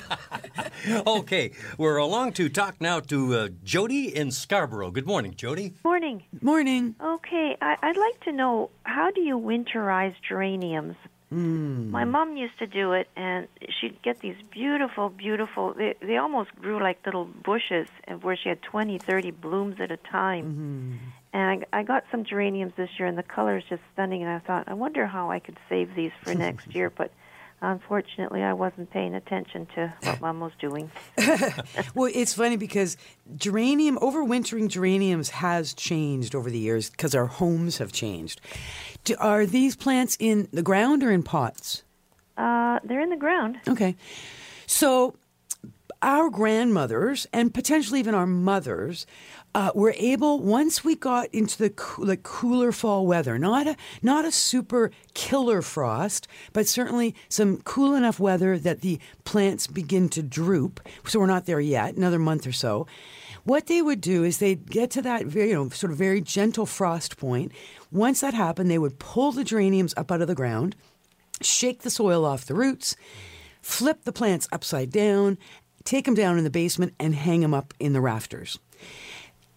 okay, 1.07 1.51
we're 1.77 1.97
along 1.97 2.33
to 2.33 2.49
talk 2.49 2.81
now 2.81 2.99
to 2.99 3.35
uh, 3.35 3.49
Jody 3.63 4.15
in 4.15 4.31
Scarborough. 4.31 4.91
Good 4.91 5.07
morning, 5.07 5.33
Jody. 5.35 5.73
Morning. 5.83 6.23
Morning. 6.41 6.95
Okay, 7.01 7.57
I, 7.61 7.77
would 7.83 7.97
like 7.97 8.19
to 8.25 8.31
know 8.31 8.69
how 8.83 9.11
do 9.11 9.21
you 9.21 9.37
winterize 9.37 10.15
geraniums? 10.27 10.95
Mm. 11.33 11.91
My 11.91 12.03
mom 12.03 12.35
used 12.35 12.59
to 12.59 12.67
do 12.67 12.91
it, 12.91 13.07
and 13.15 13.47
she'd 13.79 14.01
get 14.01 14.19
these 14.19 14.35
beautiful, 14.51 15.07
beautiful. 15.07 15.73
They 15.73 15.95
they 16.01 16.17
almost 16.17 16.53
grew 16.59 16.81
like 16.81 17.05
little 17.05 17.23
bushes, 17.23 17.87
and 18.03 18.21
where 18.21 18.35
she 18.35 18.49
had 18.49 18.61
twenty, 18.61 18.97
thirty 18.97 19.31
blooms 19.31 19.79
at 19.79 19.91
a 19.91 19.97
time. 19.97 20.45
Mm-hmm. 20.45 20.93
And 21.33 21.65
I, 21.71 21.79
I 21.79 21.83
got 21.83 22.03
some 22.11 22.25
geraniums 22.25 22.73
this 22.75 22.89
year, 22.99 23.07
and 23.07 23.17
the 23.17 23.23
color 23.23 23.57
is 23.57 23.63
just 23.69 23.81
stunning. 23.93 24.21
And 24.23 24.31
I 24.31 24.39
thought, 24.39 24.65
I 24.67 24.73
wonder 24.73 25.07
how 25.07 25.31
I 25.31 25.39
could 25.39 25.57
save 25.69 25.95
these 25.95 26.11
for 26.21 26.35
next 26.47 26.75
year. 26.75 26.89
But 26.89 27.13
Unfortunately, 27.63 28.41
I 28.41 28.53
wasn't 28.53 28.89
paying 28.89 29.13
attention 29.13 29.67
to 29.75 29.93
what 30.01 30.21
Mom 30.21 30.39
was 30.39 30.51
doing. 30.59 30.89
well, 31.93 32.11
it's 32.11 32.33
funny 32.33 32.57
because 32.57 32.97
geranium, 33.35 33.99
overwintering 33.99 34.67
geraniums 34.67 35.29
has 35.29 35.75
changed 35.75 36.33
over 36.33 36.49
the 36.49 36.57
years 36.57 36.89
because 36.89 37.13
our 37.13 37.27
homes 37.27 37.77
have 37.77 37.91
changed. 37.91 38.41
Do, 39.03 39.15
are 39.19 39.45
these 39.45 39.75
plants 39.75 40.17
in 40.19 40.47
the 40.51 40.63
ground 40.63 41.03
or 41.03 41.11
in 41.11 41.21
pots? 41.21 41.83
Uh, 42.35 42.79
they're 42.83 43.01
in 43.01 43.09
the 43.09 43.15
ground. 43.15 43.59
Okay. 43.67 43.95
So 44.65 45.15
our 46.01 46.31
grandmothers 46.31 47.27
and 47.31 47.53
potentially 47.53 47.99
even 47.99 48.15
our 48.15 48.25
mothers 48.25 49.05
uh, 49.53 49.71
were 49.75 49.93
able 49.97 50.39
once 50.39 50.83
we 50.83 50.95
got 50.95 51.27
into 51.33 51.57
the 51.57 51.69
coo- 51.69 52.05
like 52.05 52.23
cooler 52.23 52.71
fall 52.71 53.05
weather, 53.05 53.37
not 53.37 53.67
a 53.67 53.75
not 54.01 54.25
a 54.25 54.31
super 54.31 54.91
killer 55.13 55.61
frost, 55.61 56.27
but 56.53 56.67
certainly 56.67 57.15
some 57.27 57.57
cool 57.63 57.93
enough 57.93 58.19
weather 58.19 58.57
that 58.57 58.81
the 58.81 58.99
plants 59.23 59.67
begin 59.67 60.07
to 60.09 60.23
droop. 60.23 60.79
So 61.05 61.19
we're 61.19 61.25
not 61.25 61.45
there 61.45 61.59
yet, 61.59 61.95
another 61.95 62.19
month 62.19 62.47
or 62.47 62.51
so. 62.51 62.87
What 63.43 63.67
they 63.67 63.81
would 63.81 64.01
do 64.01 64.23
is 64.23 64.37
they'd 64.37 64.69
get 64.69 64.91
to 64.91 65.01
that 65.01 65.25
very, 65.25 65.49
you 65.49 65.55
know, 65.55 65.69
sort 65.69 65.91
of 65.91 65.97
very 65.97 66.21
gentle 66.21 66.65
frost 66.65 67.17
point. 67.17 67.51
Once 67.91 68.21
that 68.21 68.33
happened, 68.33 68.69
they 68.69 68.77
would 68.77 68.99
pull 68.99 69.31
the 69.31 69.43
geraniums 69.43 69.93
up 69.97 70.11
out 70.11 70.21
of 70.21 70.27
the 70.27 70.35
ground, 70.35 70.75
shake 71.41 71.81
the 71.81 71.89
soil 71.89 72.23
off 72.23 72.45
the 72.45 72.53
roots, 72.53 72.95
flip 73.61 74.03
the 74.03 74.13
plants 74.13 74.47
upside 74.51 74.91
down, 74.91 75.37
take 75.83 76.05
them 76.05 76.13
down 76.13 76.37
in 76.37 76.43
the 76.43 76.51
basement, 76.51 76.93
and 76.99 77.15
hang 77.15 77.41
them 77.41 77.53
up 77.53 77.73
in 77.79 77.93
the 77.93 78.01
rafters. 78.01 78.59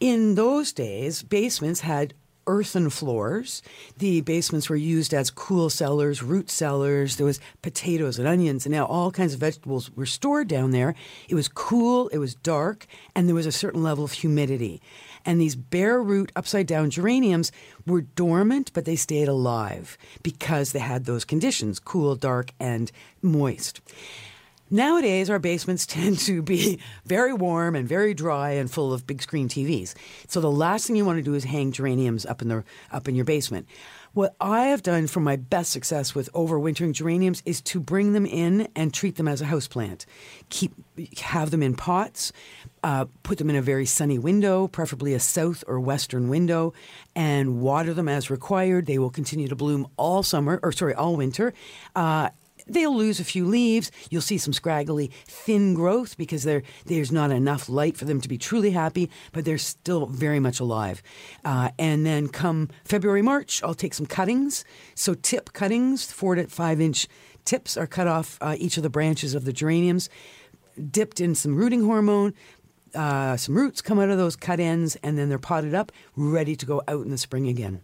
In 0.04 0.34
those 0.34 0.74
days, 0.74 1.22
basements 1.22 1.80
had 1.80 2.12
earthen 2.46 2.90
floors. 2.90 3.62
The 3.96 4.20
basements 4.20 4.68
were 4.68 4.76
used 4.76 5.14
as 5.14 5.30
cool 5.30 5.70
cellars, 5.70 6.22
root 6.22 6.50
cellars. 6.50 7.16
There 7.16 7.24
was 7.24 7.40
potatoes 7.62 8.18
and 8.18 8.28
onions 8.28 8.66
and 8.66 8.74
now 8.74 8.84
all 8.84 9.10
kinds 9.10 9.32
of 9.32 9.40
vegetables 9.40 9.90
were 9.96 10.04
stored 10.04 10.46
down 10.46 10.72
there. 10.72 10.94
It 11.26 11.34
was 11.34 11.48
cool, 11.48 12.08
it 12.08 12.18
was 12.18 12.34
dark, 12.34 12.86
and 13.14 13.26
there 13.26 13.34
was 13.34 13.46
a 13.46 13.50
certain 13.50 13.82
level 13.82 14.04
of 14.04 14.12
humidity. 14.12 14.82
And 15.24 15.40
these 15.40 15.56
bare 15.56 16.02
root 16.02 16.30
upside 16.36 16.66
down 16.66 16.90
geraniums 16.90 17.50
were 17.86 18.02
dormant, 18.02 18.72
but 18.74 18.84
they 18.84 18.96
stayed 18.96 19.28
alive 19.28 19.96
because 20.22 20.72
they 20.72 20.80
had 20.80 21.06
those 21.06 21.24
conditions 21.24 21.78
cool, 21.78 22.14
dark, 22.14 22.52
and 22.60 22.92
moist. 23.22 23.80
Nowadays, 24.70 25.28
our 25.28 25.38
basements 25.38 25.86
tend 25.86 26.18
to 26.20 26.42
be 26.42 26.80
very 27.04 27.32
warm 27.32 27.76
and 27.76 27.86
very 27.86 28.14
dry 28.14 28.52
and 28.52 28.70
full 28.70 28.92
of 28.92 29.06
big 29.06 29.22
screen 29.22 29.48
TVs. 29.48 29.94
So 30.26 30.40
the 30.40 30.50
last 30.50 30.86
thing 30.86 30.96
you 30.96 31.04
want 31.04 31.18
to 31.18 31.22
do 31.22 31.34
is 31.34 31.44
hang 31.44 31.72
geraniums 31.72 32.24
up 32.26 32.42
in 32.42 32.48
the 32.48 32.64
up 32.90 33.08
in 33.08 33.14
your 33.14 33.24
basement. 33.24 33.66
What 34.14 34.36
I 34.40 34.66
have 34.66 34.84
done 34.84 35.08
for 35.08 35.18
my 35.18 35.34
best 35.34 35.72
success 35.72 36.14
with 36.14 36.32
overwintering 36.34 36.92
geraniums 36.92 37.42
is 37.44 37.60
to 37.62 37.80
bring 37.80 38.12
them 38.12 38.24
in 38.24 38.68
and 38.76 38.94
treat 38.94 39.16
them 39.16 39.26
as 39.26 39.40
a 39.40 39.46
houseplant. 39.46 40.06
Keep 40.50 40.72
have 41.18 41.50
them 41.50 41.64
in 41.64 41.74
pots, 41.74 42.32
uh, 42.84 43.06
put 43.24 43.38
them 43.38 43.50
in 43.50 43.56
a 43.56 43.62
very 43.62 43.86
sunny 43.86 44.20
window, 44.20 44.68
preferably 44.68 45.14
a 45.14 45.20
south 45.20 45.64
or 45.66 45.80
western 45.80 46.28
window, 46.28 46.72
and 47.16 47.60
water 47.60 47.92
them 47.92 48.08
as 48.08 48.30
required. 48.30 48.86
They 48.86 48.98
will 48.98 49.10
continue 49.10 49.48
to 49.48 49.56
bloom 49.56 49.88
all 49.96 50.22
summer, 50.22 50.60
or 50.62 50.70
sorry, 50.70 50.94
all 50.94 51.16
winter. 51.16 51.52
Uh, 51.96 52.30
They'll 52.66 52.96
lose 52.96 53.20
a 53.20 53.24
few 53.24 53.46
leaves. 53.46 53.90
You'll 54.10 54.22
see 54.22 54.38
some 54.38 54.52
scraggly, 54.52 55.10
thin 55.26 55.74
growth 55.74 56.16
because 56.16 56.44
there's 56.44 57.12
not 57.12 57.30
enough 57.30 57.68
light 57.68 57.96
for 57.96 58.04
them 58.04 58.20
to 58.20 58.28
be 58.28 58.38
truly 58.38 58.70
happy, 58.70 59.10
but 59.32 59.44
they're 59.44 59.58
still 59.58 60.06
very 60.06 60.40
much 60.40 60.60
alive. 60.60 61.02
Uh, 61.44 61.70
and 61.78 62.06
then 62.06 62.28
come 62.28 62.70
February, 62.84 63.22
March, 63.22 63.62
I'll 63.62 63.74
take 63.74 63.94
some 63.94 64.06
cuttings. 64.06 64.64
So, 64.94 65.14
tip 65.14 65.52
cuttings, 65.52 66.10
four 66.10 66.34
to 66.34 66.46
five 66.46 66.80
inch 66.80 67.06
tips 67.44 67.76
are 67.76 67.86
cut 67.86 68.06
off 68.06 68.38
uh, 68.40 68.56
each 68.58 68.76
of 68.76 68.82
the 68.82 68.90
branches 68.90 69.34
of 69.34 69.44
the 69.44 69.52
geraniums, 69.52 70.08
dipped 70.90 71.20
in 71.20 71.34
some 71.34 71.56
rooting 71.56 71.84
hormone. 71.84 72.34
Uh, 72.94 73.36
some 73.36 73.56
roots 73.56 73.82
come 73.82 73.98
out 73.98 74.08
of 74.08 74.18
those 74.18 74.36
cut 74.36 74.60
ends, 74.60 74.96
and 75.02 75.18
then 75.18 75.28
they're 75.28 75.38
potted 75.38 75.74
up, 75.74 75.92
ready 76.16 76.56
to 76.56 76.64
go 76.64 76.80
out 76.88 77.04
in 77.04 77.10
the 77.10 77.18
spring 77.18 77.48
again. 77.48 77.82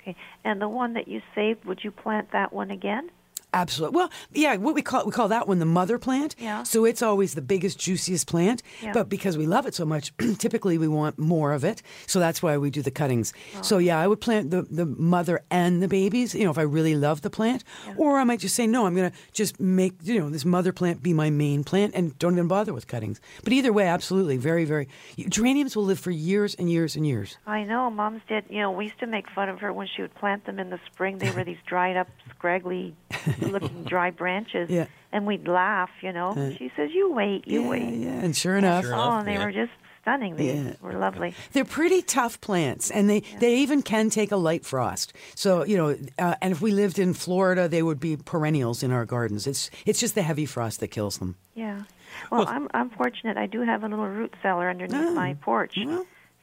Okay. 0.00 0.16
And 0.44 0.60
the 0.60 0.68
one 0.68 0.94
that 0.94 1.08
you 1.08 1.22
saved, 1.34 1.64
would 1.64 1.84
you 1.84 1.90
plant 1.90 2.32
that 2.32 2.52
one 2.52 2.70
again? 2.70 3.10
Absolutely. 3.52 3.96
Well, 3.96 4.10
yeah, 4.32 4.56
what 4.56 4.74
we 4.74 4.82
call 4.82 5.04
we 5.04 5.12
call 5.12 5.28
that 5.28 5.48
one 5.48 5.58
the 5.58 5.64
mother 5.64 5.98
plant. 5.98 6.36
Yeah. 6.38 6.62
So 6.62 6.84
it's 6.84 7.02
always 7.02 7.34
the 7.34 7.42
biggest, 7.42 7.78
juiciest 7.78 8.26
plant. 8.26 8.62
Yeah. 8.82 8.92
But 8.92 9.08
because 9.08 9.36
we 9.36 9.46
love 9.46 9.66
it 9.66 9.74
so 9.74 9.84
much, 9.84 10.12
typically 10.38 10.78
we 10.78 10.88
want 10.88 11.18
more 11.18 11.52
of 11.52 11.64
it. 11.64 11.82
So 12.06 12.20
that's 12.20 12.42
why 12.42 12.56
we 12.58 12.70
do 12.70 12.82
the 12.82 12.90
cuttings. 12.90 13.32
Oh. 13.56 13.62
So 13.62 13.78
yeah, 13.78 13.98
I 13.98 14.06
would 14.06 14.20
plant 14.20 14.50
the, 14.50 14.62
the 14.62 14.86
mother 14.86 15.42
and 15.50 15.82
the 15.82 15.88
babies, 15.88 16.34
you 16.34 16.44
know, 16.44 16.50
if 16.50 16.58
I 16.58 16.62
really 16.62 16.94
love 16.94 17.22
the 17.22 17.30
plant. 17.30 17.64
Or 17.96 18.18
I 18.18 18.24
might 18.24 18.40
just 18.40 18.54
say, 18.54 18.66
no, 18.66 18.86
I'm 18.86 18.94
gonna 18.94 19.12
just 19.32 19.58
make, 19.58 19.94
you 20.02 20.20
know, 20.20 20.30
this 20.30 20.44
mother 20.44 20.72
plant 20.72 21.02
be 21.02 21.12
my 21.12 21.30
main 21.30 21.64
plant 21.64 21.94
and 21.94 22.16
don't 22.18 22.34
even 22.34 22.48
bother 22.48 22.72
with 22.72 22.86
cuttings. 22.86 23.20
But 23.42 23.52
either 23.52 23.72
way, 23.72 23.86
absolutely, 23.86 24.36
very, 24.36 24.64
very 24.64 24.88
geraniums 25.28 25.74
will 25.76 25.84
live 25.84 25.98
for 25.98 26.10
years 26.10 26.54
and 26.54 26.70
years 26.70 26.96
and 26.96 27.06
years. 27.06 27.36
I 27.46 27.64
know. 27.64 27.90
Mom's 27.90 28.22
did. 28.28 28.44
You 28.48 28.60
know, 28.60 28.70
we 28.70 28.84
used 28.84 29.00
to 29.00 29.06
make 29.06 29.28
fun 29.30 29.48
of 29.48 29.60
her 29.60 29.72
when 29.72 29.86
she 29.86 30.02
would 30.02 30.14
plant 30.14 30.46
them 30.46 30.58
in 30.58 30.70
the 30.70 30.78
spring. 30.92 31.18
They 31.18 31.30
were 31.30 31.44
these 31.44 31.58
dried 31.66 31.96
up, 31.96 32.08
scraggly 32.30 32.94
looking 33.52 33.84
dry 33.84 34.10
branches. 34.10 34.68
Yeah. 34.70 34.86
And 35.12 35.26
we'd 35.26 35.48
laugh, 35.48 35.90
you 36.02 36.12
know. 36.12 36.30
Uh, 36.30 36.52
she 36.56 36.70
says, 36.76 36.90
You 36.92 37.12
wait, 37.12 37.46
you 37.46 37.62
yeah, 37.62 37.68
wait. 37.68 37.94
Yeah, 37.94 38.10
and 38.10 38.36
sure 38.36 38.56
enough. 38.56 38.84
oh, 38.86 39.18
and 39.18 39.26
they 39.28 39.38
were 39.38 39.50
just 39.52 39.72
stunning. 40.02 40.36
They 40.36 40.54
Yeah. 40.54 40.72
were 40.80 40.92
lovely. 40.92 41.34
They're 41.52 41.64
pretty 41.64 42.00
tough 42.02 42.40
plants, 42.40 42.90
and 42.90 43.10
they, 43.10 43.20
they 43.40 43.56
even 43.56 43.82
can 43.82 44.08
take 44.10 44.30
a 44.32 44.36
light 44.36 44.64
frost. 44.64 45.12
So 45.34 45.64
you 45.64 45.76
know, 45.76 45.96
uh, 46.18 46.36
and 46.40 46.52
if 46.52 46.60
we 46.62 46.70
lived 46.70 46.98
in 46.98 47.12
Florida, 47.14 47.68
they 47.68 47.82
would 47.82 47.98
be 48.00 48.16
perennials 48.16 48.82
in 48.82 48.92
our 48.92 49.04
gardens. 49.04 49.46
It's 49.46 49.70
it's 49.84 49.98
just 50.00 50.14
the 50.14 50.22
heavy 50.22 50.46
frost 50.46 50.78
that 50.80 50.88
kills 50.88 51.18
them. 51.18 51.34
Yeah. 51.54 51.82
Well, 52.30 52.46
I'm 52.48 52.68
I'm 52.72 52.90
fortunate. 52.90 53.36
I 53.36 53.46
do 53.46 53.62
have 53.62 53.82
a 53.84 53.88
little 53.88 54.06
root 54.08 54.34
cellar 54.42 54.70
underneath 54.70 55.12
my 55.14 55.34
porch. 55.42 55.74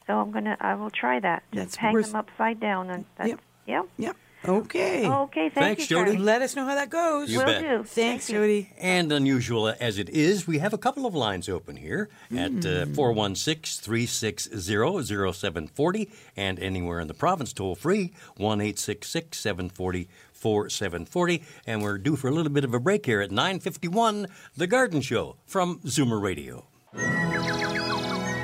so 0.06 0.18
I'm 0.20 0.30
gonna 0.30 0.56
I 0.60 0.74
will 0.74 0.90
try 0.90 1.20
that. 1.20 1.42
Just 1.54 1.76
hang 1.76 1.94
worth- 1.94 2.06
them 2.12 2.16
upside 2.16 2.60
down 2.60 2.90
and 2.90 3.04
that's, 3.16 3.30
Yep. 3.30 3.40
yeah. 3.66 3.82
Yep. 3.96 4.16
Okay. 4.46 5.06
Okay, 5.08 5.48
thank 5.48 5.54
Thanks, 5.54 5.82
you, 5.90 5.96
Jody. 5.96 6.10
Charlie. 6.12 6.24
Let 6.24 6.42
us 6.42 6.54
know 6.54 6.64
how 6.64 6.74
that 6.76 6.90
goes. 6.90 7.30
You 7.30 7.38
Will 7.38 7.46
bet. 7.46 7.60
do. 7.62 7.68
Thanks, 7.84 7.94
Thank 7.94 8.28
you. 8.28 8.34
Jody. 8.36 8.72
And 8.78 9.10
unusual 9.10 9.74
as 9.80 9.98
it 9.98 10.08
is, 10.10 10.46
we 10.46 10.58
have 10.58 10.72
a 10.72 10.78
couple 10.78 11.06
of 11.06 11.14
lines 11.14 11.48
open 11.48 11.76
here 11.76 12.08
at 12.30 12.64
uh, 12.64 12.86
416 12.86 13.82
360 13.82 14.50
0740 14.56 16.10
and 16.36 16.60
anywhere 16.60 17.00
in 17.00 17.08
the 17.08 17.14
province, 17.14 17.52
toll 17.52 17.74
free 17.74 18.12
1 18.36 18.76
740 18.76 20.08
4740. 20.32 21.42
And 21.66 21.82
we're 21.82 21.98
due 21.98 22.14
for 22.16 22.28
a 22.28 22.30
little 22.30 22.52
bit 22.52 22.64
of 22.64 22.72
a 22.72 22.80
break 22.80 23.06
here 23.06 23.20
at 23.20 23.30
951 23.32 24.28
The 24.56 24.66
Garden 24.68 25.00
Show 25.00 25.36
from 25.46 25.80
Zoomer 25.80 26.22
Radio. 26.22 26.64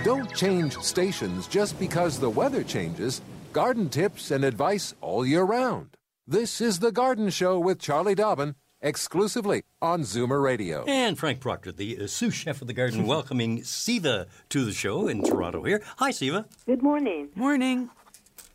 Don't 0.04 0.34
change 0.34 0.76
stations 0.80 1.46
just 1.46 1.78
because 1.78 2.18
the 2.18 2.28
weather 2.28 2.62
changes. 2.62 3.22
Garden 3.54 3.88
tips 3.88 4.32
and 4.32 4.44
advice 4.44 4.96
all 5.00 5.24
year 5.24 5.44
round. 5.44 5.96
This 6.26 6.60
is 6.60 6.80
The 6.80 6.90
Garden 6.90 7.30
Show 7.30 7.56
with 7.56 7.78
Charlie 7.78 8.16
Dobbin, 8.16 8.56
exclusively 8.82 9.62
on 9.80 10.00
Zoomer 10.00 10.42
Radio. 10.42 10.84
And 10.86 11.16
Frank 11.16 11.38
Proctor, 11.38 11.70
the 11.70 12.00
uh, 12.00 12.06
sous 12.08 12.34
chef 12.34 12.60
of 12.62 12.66
the 12.66 12.72
garden, 12.72 13.06
welcoming 13.06 13.62
Siva 13.62 14.26
to 14.48 14.64
the 14.64 14.72
show 14.72 15.06
in 15.06 15.22
Toronto 15.22 15.62
here. 15.62 15.80
Hi, 15.98 16.10
Siva. 16.10 16.46
Good 16.66 16.82
morning. 16.82 17.28
Morning. 17.36 17.90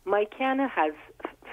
My 0.04 0.26
canna 0.36 0.68
has 0.68 0.92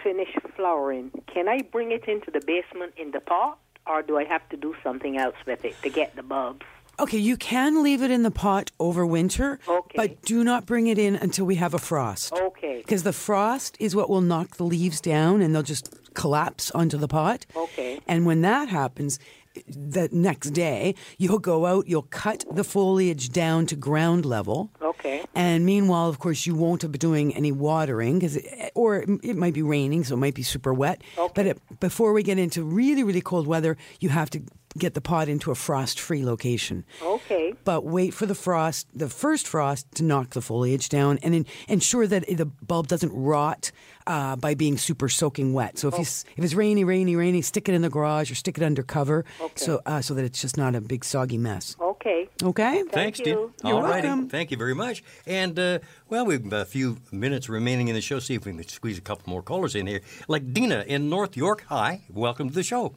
finished 0.04 0.38
flowering. 0.58 1.12
Can 1.34 1.48
I 1.48 1.60
bring 1.72 1.94
it 1.94 2.04
into 2.06 2.30
the 2.30 2.42
basement 2.46 2.96
in 2.98 3.12
the 3.12 3.22
pot, 3.22 3.60
or 3.86 4.02
do 4.02 4.18
I 4.18 4.26
have 4.26 4.48
to 4.50 4.58
do 4.58 4.76
something 4.84 5.18
else 5.18 5.38
with 5.46 5.64
it 5.64 5.82
to 5.84 5.90
get 5.90 6.18
the 6.18 6.24
bulbs? 6.24 6.66
Okay, 7.00 7.18
you 7.18 7.38
can 7.38 7.84
leave 7.84 8.02
it 8.02 8.10
in 8.10 8.24
the 8.24 8.32
pot 8.32 8.72
over 8.80 9.06
winter, 9.06 9.60
but 9.96 10.22
do 10.24 10.44
not 10.44 10.66
bring 10.66 10.88
it 10.88 10.98
in 10.98 11.16
until 11.16 11.46
we 11.46 11.56
have 11.56 11.74
a 11.74 11.80
frost. 11.80 12.34
Okay. 12.34 12.78
Because 12.78 13.04
the 13.04 13.14
frost 13.14 13.78
is 13.80 13.96
what 13.96 14.10
will 14.10 14.22
knock 14.22 14.58
the 14.58 14.64
leaves 14.64 15.00
down 15.00 15.42
and 15.42 15.54
they'll 15.54 15.62
just 15.64 15.94
collapse 16.16 16.72
onto 16.72 16.98
the 16.98 17.08
pot. 17.08 17.46
Okay. 17.56 18.00
And 18.08 18.26
when 18.26 18.42
that 18.42 18.70
happens, 18.70 19.20
the 19.68 20.10
next 20.12 20.52
day, 20.52 20.96
you'll 21.18 21.40
go 21.40 21.66
out, 21.66 21.88
you'll 21.88 22.04
cut 22.04 22.46
the 22.52 22.64
foliage 22.64 23.30
down 23.30 23.66
to 23.68 23.76
ground 23.76 24.26
level. 24.26 24.72
Okay. 24.82 25.26
And 25.36 25.66
meanwhile, 25.66 26.10
of 26.10 26.20
course, 26.20 26.46
you 26.46 26.56
won't 26.56 26.90
be 26.92 26.98
doing 26.98 27.36
any 27.36 27.52
watering 27.52 28.20
because, 28.20 28.38
or 28.76 29.06
it 29.24 29.36
might 29.36 29.54
be 29.54 29.64
raining, 29.64 30.04
so 30.04 30.16
it 30.16 30.18
might 30.18 30.36
be 30.36 30.44
super 30.44 30.74
wet. 30.74 31.02
Okay. 31.18 31.32
But 31.36 31.46
it, 31.46 31.80
before 31.80 32.14
we 32.14 32.24
get 32.24 32.38
into 32.38 32.64
really, 32.64 33.04
really 33.04 33.22
cold 33.22 33.48
weather, 33.48 33.78
you 34.00 34.10
have 34.10 34.30
to 34.32 34.42
get 34.78 34.94
the 34.94 35.02
pot 35.02 35.30
into 35.30 35.52
a 35.52 35.56
frost-free 35.56 36.24
location. 36.24 36.86
Okay. 37.02 37.54
But 37.64 37.84
wait 37.86 38.14
for 38.14 38.26
the 38.26 38.36
frost, 38.36 38.88
the 38.94 39.10
first 39.10 39.48
frost, 39.48 39.88
to 39.96 40.04
knock 40.04 40.32
the 40.32 40.42
foliage 40.42 40.90
down, 40.90 41.20
and 41.24 41.34
en- 41.34 41.46
ensure 41.68 42.08
that 42.08 42.26
the 42.28 42.46
bulb 42.46 42.88
doesn't 42.88 43.12
rot 43.14 43.72
uh, 44.06 44.36
by 44.36 44.54
being 44.54 44.78
super 44.78 45.10
soaking 45.10 45.54
wet. 45.54 45.78
So 45.78 45.90
if 45.90 45.96
you 45.96 46.02
if 46.02 46.44
it's 46.44 46.54
rainy, 46.54 46.84
rainy, 46.84 47.16
rainy, 47.16 47.42
stick 47.42 47.68
it 47.68 47.76
in 47.76 47.82
the 47.82 47.90
garage 47.90 48.32
or 48.32 48.36
stick 48.36 48.58
it 48.58 48.64
under 48.64 48.84
cover, 48.84 49.26
so 49.56 49.82
uh, 49.86 50.02
so 50.02 50.14
that 50.14 50.24
it's 50.24 50.42
just 50.42 50.58
not 50.58 50.76
a 50.76 50.82
big 50.82 51.04
soggy 51.04 51.38
mess. 51.38 51.76
Okay. 51.82 52.30
Okay. 52.42 52.84
Thanks, 52.92 53.20
Dean. 53.20 53.52
You're 53.64 53.76
All 53.76 53.82
welcome. 53.82 54.30
Thank 54.30 54.52
you 54.52 54.58
very 54.58 54.76
much. 54.76 55.04
And, 55.26 55.58
uh, 55.60 55.80
well, 56.10 56.26
we've 56.26 56.54
a 56.54 56.66
few 56.66 56.98
minutes 57.12 57.50
remaining 57.50 57.90
in 57.90 57.96
the 57.96 58.02
show. 58.02 58.20
See 58.20 58.36
if 58.36 58.46
we 58.46 58.54
can 58.54 58.68
squeeze 58.68 58.98
a 58.98 59.02
couple 59.02 59.30
more 59.30 59.42
callers 59.42 59.76
in 59.76 59.88
here. 59.88 60.02
Like 60.28 60.54
Dina 60.54 60.86
in 60.88 61.10
North 61.10 61.36
York. 61.36 61.66
Hi. 61.68 62.04
Welcome 62.10 62.50
to 62.50 62.56
the 62.56 62.64
show. 62.64 62.94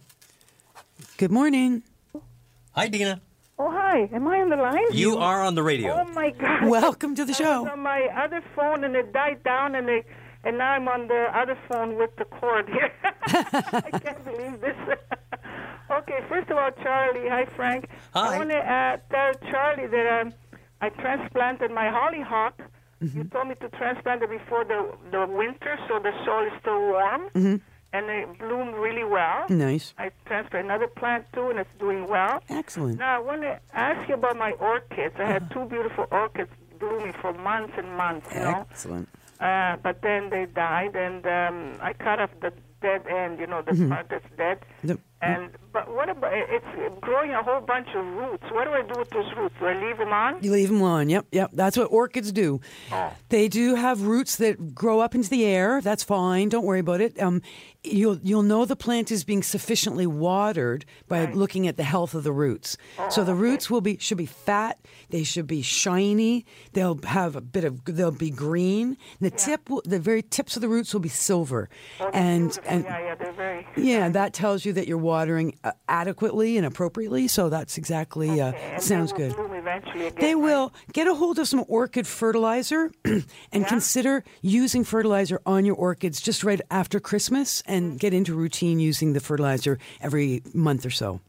Good 1.18 1.30
morning. 1.30 1.82
Hi, 2.72 2.88
Dina. 2.88 3.20
Oh, 3.58 3.70
hi. 3.70 4.08
Am 4.12 4.26
I 4.26 4.40
on 4.40 4.48
the 4.48 4.56
line? 4.56 4.84
You 4.92 5.18
are 5.18 5.42
on 5.42 5.54
the 5.54 5.62
radio. 5.62 5.92
Oh, 6.00 6.04
my 6.12 6.30
God. 6.30 6.64
Welcome 6.68 7.14
to 7.16 7.24
the 7.24 7.32
I 7.32 7.36
show. 7.36 7.62
was 7.62 7.72
on 7.72 7.80
my 7.80 8.02
other 8.16 8.42
phone, 8.56 8.84
and 8.84 8.94
it 8.96 9.12
died 9.12 9.42
down, 9.44 9.74
and, 9.74 9.88
it, 9.88 10.06
and 10.44 10.58
now 10.58 10.70
I'm 10.72 10.88
on 10.88 11.08
the 11.08 11.26
other 11.36 11.58
phone 11.68 11.96
with 11.96 12.14
the 12.16 12.24
cord 12.24 12.68
here. 12.68 12.92
I 13.26 13.90
can't 14.02 14.24
believe 14.24 14.60
this. 14.60 14.76
Okay, 15.90 16.20
first 16.28 16.48
of 16.48 16.56
all, 16.56 16.70
Charlie. 16.84 17.28
Hi, 17.28 17.44
Frank. 17.56 17.88
Hi. 18.14 18.34
I 18.34 18.38
want 18.38 18.50
to 18.50 18.58
uh, 18.58 18.96
tell 19.10 19.50
Charlie 19.50 19.88
that 19.88 20.20
um, 20.20 20.32
I 20.80 20.88
transplanted 20.90 21.72
my 21.72 21.90
hollyhock. 21.90 22.56
Mm-hmm. 23.02 23.18
You 23.18 23.24
told 23.24 23.48
me 23.48 23.56
to 23.56 23.68
transplant 23.70 24.22
it 24.22 24.30
before 24.30 24.64
the 24.64 24.86
the 25.10 25.26
winter, 25.26 25.76
so 25.88 25.98
the 25.98 26.12
soil 26.24 26.46
is 26.46 26.52
still 26.60 26.78
warm, 26.80 27.22
Mhm. 27.34 27.60
And 27.92 28.06
it 28.06 28.38
bloomed 28.38 28.74
really 28.74 29.04
well. 29.04 29.46
Nice. 29.48 29.94
I 29.98 30.10
transplanted 30.26 30.66
another 30.70 30.86
plant 30.88 31.26
too, 31.32 31.48
and 31.50 31.58
it's 31.58 31.70
doing 31.78 32.08
well. 32.08 32.42
Excellent. 32.48 32.98
Now 32.98 33.16
I 33.16 33.18
want 33.18 33.42
to 33.42 33.58
ask 33.74 34.08
you 34.08 34.14
about 34.14 34.36
my 34.36 34.52
orchids. 34.52 35.14
I 35.18 35.24
had 35.24 35.50
two 35.50 35.64
beautiful 35.66 36.06
orchids 36.10 36.50
blooming 36.78 37.12
for 37.20 37.32
months 37.32 37.74
and 37.76 37.88
months. 37.96 38.26
You 38.34 38.40
know. 38.40 38.66
Excellent. 38.70 39.08
Uh, 39.40 39.76
but 39.82 40.02
then 40.02 40.30
they 40.30 40.46
died, 40.46 40.94
and 40.96 41.26
um, 41.26 41.78
I 41.82 41.92
cut 41.94 42.20
off 42.20 42.30
the 42.40 42.52
dead 42.82 43.06
end. 43.08 43.38
You 43.40 43.46
know, 43.46 43.62
the 43.62 43.72
Mhm. 43.72 43.88
part 43.88 44.08
that's 44.08 44.30
dead. 44.36 44.58
Yep. 44.84 44.98
And 45.22 45.50
but 45.72 45.92
what 45.94 46.08
about 46.08 46.32
it's 46.32 47.00
growing 47.00 47.30
a 47.30 47.42
whole 47.42 47.60
bunch 47.60 47.88
of 47.94 48.04
roots? 48.04 48.44
What 48.50 48.64
do 48.64 48.70
I 48.70 48.82
do 48.82 48.98
with 48.98 49.10
those 49.10 49.30
roots? 49.36 49.54
Do 49.60 49.66
I 49.66 49.80
leave 49.86 49.98
them 49.98 50.12
on? 50.12 50.42
You 50.42 50.50
leave 50.50 50.68
them 50.68 50.82
on. 50.82 51.08
Yep, 51.08 51.26
yep. 51.30 51.50
That's 51.52 51.76
what 51.76 51.84
orchids 51.92 52.32
do. 52.32 52.60
Oh. 52.90 53.12
They 53.28 53.46
do 53.46 53.74
have 53.74 54.02
roots 54.02 54.36
that 54.36 54.74
grow 54.74 55.00
up 55.00 55.14
into 55.14 55.28
the 55.28 55.44
air. 55.44 55.80
That's 55.80 56.02
fine. 56.02 56.48
Don't 56.48 56.64
worry 56.64 56.80
about 56.80 57.00
it. 57.00 57.20
Um, 57.20 57.42
you'll 57.84 58.18
you'll 58.22 58.42
know 58.42 58.64
the 58.64 58.76
plant 58.76 59.10
is 59.10 59.22
being 59.22 59.42
sufficiently 59.42 60.06
watered 60.06 60.84
by 61.08 61.30
looking 61.32 61.68
at 61.68 61.76
the 61.76 61.84
health 61.84 62.14
of 62.14 62.24
the 62.24 62.32
roots. 62.32 62.76
so 63.10 63.22
the 63.22 63.34
roots 63.34 63.70
will 63.70 63.80
be 63.80 63.98
should 63.98 64.18
be 64.18 64.26
fat. 64.26 64.78
They 65.10 65.22
should 65.22 65.46
be 65.46 65.62
shiny. 65.62 66.46
They'll 66.72 66.98
have 67.04 67.36
a 67.36 67.40
bit 67.40 67.64
of. 67.64 67.84
They'll 67.84 68.10
be 68.10 68.30
green. 68.30 68.96
The 69.20 69.30
tip, 69.30 69.68
will, 69.68 69.82
the 69.84 69.98
very 70.00 70.22
tips 70.22 70.56
of 70.56 70.62
the 70.62 70.68
roots 70.68 70.92
will 70.92 71.00
be 71.00 71.08
silver, 71.08 71.68
and 72.12 72.58
and 72.64 72.84
yeah, 72.84 72.98
yeah, 73.00 73.14
they're 73.14 73.32
very. 73.32 73.66
yeah, 73.76 74.08
that 74.20 74.32
tells 74.32 74.64
you 74.64 74.72
that 74.72 74.88
you're 74.88 74.98
watering 75.10 75.58
uh, 75.64 75.72
adequately 75.88 76.56
and 76.56 76.64
appropriately. 76.64 77.28
So 77.28 77.48
that's 77.48 77.76
exactly 77.76 78.40
uh, 78.40 78.52
sounds 78.78 79.12
good. 79.12 79.34
Bloom 79.34 79.52
eventually 79.52 80.06
again. 80.06 80.20
They 80.20 80.34
will 80.34 80.72
get 80.92 81.08
a 81.08 81.14
hold 81.14 81.38
of 81.38 81.48
some 81.48 81.64
orchid 81.68 82.06
fertilizer 82.06 82.92
and 83.52 83.66
consider 83.66 84.24
using 84.40 84.84
fertilizer 84.84 85.40
on 85.44 85.64
your 85.64 85.76
orchids 85.76 86.20
just 86.20 86.44
right 86.44 86.60
after 86.70 87.00
Christmas 87.00 87.62
and 87.66 87.98
get 87.98 88.14
into 88.14 88.34
routine 88.34 88.78
using 88.78 89.12
the 89.12 89.20
fertilizer 89.20 89.78
every 90.00 90.42
month 90.54 90.86
or 90.86 90.90
so. 90.90 91.20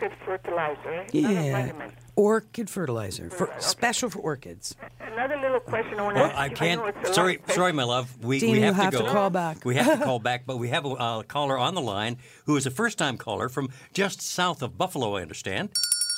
Orchid 0.00 0.18
fertilizer. 0.24 0.96
Not 0.96 1.14
a 1.14 1.18
Yeah. 1.18 1.90
Orchid 2.16 2.68
fertilizer 2.70 3.30
for 3.30 3.50
special 3.58 4.10
for 4.10 4.18
orchids. 4.20 4.74
Another 5.00 5.36
little 5.38 5.60
question 5.60 5.98
I 5.98 6.02
want 6.02 6.16
to 6.16 6.22
Well, 6.22 6.30
ask 6.30 6.38
I 6.38 6.48
can't. 6.50 6.82
it's 6.96 7.10
a 7.10 7.14
Sorry, 7.14 7.38
sorry, 7.48 7.72
my 7.72 7.82
love. 7.84 8.22
We, 8.24 8.38
Dean, 8.40 8.52
we 8.52 8.58
you 8.58 8.64
have, 8.64 8.74
have 8.76 8.92
to 8.92 8.98
to 8.98 9.04
call 9.10 9.30
back. 9.30 9.64
We 9.64 9.74
have 9.76 9.98
to 9.98 10.04
call 10.04 10.18
back, 10.30 10.44
but 10.46 10.58
we 10.58 10.68
have 10.68 10.84
a 10.84 10.88
uh, 10.90 11.22
caller 11.22 11.58
on 11.58 11.74
the 11.74 11.80
line 11.80 12.18
who 12.46 12.56
is 12.56 12.66
a 12.66 12.70
first-time 12.70 13.16
caller 13.16 13.48
from 13.48 13.68
just 13.92 14.20
south 14.22 14.62
of 14.62 14.76
Buffalo. 14.78 15.16
I 15.16 15.22
understand. 15.22 15.70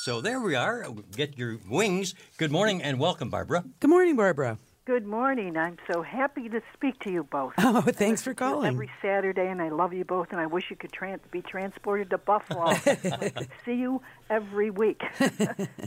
So 0.03 0.21
there 0.21 0.39
we 0.39 0.55
are. 0.55 0.85
Get 1.15 1.37
your 1.37 1.57
wings. 1.69 2.15
Good 2.37 2.51
morning 2.51 2.81
and 2.81 2.99
welcome, 2.99 3.29
Barbara. 3.29 3.63
Good 3.79 3.89
morning, 3.89 4.15
Barbara. 4.15 4.57
Good 4.89 5.05
morning. 5.05 5.55
I'm 5.55 5.77
so 5.93 6.01
happy 6.01 6.49
to 6.49 6.63
speak 6.73 6.97
to 7.01 7.11
you 7.11 7.23
both. 7.23 7.53
Oh, 7.59 7.81
thanks 7.81 7.93
for 7.93 7.99
I 7.99 8.09
listen 8.09 8.23
to 8.23 8.29
you 8.31 8.35
calling. 8.35 8.73
Every 8.73 8.91
Saturday, 9.03 9.47
and 9.47 9.61
I 9.61 9.69
love 9.69 9.93
you 9.93 10.03
both, 10.03 10.29
and 10.31 10.41
I 10.41 10.47
wish 10.47 10.71
you 10.71 10.75
could 10.75 10.91
tran 10.91 11.19
be 11.29 11.43
transported 11.43 12.09
to 12.09 12.17
Buffalo. 12.17 12.73
See 13.65 13.75
you 13.75 14.01
every 14.31 14.71
week. 14.71 15.03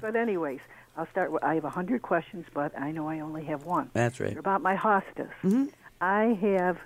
but 0.01 0.15
anyways, 0.15 0.61
I'll 0.97 1.09
start. 1.09 1.33
With, 1.33 1.43
I 1.43 1.57
have 1.57 1.65
a 1.65 1.71
hundred 1.71 2.03
questions, 2.03 2.47
but 2.55 2.79
I 2.79 2.93
know 2.93 3.09
I 3.09 3.19
only 3.19 3.43
have 3.47 3.65
one. 3.65 3.91
That's 3.93 4.21
right. 4.21 4.31
They're 4.31 4.39
about 4.39 4.63
my 4.63 4.77
hostas. 4.77 5.33
Mhm. 5.43 5.73
I 6.01 6.39
have 6.41 6.79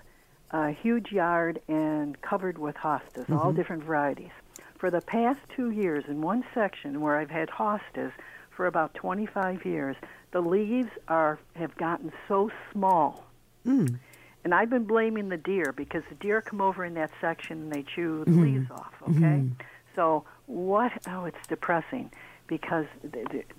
a 0.53 0.71
huge 0.71 1.13
yard 1.13 1.61
and 1.69 2.19
covered 2.23 2.57
with 2.57 2.77
hostas, 2.77 3.29
all 3.31 3.53
Mhm. 3.53 3.57
different 3.57 3.85
varieties. 3.85 4.33
For 4.79 4.91
the 4.91 5.03
past 5.03 5.41
two 5.55 5.71
years, 5.71 6.05
in 6.09 6.23
one 6.23 6.45
section 6.55 7.03
where 7.03 7.19
I've 7.19 7.31
had 7.31 7.51
hostas 7.51 8.13
for 8.53 8.65
about 8.65 8.95
25 8.95 9.67
years, 9.67 9.97
the 10.37 10.43
leaves 10.47 10.91
are 11.09 11.39
have 11.55 11.75
gotten 11.77 12.13
so 12.29 12.51
small. 12.71 13.25
Mm. 13.67 13.99
And 14.45 14.55
I've 14.55 14.69
been 14.69 14.85
blaming 14.85 15.31
the 15.31 15.39
deer 15.39 15.73
because 15.75 16.03
the 16.11 16.15
deer 16.17 16.43
come 16.43 16.61
over 16.61 16.85
in 16.85 16.93
that 16.95 17.11
section 17.23 17.63
and 17.63 17.73
they 17.73 17.83
chew 17.83 18.23
the 18.27 18.31
Mhm. 18.33 18.43
leaves 18.43 18.71
off. 18.71 18.93
Okay, 19.09 19.41
Mhm. 19.41 19.53
so 19.95 20.25
what? 20.45 20.93
Oh, 21.09 21.25
it's 21.25 21.47
depressing 21.49 22.11
because 22.49 22.85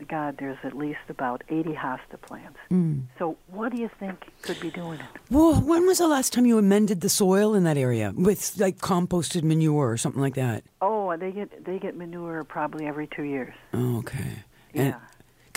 God, 0.08 0.38
there's 0.38 0.60
at 0.64 0.78
least 0.78 1.00
about 1.10 1.44
80 1.50 1.74
hosta 1.74 2.22
plants. 2.22 2.60
Mm. 2.72 3.02
So 3.18 3.38
what 3.48 3.74
do 3.74 3.82
you 3.82 3.90
think 4.00 4.18
could 4.44 4.60
be 4.62 4.70
doing 4.70 5.00
it? 5.00 5.20
Well, 5.32 5.56
when 5.56 5.88
was 5.88 5.98
the 5.98 6.08
last 6.08 6.32
time 6.32 6.46
you 6.46 6.58
amended 6.60 7.02
the 7.02 7.10
soil 7.10 7.56
in 7.56 7.64
that 7.64 7.76
area 7.78 8.14
with 8.16 8.56
like 8.60 8.78
composted 8.78 9.42
manure 9.44 9.90
or 9.90 9.98
something 9.98 10.22
like 10.22 10.36
that? 10.36 10.64
Oh, 10.80 11.18
they 11.18 11.32
get 11.32 11.66
they 11.66 11.80
get 11.80 11.98
manure 11.98 12.44
probably 12.44 12.86
every 12.86 13.08
two 13.08 13.24
years. 13.24 13.56
Oh, 13.74 13.98
okay. 13.98 14.44
Yeah. 14.74 15.00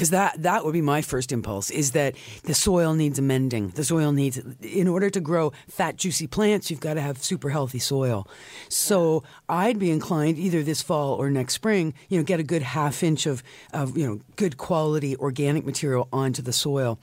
Because 0.01 0.13
that 0.13 0.43
that 0.45 0.65
would 0.65 0.73
be 0.73 0.81
my 0.81 1.03
first 1.03 1.31
impulse 1.31 1.69
is 1.69 1.91
that 1.91 2.17
the 2.45 2.55
soil 2.55 2.95
needs 2.95 3.19
amending. 3.19 3.69
The 3.69 3.85
soil 3.85 4.13
needs, 4.13 4.41
in 4.63 4.89
order 4.89 5.11
to 5.11 5.21
grow 5.21 5.53
fat, 5.69 5.99
juicy 5.99 6.27
plants, 6.27 6.71
you've 6.71 6.81
got 6.81 6.95
to 6.95 7.03
have 7.03 7.23
super 7.23 7.51
healthy 7.51 7.81
soil. 7.81 8.27
So 8.71 9.25
I'd 9.47 9.79
be 9.79 9.91
inclined 9.91 10.39
either 10.39 10.63
this 10.63 10.81
fall 10.81 11.13
or 11.13 11.29
next 11.31 11.53
spring, 11.53 11.93
you 12.09 12.17
know, 12.17 12.25
get 12.25 12.41
a 12.41 12.43
good 12.43 12.63
half 12.63 13.03
inch 13.03 13.27
of, 13.27 13.43
of 13.75 13.95
you 13.95 14.07
know 14.07 14.21
good 14.37 14.57
quality 14.57 15.19
organic 15.19 15.67
material 15.67 16.09
onto 16.11 16.41
the 16.41 16.55
soil. 16.55 16.99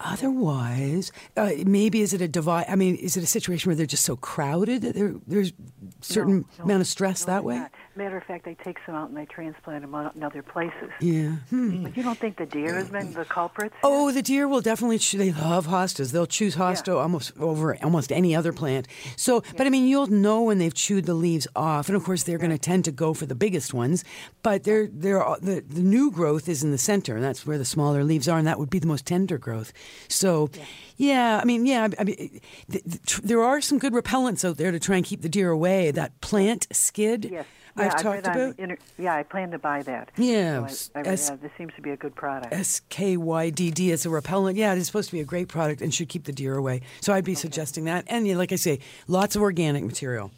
Otherwise, 0.00 1.12
uh, 1.36 1.50
maybe 1.66 2.00
is 2.00 2.14
it 2.14 2.22
a 2.22 2.28
divide? 2.28 2.64
I 2.70 2.74
mean, 2.74 2.96
is 2.96 3.18
it 3.18 3.22
a 3.22 3.26
situation 3.26 3.68
where 3.68 3.76
they're 3.76 3.84
just 3.84 4.04
so 4.04 4.16
crowded 4.16 4.80
that 4.80 4.94
there, 4.94 5.14
there's 5.26 5.52
certain 6.00 6.46
no, 6.58 6.64
amount 6.64 6.80
of 6.80 6.86
stress 6.86 7.26
that 7.26 7.44
way? 7.44 7.58
Not. 7.58 7.72
Matter 8.00 8.16
of 8.16 8.24
fact, 8.24 8.46
they 8.46 8.54
take 8.54 8.78
some 8.86 8.94
out 8.94 9.10
and 9.10 9.16
they 9.18 9.26
transplant 9.26 9.82
them 9.82 9.94
out 9.94 10.16
in 10.16 10.22
other 10.22 10.42
places. 10.42 10.88
Yeah. 11.02 11.32
Hmm. 11.50 11.82
But 11.82 11.98
you 11.98 12.02
don't 12.02 12.18
think 12.18 12.38
the 12.38 12.46
deer 12.46 12.76
has 12.76 12.88
been 12.88 13.12
the 13.12 13.26
culprits? 13.26 13.74
Oh, 13.82 14.10
the 14.10 14.22
deer 14.22 14.48
will 14.48 14.62
definitely. 14.62 14.96
Cho- 14.96 15.18
they 15.18 15.32
love 15.32 15.66
hostas. 15.66 16.10
They'll 16.10 16.24
choose 16.24 16.56
hosta 16.56 16.96
almost 16.96 17.36
over 17.38 17.76
almost 17.84 18.10
any 18.10 18.34
other 18.34 18.54
plant. 18.54 18.88
So, 19.16 19.42
but 19.54 19.66
I 19.66 19.70
mean, 19.70 19.86
you'll 19.86 20.06
know 20.06 20.40
when 20.40 20.56
they've 20.56 20.72
chewed 20.72 21.04
the 21.04 21.12
leaves 21.12 21.46
off, 21.54 21.88
and 21.90 21.96
of 21.96 22.02
course, 22.02 22.22
they're 22.22 22.38
going 22.38 22.52
to 22.52 22.58
tend 22.58 22.86
to 22.86 22.90
go 22.90 23.12
for 23.12 23.26
the 23.26 23.34
biggest 23.34 23.74
ones. 23.74 24.02
But 24.42 24.64
they're 24.64 24.86
they're 24.86 25.22
the 25.42 25.62
the 25.68 25.82
new 25.82 26.10
growth 26.10 26.48
is 26.48 26.64
in 26.64 26.70
the 26.70 26.78
center, 26.78 27.16
and 27.16 27.22
that's 27.22 27.46
where 27.46 27.58
the 27.58 27.66
smaller 27.66 28.02
leaves 28.02 28.28
are, 28.28 28.38
and 28.38 28.46
that 28.46 28.58
would 28.58 28.70
be 28.70 28.78
the 28.78 28.86
most 28.86 29.04
tender 29.04 29.36
growth. 29.36 29.74
So, 30.08 30.48
yeah, 30.96 31.38
I 31.42 31.44
mean, 31.44 31.66
yeah, 31.66 31.88
I 31.98 32.04
mean, 32.04 32.16
th- 32.16 32.82
th- 32.82 33.02
tr- 33.04 33.20
there 33.20 33.42
are 33.42 33.60
some 33.60 33.78
good 33.78 33.92
repellents 33.92 34.42
out 34.48 34.56
there 34.56 34.72
to 34.72 34.80
try 34.80 34.96
and 34.96 35.04
keep 35.04 35.20
the 35.20 35.28
deer 35.28 35.50
away. 35.50 35.90
That 35.90 36.18
Plantskydd. 36.22 37.30
Yes. 37.30 37.44
I've 37.80 37.86
Yeah, 37.86 37.98
I 37.98 38.02
talked 38.02 38.26
about. 38.26 38.58
Inter- 38.58 38.78
yeah, 38.98 39.14
I 39.14 39.22
plan 39.22 39.50
to 39.50 39.58
buy 39.58 39.82
that. 39.82 40.10
Yeah, 40.16 40.66
So 40.66 40.90
I, 40.94 41.00
I, 41.00 41.02
yeah, 41.02 41.36
this 41.42 41.50
seems 41.58 41.72
to 41.74 41.82
be 41.82 41.90
a 41.90 41.96
good 41.96 42.14
product. 42.14 42.52
S 42.52 42.80
K 42.88 43.16
Y 43.16 43.50
D 43.50 43.70
D 43.70 43.92
as 43.92 44.06
a 44.06 44.10
repellent. 44.10 44.56
Yeah, 44.56 44.72
it 44.72 44.78
is 44.78 44.86
supposed 44.86 45.08
to 45.10 45.14
be 45.14 45.20
a 45.20 45.24
great 45.24 45.48
product 45.48 45.80
and 45.82 45.92
should 45.92 46.08
keep 46.08 46.24
the 46.24 46.32
deer 46.32 46.56
away. 46.56 46.82
So 47.00 47.12
I'd 47.12 47.24
be 47.24 47.34
suggesting 47.34 47.84
that. 47.84 48.04
And 48.08 48.26
yeah, 48.26 48.36
like 48.36 48.52
I 48.52 48.56
say, 48.56 48.80
lots 49.08 49.36
of 49.36 49.42
organic 49.42 49.84
material. 49.84 50.30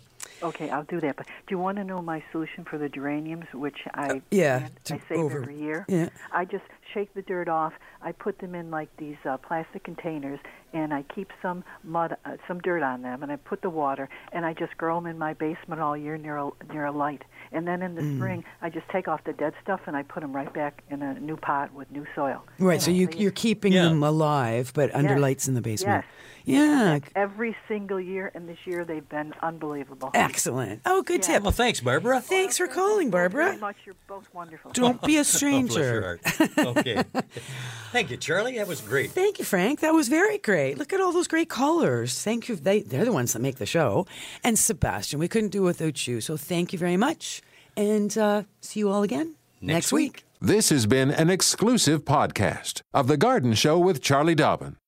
Okay, 0.43 0.71
I'll 0.71 0.85
do 0.85 1.01
that. 1.01 1.17
But 1.17 1.27
do 1.27 1.33
you 1.51 1.59
want 1.59 1.79
to 1.79 1.85
know 1.85 2.03
my 2.03 2.23
solution 2.33 2.65
for 2.65 2.79
the 2.79 2.89
geraniums, 2.89 3.47
which 3.55 3.79
I 3.95 4.07
Uh, 4.09 4.21
yeah, 4.31 4.69
I 4.91 5.01
save 5.09 5.19
over- 5.19 5.43
every 5.43 5.57
year? 5.59 5.85
yeah. 5.89 6.09
I 6.33 6.45
just 6.45 6.65
shake 6.93 7.15
the 7.15 7.23
dirt 7.23 7.49
off. 7.49 7.73
I 8.03 8.13
put 8.13 8.39
them 8.41 8.55
in 8.55 8.71
like 8.71 8.89
these 8.97 9.17
uh, 9.25 9.37
plastic 9.39 9.85
containers, 9.85 10.41
and 10.73 10.93
I 10.93 11.03
keep 11.15 11.31
some 11.41 11.63
mud, 11.85 12.17
uh, 12.25 12.37
some 12.49 12.61
dirt 12.61 12.83
on 12.83 13.03
them, 13.03 13.23
and 13.23 13.31
I 13.31 13.37
put 13.37 13.63
the 13.63 13.71
water, 13.71 14.09
and 14.33 14.45
I 14.45 14.53
just 14.53 14.77
grow 14.77 14.97
them 14.97 15.07
in 15.07 15.19
my 15.19 15.35
basement 15.35 15.81
all 15.81 15.97
year 15.97 16.17
near 16.19 16.37
a, 16.39 16.51
near 16.73 16.87
a 16.87 16.93
light. 16.93 17.23
And 17.53 17.67
then 17.67 17.83
in 17.83 17.95
the 17.95 18.03
Mm. 18.03 18.17
spring, 18.17 18.45
I 18.61 18.69
just 18.71 18.89
take 18.89 19.07
off 19.09 19.23
the 19.25 19.33
dead 19.35 19.55
stuff 19.63 19.81
and 19.87 19.97
I 19.97 20.03
put 20.03 20.21
them 20.23 20.35
right 20.35 20.53
back 20.53 20.83
in 20.91 21.03
a 21.03 21.19
new 21.21 21.37
pot 21.37 21.73
with 21.75 21.91
new 21.93 22.07
soil. 22.15 22.43
Right. 22.59 22.81
So 22.83 22.91
you, 22.91 23.09
you're 23.17 23.31
keeping 23.31 23.73
Yeah. 23.75 23.85
them 23.85 24.03
alive, 24.03 24.73
but 24.75 24.93
under 24.95 25.11
Yes. 25.15 25.21
lights 25.21 25.49
in 25.49 25.55
the 25.55 25.61
basement. 25.61 26.05
Yes. 26.05 26.15
Yeah. 26.45 26.99
Every 27.15 27.57
single 27.69 28.01
year, 28.01 28.31
and 28.35 28.49
this 28.49 28.59
year 28.65 28.85
they've 28.85 29.09
been 29.09 29.33
unbelievable. 29.43 30.11
Excellent. 30.15 30.81
Oh, 30.85 31.03
good 31.03 31.23
tip. 31.23 31.43
Well, 31.43 31.53
thanks, 31.53 31.81
Barbara. 31.81 32.21
Thanks 32.21 32.59
for 32.59 32.67
calling, 32.67 33.11
Barbara. 33.11 33.45
Thank 33.47 33.61
Very 33.61 33.61
much. 33.61 33.77
You're 33.87 33.95
both 34.09 34.29
wonderful. 34.35 34.73
Don't 34.73 35.01
be 35.03 35.17
a 35.17 35.21
Oh, 35.23 35.23
stranger. 35.23 36.21
okay. 36.59 37.03
Thank 37.93 38.11
you, 38.11 38.17
Charlie. 38.17 38.57
That 38.59 38.67
was 38.67 38.81
great. 38.81 39.11
Thank 39.13 39.39
you, 39.39 39.45
Frank. 39.45 39.81
That 39.81 39.93
was 39.95 40.09
very 40.09 40.39
great. 40.39 40.79
Look 40.79 40.93
at 40.93 41.01
all 41.01 41.13
those 41.13 41.29
great 41.29 41.49
callers. 41.49 42.23
Thank 42.23 42.49
you. 42.49 42.57
They, 42.57 42.81
they're 42.83 43.05
the 43.05 43.13
ones 43.13 43.33
that 43.35 43.41
make 43.41 43.57
the 43.57 43.67
show. 43.67 44.07
And 44.43 44.59
Sebastian, 44.59 45.19
we 45.21 45.29
couldn't 45.29 45.51
do 45.51 45.63
it 45.63 45.67
without 45.67 46.07
you. 46.07 46.21
So 46.21 46.37
thank 46.37 46.73
you 46.73 46.79
very 46.79 46.97
much. 46.97 47.43
And 47.77 48.17
uh, 48.19 48.43
see 48.61 48.81
you 48.81 48.91
all 48.91 49.03
again 49.03 49.37
next, 49.61 49.93
week. 49.93 50.25
This 50.41 50.71
has 50.71 50.87
been 50.87 51.11
an 51.11 51.31
exclusive 51.31 52.05
podcast 52.05 52.83
of 52.93 53.07
The 53.07 53.17
Garden 53.17 53.55
Show 53.55 53.79
with 53.79 54.03
Charlie 54.03 54.35
Dobbin. 54.35 54.77